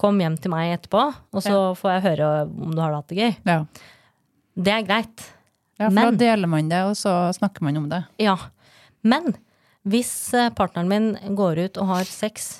kom 0.00 0.18
hjem 0.20 0.36
til 0.40 0.52
meg 0.52 0.72
etterpå, 0.78 1.04
og 1.36 1.44
så 1.44 1.54
får 1.76 1.94
jeg 1.98 2.04
høre 2.08 2.30
om 2.48 2.72
du 2.74 2.80
har 2.80 2.96
hatt 2.96 3.12
det 3.12 3.20
gøy. 3.20 3.36
Ja. 3.48 3.60
Det 4.56 4.72
er 4.74 4.88
greit. 4.88 5.28
ja, 5.78 5.86
for 5.86 5.94
Men- 6.00 6.16
da 6.16 6.24
deler 6.24 6.48
man 6.48 6.68
det, 6.72 6.82
og 6.90 6.96
så 6.96 7.14
snakker 7.36 7.62
man 7.68 7.76
om 7.76 7.88
det. 7.92 8.02
Ja. 8.24 8.36
Men 9.04 9.34
hvis 9.88 10.10
eh, 10.36 10.50
partneren 10.56 10.88
min 10.90 11.36
går 11.38 11.58
ut 11.66 11.78
og 11.80 11.86
har 11.94 12.04
sex, 12.08 12.50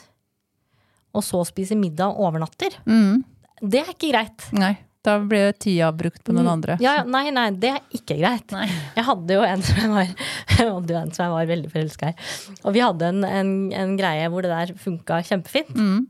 og 1.15 1.25
så 1.27 1.43
spiser 1.49 1.77
middag 1.77 2.13
og 2.15 2.29
overnatter, 2.31 2.77
Mm. 2.87 3.25
det 3.61 3.81
er 3.83 3.91
ikke 3.93 4.13
greit. 4.13 4.47
Nei, 4.57 4.77
da 5.05 5.19
blir 5.19 5.53
tida 5.59 5.91
brukt 5.97 6.23
på 6.25 6.33
noen 6.37 6.47
andre. 6.49 6.77
Ja, 6.81 7.03
nei, 7.05 7.31
nei, 7.35 7.49
det 7.51 7.71
er 7.75 7.81
ikke 7.97 8.17
greit. 8.21 8.53
Jeg 8.97 9.05
hadde 9.05 9.35
jo 9.35 9.43
en 9.43 9.63
som 9.63 9.77
jeg 9.81 9.91
var, 9.91 10.15
en 10.61 11.13
som 11.13 11.25
jeg 11.25 11.35
var 11.35 11.47
veldig 11.51 11.71
forelska 11.73 12.13
i. 12.13 12.17
Og 12.65 12.73
vi 12.77 12.81
hadde 12.85 13.09
en, 13.09 13.25
en, 13.25 13.53
en 13.73 13.97
greie 13.99 14.29
hvor 14.31 14.43
det 14.47 14.53
der 14.55 14.75
funka 14.79 15.21
kjempefint. 15.27 15.75
Mm. 15.77 16.07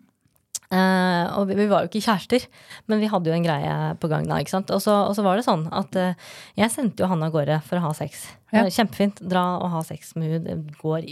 Eh, 0.71 1.25
og 1.35 1.49
vi, 1.49 1.57
vi 1.59 1.65
var 1.71 1.83
jo 1.83 1.91
ikke 1.91 2.05
kjærester, 2.05 2.45
men 2.87 3.01
vi 3.03 3.09
hadde 3.11 3.27
jo 3.27 3.35
en 3.35 3.47
greie 3.47 3.77
på 3.99 4.11
gang 4.13 4.29
da. 4.31 4.37
ikke 4.39 4.53
sant? 4.55 4.71
Og 4.71 4.79
så, 4.85 4.95
og 5.09 5.17
så 5.19 5.25
var 5.27 5.35
det 5.41 5.43
sånn 5.49 5.65
at 5.75 5.97
uh, 5.99 6.13
jeg 6.61 6.71
sendte 6.71 7.03
jo 7.03 7.09
han 7.11 7.25
av 7.27 7.33
gårde 7.35 7.57
for 7.67 7.81
å 7.81 7.89
ha 7.89 7.95
sex. 7.99 8.29
Ja. 8.55 8.63
Eh, 8.63 8.71
Kjempefint. 8.75 9.19
Dra 9.27 9.43
og 9.59 9.73
ha 9.75 9.81
sex 9.87 10.15
med 10.15 10.37
henne. 10.37 10.45
Det 10.47 10.77
går 10.83 11.09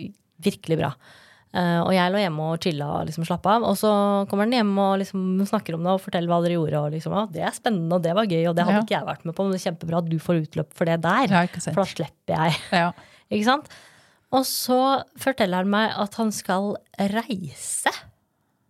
virkelig 0.47 0.79
bra. 0.79 0.93
Og 1.59 1.89
jeg 1.97 2.13
lå 2.13 2.19
hjemme 2.21 2.45
og 2.53 2.59
chilla 2.63 2.87
og 2.93 3.07
liksom 3.09 3.25
slappa 3.27 3.55
av. 3.57 3.65
Og 3.71 3.75
så 3.81 3.89
kommer 4.31 4.45
han 4.45 4.53
hjem 4.53 4.73
og 4.79 4.99
liksom 5.01 5.23
snakker 5.49 5.75
om 5.75 5.87
det 5.87 5.95
og 5.97 6.03
forteller 6.05 6.29
hva 6.31 6.43
dere 6.45 6.59
gjorde. 6.59 6.83
Og 6.85 6.93
liksom, 6.93 7.15
ah, 7.17 7.25
det 7.33 7.41
er 7.43 7.55
spennende, 7.57 7.97
og 7.97 8.05
det 8.05 8.13
var 8.15 8.29
gøy, 8.29 8.43
og 8.51 8.55
det 8.55 8.67
hadde 8.69 8.77
Ja. 8.77 8.85
ikke 8.85 8.95
jeg 8.99 9.07
vært 9.09 9.25
med 9.27 9.35
på. 9.35 9.47
Men 9.47 9.57
det 9.57 9.59
er 9.63 9.65
kjempebra 9.71 10.03
at 10.05 10.11
du 10.13 10.19
får 10.23 10.43
utløp 10.45 10.75
for 10.77 10.91
det 10.91 10.99
der. 11.07 11.33
Ja. 11.33 11.41
For 11.65 11.81
da 11.81 11.87
slipper 11.89 12.35
jeg. 12.37 12.61
Ja. 12.77 12.91
Ikke 13.33 13.49
sant? 13.49 13.73
Og 14.29 14.45
så 14.47 14.79
forteller 15.19 15.65
han 15.65 15.73
meg 15.73 15.97
at 15.97 16.21
han 16.21 16.31
skal 16.37 16.75
reise 17.17 17.95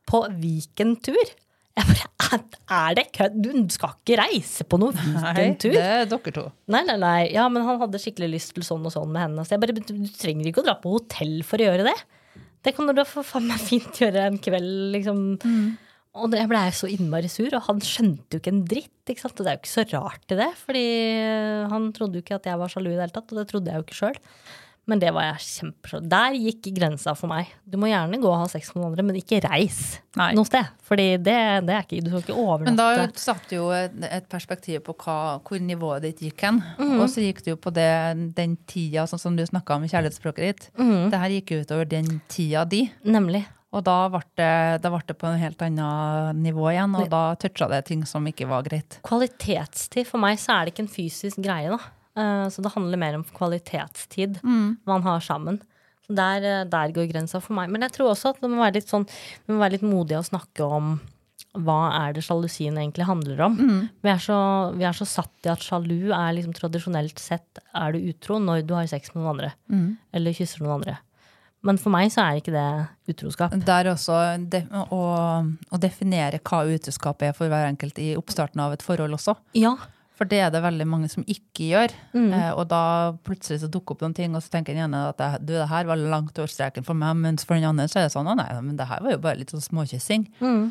på 0.09 0.23
Viken-tur. 0.41 1.35
Jeg 1.79 1.87
bare, 1.87 2.39
er 2.75 2.95
det 2.99 3.05
kødd? 3.15 3.37
Du 3.45 3.51
skal 3.71 3.93
ikke 4.01 4.17
reise 4.19 4.65
på 4.67 4.81
noen 4.83 4.97
Nei, 5.15 5.33
Viken-tur? 5.37 5.75
det 5.77 5.85
er 5.85 6.09
dere 6.11 6.33
to. 6.35 6.47
Nei, 6.75 6.83
nei, 6.89 6.97
nei. 7.01 7.19
Ja, 7.37 7.45
men 7.53 7.63
han 7.69 7.79
hadde 7.85 8.01
skikkelig 8.03 8.33
lyst 8.35 8.55
til 8.57 8.67
sånn 8.67 8.87
og 8.89 8.95
sånn 8.95 9.13
med 9.15 9.23
henne. 9.29 9.45
Så 9.47 9.55
jeg 9.55 9.63
bare, 9.63 9.77
du 9.79 9.93
trenger 10.19 10.49
ikke 10.51 10.65
å 10.65 10.67
dra 10.67 10.75
på 10.83 10.97
hotell 10.97 11.37
for 11.47 11.61
å 11.63 11.69
gjøre 11.71 11.87
det. 11.87 11.97
Det 12.67 12.73
kan 12.75 12.89
du 12.91 12.93
da 12.99 13.05
for 13.07 13.23
faen 13.23 13.47
meg 13.47 13.61
fint 13.63 14.01
gjøre 14.03 14.25
en 14.33 14.41
kveld, 14.43 14.73
liksom. 14.97 15.21
Og 16.19 16.33
jeg 16.35 16.51
blei 16.51 16.65
så 16.75 16.89
innmari 16.91 17.29
sur, 17.31 17.53
og 17.55 17.63
han 17.69 17.79
skjønte 17.85 18.35
jo 18.35 18.43
ikke 18.43 18.51
en 18.57 18.65
dritt. 18.67 18.95
Ikke 19.07 19.23
sant? 19.23 19.39
Og 19.39 19.47
det 19.47 19.53
er 19.53 19.59
jo 19.61 19.63
ikke 19.63 19.71
så 19.77 19.85
rart 19.93 20.35
i 20.35 20.39
det, 20.41 20.49
fordi 20.65 20.87
han 21.71 21.93
trodde 21.95 22.19
jo 22.19 22.25
ikke 22.27 22.41
at 22.41 22.49
jeg 22.51 22.59
var 22.59 22.73
sjalu 22.73 22.91
i 22.91 22.97
det 22.97 23.05
hele 23.05 23.15
tatt, 23.15 23.31
og 23.31 23.39
det 23.39 23.47
trodde 23.53 23.71
jeg 23.71 23.79
jo 23.79 23.87
ikke 23.87 24.01
sjøl. 24.01 24.19
Men 24.89 25.03
det 25.03 25.11
var 25.13 25.27
jeg 25.27 25.45
kjempesjalu 25.45 26.09
Der 26.09 26.37
gikk 26.39 26.69
grensa 26.77 27.13
for 27.19 27.31
meg. 27.31 27.51
Du 27.69 27.77
må 27.81 27.91
gjerne 27.91 28.21
gå 28.23 28.29
og 28.31 28.39
ha 28.41 28.47
sex 28.51 28.71
med 28.73 28.81
noen 28.81 28.95
andre, 28.95 29.05
men 29.11 29.19
ikke 29.21 29.43
reis 29.45 29.99
Nei. 30.17 30.31
noe 30.37 30.49
sted. 30.49 30.71
Fordi 30.89 31.09
det, 31.21 31.37
det 31.69 31.75
er 31.77 31.85
ikke 31.85 32.01
Du 32.07 32.11
skal 32.11 32.25
ikke 32.25 32.39
overnatte. 32.39 32.73
Men 32.73 32.81
da 32.81 33.21
satt 33.21 33.53
jo 33.53 33.69
et, 33.77 33.95
et 34.09 34.31
perspektiv 34.33 34.81
på 34.89 34.97
hva, 35.05 35.19
hvor 35.45 35.61
nivået 35.61 36.09
ditt 36.09 36.25
gikk 36.25 36.47
hen. 36.47 36.63
Mm. 36.81 36.97
Og 37.03 37.07
så 37.13 37.27
gikk 37.27 37.45
det 37.45 37.53
jo 37.53 37.61
på 37.61 37.75
det, 37.77 37.91
den 38.39 38.57
tida, 38.71 39.05
sånn 39.11 39.21
som 39.21 39.37
du 39.37 39.45
snakka 39.47 39.77
om 39.77 39.85
i 39.85 39.93
kjærlighetsspråket 39.93 40.49
ditt. 40.49 40.73
Mm. 40.81 41.13
Det 41.13 41.23
her 41.23 41.37
gikk 41.37 41.55
jo 41.55 41.63
utover 41.67 41.93
den 41.93 42.19
tida 42.33 42.65
di. 42.69 42.87
Nemlig. 43.05 43.45
Og 43.77 43.85
da 43.85 43.99
ble, 44.09 44.23
det, 44.41 44.53
da 44.81 44.91
ble 44.93 45.03
det 45.05 45.17
på 45.21 45.29
en 45.29 45.41
helt 45.43 45.61
annet 45.67 46.39
nivå 46.41 46.71
igjen, 46.73 46.95
og 46.97 47.11
da 47.13 47.23
toucha 47.41 47.69
det 47.69 47.83
ting 47.91 48.07
som 48.09 48.25
ikke 48.31 48.49
var 48.49 48.65
greit. 48.65 48.97
Kvalitetstid, 49.05 50.09
for 50.09 50.23
meg 50.23 50.41
så 50.41 50.55
er 50.55 50.65
det 50.65 50.73
ikke 50.73 50.87
en 50.87 50.95
fysisk 50.95 51.43
greie, 51.45 51.69
da. 51.75 51.93
Eh, 52.19 52.49
Så 52.51 52.63
det 52.65 52.73
handler 52.75 52.99
mer 53.01 53.15
om 53.21 53.25
kvalitetstid 53.25 54.41
man 54.87 55.03
har 55.07 55.21
sammen. 55.21 55.61
Så 56.07 56.15
der, 56.17 56.43
eh, 56.43 56.65
der 56.65 56.93
går 56.97 57.09
grensa 57.13 57.41
for 57.41 57.55
meg. 57.55 57.71
Men 57.71 57.83
jeg 57.87 57.93
tror 57.93 58.11
også 58.15 58.31
at 58.35 58.41
det 58.43 58.51
må 58.51 58.59
være 58.63 58.75
litt 58.81 58.89
sånn 58.91 59.07
Vi 59.47 59.53
må 59.55 59.59
være 59.61 59.77
litt 59.79 59.87
modige 59.87 60.19
og 60.19 60.29
snakke 60.29 60.65
om 60.67 60.99
hva 61.59 62.09
er 62.09 62.13
det 62.15 62.23
sjalusien 62.27 62.77
egentlig 62.77 63.07
handler 63.09 63.41
om. 63.47 63.55
Vi, 64.03 64.09
er 64.11 64.19
så, 64.21 64.37
vi 64.77 64.85
er 64.85 64.93
så 64.95 65.07
satt 65.09 65.47
i 65.47 65.49
at 65.51 65.63
sjalu 65.65 66.11
er 66.13 66.35
liksom 66.37 66.53
tradisjonelt 66.55 67.19
sett 67.19 67.59
er 67.75 67.93
du 67.95 67.99
utro 68.11 68.39
når 68.39 68.67
du 68.67 68.75
har 68.75 68.87
sex 68.87 69.11
med 69.15 69.23
noen 69.25 69.33
andre. 69.39 69.53
Eller 70.15 70.33
kysser 70.37 70.61
noen 70.63 70.81
andre. 70.83 70.99
Men 71.67 71.79
for 71.81 71.91
meg 71.91 72.13
så 72.15 72.23
er 72.23 72.39
ikke 72.39 72.53
det 72.55 73.15
utroskap. 73.15 73.51
Der 73.67 73.89
også 73.91 74.19
de, 74.51 74.61
å, 74.71 75.01
å 75.75 75.81
definere 75.83 76.39
hva 76.39 76.61
utroskap 76.71 77.23
er 77.27 77.33
for 77.35 77.49
hver 77.51 77.67
enkelt 77.73 77.99
i 77.99 78.13
oppstarten 78.19 78.61
av 78.63 78.73
et 78.77 78.83
forhold 78.85 79.17
også. 79.19 79.35
Ja. 79.59 79.75
For 80.19 80.27
det 80.27 80.41
er 80.43 80.51
det 80.51 80.65
veldig 80.65 80.87
mange 80.91 81.09
som 81.13 81.23
ikke 81.31 81.69
gjør. 81.71 81.93
Mm. 82.11 82.33
Eh, 82.35 82.49
og 82.59 82.65
da 82.73 82.81
plutselig 83.27 83.61
så 83.63 83.69
dukker 83.71 83.95
opp 83.95 84.03
noen 84.03 84.17
ting, 84.19 84.35
og 84.35 84.43
så 84.43 84.51
tenker 84.57 84.75
den 84.75 84.89
ene 84.89 85.05
at 85.13 85.21
det, 85.21 85.29
du, 85.47 85.53
det 85.55 85.69
her 85.71 85.87
var 85.87 86.01
langt 86.03 86.41
over 86.43 86.51
streken 86.51 86.87
for 86.87 86.99
meg, 86.99 87.15
mens 87.23 87.47
for 87.47 87.55
den 87.55 87.69
andre 87.71 87.87
så 87.87 88.01
er 88.03 88.09
det 88.09 88.15
sånn 88.17 88.27
å 88.27 88.35
nei, 88.39 88.49
men 88.59 88.75
det 88.81 88.89
her 88.91 89.05
var 89.05 89.15
jo 89.15 89.21
bare 89.23 89.39
litt 89.39 89.55
sånn 89.55 89.63
småkyssing. 89.63 90.27
Mm. 90.43 90.69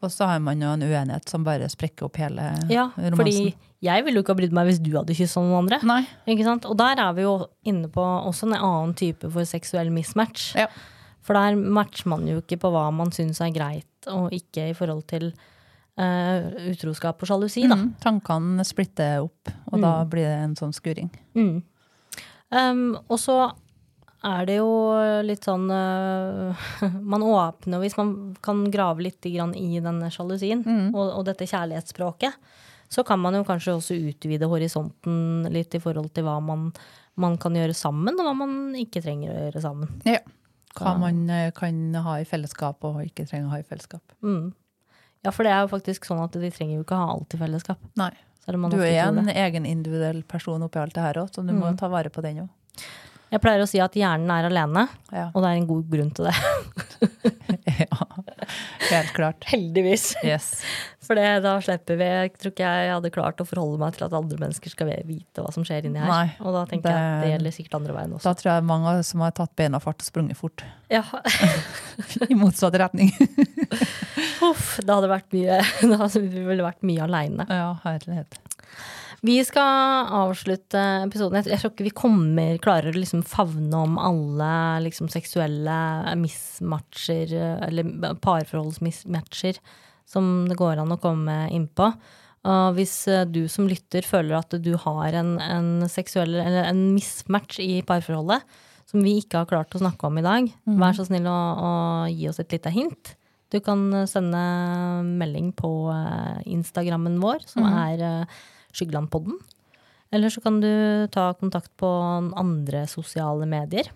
Og 0.00 0.12
så 0.12 0.28
har 0.28 0.38
man 0.44 0.60
jo 0.60 0.68
en 0.72 0.84
uenighet 0.84 1.28
som 1.28 1.42
bare 1.44 1.66
sprekker 1.68 2.06
opp 2.06 2.16
hele 2.20 2.44
Ja, 2.72 2.86
romansen. 2.96 3.18
fordi 3.20 3.42
jeg 3.84 4.04
ville 4.04 4.20
jo 4.20 4.24
ikke 4.24 4.32
ha 4.34 4.38
brydd 4.38 4.54
meg 4.56 4.68
hvis 4.70 4.80
du 4.84 4.92
hadde 4.96 5.16
kyssa 5.16 5.42
noen 5.44 5.62
andre. 5.64 5.80
Nei. 5.88 6.00
Ikke 6.32 6.46
sant? 6.46 6.68
Og 6.68 6.76
der 6.80 7.00
er 7.00 7.12
vi 7.16 7.24
jo 7.26 7.34
inne 7.68 7.88
på 7.92 8.04
også 8.04 8.48
en 8.48 8.56
annen 8.56 8.94
type 8.96 9.28
for 9.32 9.48
seksuell 9.48 9.92
mismatch. 9.92 10.54
Ja. 10.60 10.68
For 11.24 11.36
der 11.36 11.56
matcher 11.56 12.08
man 12.12 12.24
jo 12.28 12.40
ikke 12.40 12.56
på 12.62 12.72
hva 12.72 12.86
man 12.96 13.12
syns 13.12 13.42
er 13.44 13.52
greit 13.52 14.08
og 14.08 14.32
ikke 14.32 14.70
i 14.70 14.76
forhold 14.76 15.04
til 15.12 15.32
eh, 16.00 16.68
utroskap 16.72 17.20
og 17.22 17.30
sjalusi, 17.30 17.66
da. 17.68 17.78
Mm, 17.78 17.90
tankene 18.02 18.66
splitter 18.66 19.24
opp, 19.24 19.50
og 19.70 19.82
da 19.82 19.96
blir 20.08 20.28
det 20.28 20.38
en 20.44 20.56
sånn 20.58 20.74
skuring. 20.76 21.10
Mm. 21.36 21.58
Um, 22.50 22.86
og 23.06 23.18
så 23.22 23.36
er 24.26 24.48
det 24.48 24.56
jo 24.58 24.72
litt 25.24 25.46
sånn 25.46 25.70
uh, 25.70 26.64
Man 27.12 27.22
åpner 27.22 27.78
Hvis 27.80 27.94
man 27.96 28.10
kan 28.42 28.64
grave 28.68 29.04
litt 29.06 29.24
i 29.30 29.36
denne 29.38 30.10
sjalusien 30.12 30.64
og, 30.90 30.98
og 31.06 31.22
dette 31.28 31.46
kjærlighetsspråket, 31.48 32.34
så 32.90 33.04
kan 33.06 33.20
man 33.22 33.38
jo 33.38 33.46
kanskje 33.46 33.76
også 33.78 33.96
utvide 34.10 34.48
horisonten 34.50 35.46
litt 35.54 35.74
i 35.78 35.80
forhold 35.82 36.10
til 36.16 36.26
hva 36.26 36.40
man, 36.42 36.72
man 37.20 37.38
kan 37.40 37.54
gjøre 37.54 37.76
sammen, 37.76 38.18
og 38.18 38.26
hva 38.26 38.34
man 38.42 38.56
ikke 38.78 39.02
trenger 39.04 39.30
å 39.30 39.44
gjøre 39.44 39.62
sammen. 39.62 39.92
Ja. 40.08 40.18
Hva 40.74 40.96
man 40.98 41.22
eh, 41.30 41.50
kan 41.54 41.78
ha 42.02 42.16
i 42.20 42.26
fellesskap 42.26 42.82
og 42.86 43.00
ikke 43.02 43.26
trenger 43.30 43.48
å 43.48 43.54
ha 43.54 43.60
i 43.62 43.66
fellesskap. 43.66 44.02
Mm. 44.26 44.50
Ja, 45.26 45.32
for 45.32 45.44
det 45.44 45.52
er 45.52 45.64
jo 45.64 45.70
faktisk 45.74 46.06
sånn 46.08 46.22
at 46.24 46.36
de 46.36 46.50
trenger 46.54 46.78
jo 46.78 46.84
ikke 46.86 46.98
ha 46.98 47.10
alt 47.12 47.36
i 47.36 47.40
fellesskap. 47.40 47.80
Nei. 48.00 48.12
Du 48.50 48.80
er 48.82 49.04
en 49.04 49.28
egen 49.28 49.66
individuell 49.68 50.22
person 50.26 50.62
oppi 50.64 50.80
alt 50.80 50.96
det 50.96 51.04
her 51.04 51.20
òg, 51.20 51.28
så 51.30 51.44
du 51.46 51.52
må 51.54 51.70
ta 51.78 51.90
vare 51.92 52.10
på 52.10 52.24
den 52.24 52.46
òg. 52.46 52.84
Jeg 53.30 53.40
pleier 53.44 53.62
å 53.62 53.68
si 53.70 53.78
at 53.78 53.94
hjernen 53.94 54.30
er 54.34 54.48
alene, 54.48 54.88
Ja. 55.14 55.28
og 55.34 55.42
det 55.44 55.50
er 55.52 55.58
en 55.60 55.66
god 55.68 55.84
grunn 55.92 56.10
til 56.16 56.26
det. 56.26 56.34
ja. 57.84 57.98
Helt 58.90 59.12
klart. 59.14 59.44
Heldigvis. 59.52 60.08
Yes. 60.26 60.48
For 61.10 61.18
det, 61.18 61.26
da 61.42 61.56
slipper 61.64 61.96
vi 61.98 62.06
Jeg 62.06 62.32
tror 62.38 62.52
ikke 62.52 62.66
jeg 62.70 62.90
hadde 62.92 63.10
klart 63.14 63.40
å 63.42 63.46
forholde 63.48 63.78
meg 63.82 63.96
til 63.96 64.04
at 64.06 64.12
andre 64.14 64.38
mennesker 64.38 64.70
skal 64.70 64.90
vite 65.08 65.42
hva 65.42 65.50
som 65.54 65.64
skjer 65.66 65.86
inni 65.88 65.98
her. 66.02 66.10
Nei, 66.10 66.28
og 66.42 66.54
da 66.54 66.64
tenker 66.70 66.90
jeg 66.90 66.98
at 66.98 67.06
det 67.06 67.24
det- 67.24 67.32
gjelder 67.36 67.56
sikkert 67.56 67.78
andre 67.80 67.96
veien 67.96 68.12
også. 68.18 68.26
Da 68.28 68.34
tror 68.38 68.50
jeg 68.52 68.66
mange 68.70 68.92
som 69.08 69.24
har 69.24 69.34
tatt 69.38 69.54
beina 69.58 69.80
fart 69.82 70.02
og 70.02 70.06
sprunget 70.10 70.38
fort. 70.38 70.64
Ja. 70.90 71.02
I 72.30 72.34
motsatt 72.38 72.74
retning. 72.82 73.10
Uff, 74.50 74.78
det 74.82 74.90
hadde 74.90 75.10
vært 75.10 75.34
mye 75.36 75.58
Da 75.90 75.98
hadde 76.04 76.22
vi 76.26 76.44
vel 76.46 76.62
vært 76.64 76.82
mye 76.86 77.02
aleine. 77.06 77.46
ja, 77.50 77.72
herlighet. 77.84 78.38
Vi 79.20 79.36
skal 79.44 80.08
avslutte 80.16 80.80
episoden. 81.04 81.42
Jeg, 81.44 81.60
tror 81.60 81.74
ikke 81.74 81.86
vi 81.90 81.92
kommer 81.96 82.60
klarer 82.62 82.94
å 82.94 83.00
liksom 83.02 83.20
favne 83.28 83.82
om 83.84 83.98
alle 84.00 84.52
liksom 84.86 85.10
seksuelle 85.12 85.76
mismatcher, 86.16 87.34
eller 87.68 88.16
parforholdsmismatcher, 88.24 89.60
som 90.08 90.48
det 90.48 90.56
går 90.56 90.80
an 90.80 90.96
å 90.96 91.00
komme 91.02 91.42
innpå. 91.52 91.90
Og 92.48 92.78
hvis 92.78 92.94
eh, 93.12 93.26
du 93.28 93.44
som 93.52 93.68
lytter 93.68 94.06
føler 94.06 94.38
at 94.38 94.54
du 94.64 94.72
har 94.80 95.16
en, 95.20 95.34
en 95.44 95.70
seksuell 95.92 96.38
eller 96.40 96.70
en 96.70 96.86
mismatch 96.94 97.58
i 97.60 97.82
parforholdet, 97.84 98.46
som 98.88 99.04
vi 99.04 99.18
ikke 99.20 99.42
har 99.42 99.50
klart 99.50 99.76
å 99.76 99.82
snakke 99.82 100.08
om 100.08 100.16
i 100.18 100.24
dag, 100.24 100.48
vær 100.80 100.96
så 100.96 101.04
snill 101.06 101.28
å, 101.30 101.40
å 101.60 101.72
gi 102.10 102.30
oss 102.30 102.40
et 102.42 102.56
lite 102.56 102.72
hint. 102.74 103.12
Du 103.52 103.58
kan 103.62 103.84
sende 104.08 104.40
melding 105.04 105.52
på 105.58 105.70
eh, 105.92 106.40
Instagrammen 106.56 107.20
vår, 107.20 107.44
som 107.50 107.68
er 107.68 108.06
eh, 108.06 108.40
Skyggelandpodden. 108.72 109.38
Eller 110.10 110.32
så 110.32 110.42
kan 110.42 110.58
du 110.62 110.70
ta 111.14 111.30
kontakt 111.38 111.70
på 111.78 111.88
andre 112.38 112.86
sosiale 112.90 113.46
medier. 113.46 113.90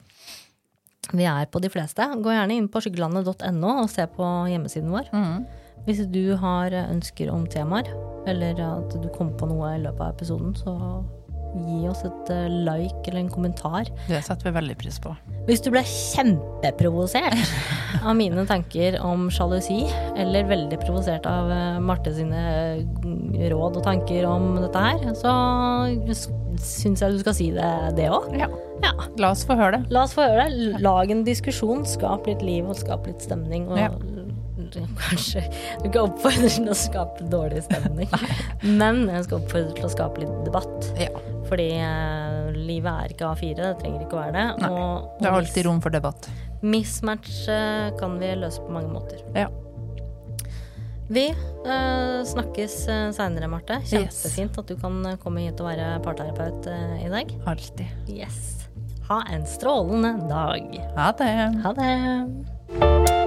Vi 1.13 1.27
er 1.29 1.51
på 1.51 1.61
de 1.61 1.69
fleste. 1.69 2.07
Gå 2.23 2.33
gjerne 2.33 2.57
inn 2.57 2.71
på 2.73 2.81
skyggelandet.no 2.85 3.73
og 3.83 3.91
se 3.93 4.07
på 4.15 4.29
hjemmesiden 4.51 4.93
vår. 4.95 5.11
Hvis 5.85 6.05
du 6.09 6.37
har 6.41 6.73
ønsker 6.87 7.29
om 7.33 7.45
temaer, 7.51 7.91
eller 8.31 8.63
at 8.63 8.95
du 9.03 9.11
kom 9.13 9.35
på 9.37 9.51
noe 9.51 9.75
i 9.75 9.83
løpet 9.83 10.01
av 10.01 10.15
episoden, 10.15 10.55
så 10.57 10.73
gi 11.55 11.89
oss 11.91 12.03
et 12.07 12.31
eh, 12.35 12.49
like 12.67 13.05
eller 13.09 13.21
en 13.23 13.31
kommentar. 13.33 13.89
Det 14.09 14.21
setter 14.27 14.51
vi 14.51 14.55
veldig 14.59 14.77
pris 14.81 14.99
på. 15.03 15.15
Hvis 15.49 15.63
du 15.65 15.71
ble 15.75 15.83
kjempeprovosert 15.87 17.55
av 18.09 18.15
mine 18.19 18.47
tanker 18.49 18.99
om 19.05 19.29
sjalusi, 19.33 19.85
eller 20.17 20.49
veldig 20.51 20.81
provosert 20.83 21.27
av 21.31 21.51
eh, 21.55 21.81
Marte 21.85 22.15
sine 22.17 22.45
mm, 23.05 23.39
råd 23.53 23.81
og 23.81 23.87
tanker 23.87 24.27
om 24.29 24.55
dette 24.63 24.85
her, 24.87 25.07
så 25.19 25.35
syns 26.61 27.03
jeg 27.03 27.17
du 27.17 27.23
skal 27.25 27.37
si 27.37 27.51
det, 27.55 27.71
det 27.99 28.11
òg. 28.13 28.31
Ja. 28.39 28.51
Ja. 28.85 28.93
La 29.21 29.31
oss 29.33 29.45
få 29.49 29.57
høre 29.59 29.79
det. 29.79 29.95
La 29.95 30.05
oss 30.05 30.15
få 30.17 30.27
høre 30.27 30.49
det. 30.51 30.81
Lag 30.85 31.11
en 31.13 31.23
diskusjon. 31.27 31.87
Skap 31.89 32.27
litt 32.29 32.43
liv 32.45 32.67
og 32.69 32.77
skap 32.79 33.07
litt 33.09 33.23
stemning. 33.25 33.69
Og 33.71 33.79
Ja. 33.81 33.91
kanskje 35.09 35.43
Du 35.83 35.89
kan 35.91 36.09
oppfordre 36.09 36.51
til 36.51 36.71
å 36.71 36.77
skape 36.79 37.27
dårlig 37.33 37.65
stemning, 37.67 38.11
men 38.81 39.05
jeg 39.11 39.27
skal 39.29 39.41
oppfordre 39.43 39.75
til 39.79 39.89
å 39.89 39.93
skape 39.93 40.25
litt 40.25 40.37
debatt. 40.47 40.89
Ja. 41.01 41.11
Fordi 41.49 41.69
uh, 41.77 42.49
livet 42.57 42.89
er 42.93 43.13
ikke 43.13 43.29
A4, 43.35 43.57
det 43.61 43.73
trenger 43.83 44.07
ikke 44.07 44.17
å 44.17 44.23
være 44.23 44.33
det. 44.39 44.47
Nei, 44.63 44.71
Og, 44.73 45.11
Det 45.21 45.29
er 45.29 45.37
alltid 45.41 45.67
rom 45.69 45.83
for 45.85 45.93
debatt. 45.95 46.31
mismatch 46.65 47.45
uh, 47.53 47.91
kan 48.01 48.17
vi 48.23 48.33
løse 48.41 48.63
på 48.65 48.73
mange 48.73 48.89
måter. 48.95 49.21
Ja. 49.37 49.51
Vi 51.13 51.27
uh, 51.29 52.23
snakkes 52.25 52.79
uh, 52.89 53.11
seinere, 53.13 53.51
Marte. 53.53 53.83
Yes. 53.85 53.93
Kjempefint 54.25 54.57
at 54.63 54.73
du 54.73 54.79
kan 54.81 55.03
komme 55.21 55.45
hit 55.45 55.61
og 55.61 55.69
være 55.69 55.99
parterapeut 56.07 56.71
i 57.05 57.11
dag. 57.13 57.35
Alltid. 57.53 58.09
Yes. 58.09 58.65
Ha 59.11 59.21
en 59.35 59.45
strålende 59.45 60.15
dag. 60.31 60.65
Ha 60.97 61.11
det. 61.21 61.35
Ha 61.67 61.77
det. 61.77 63.24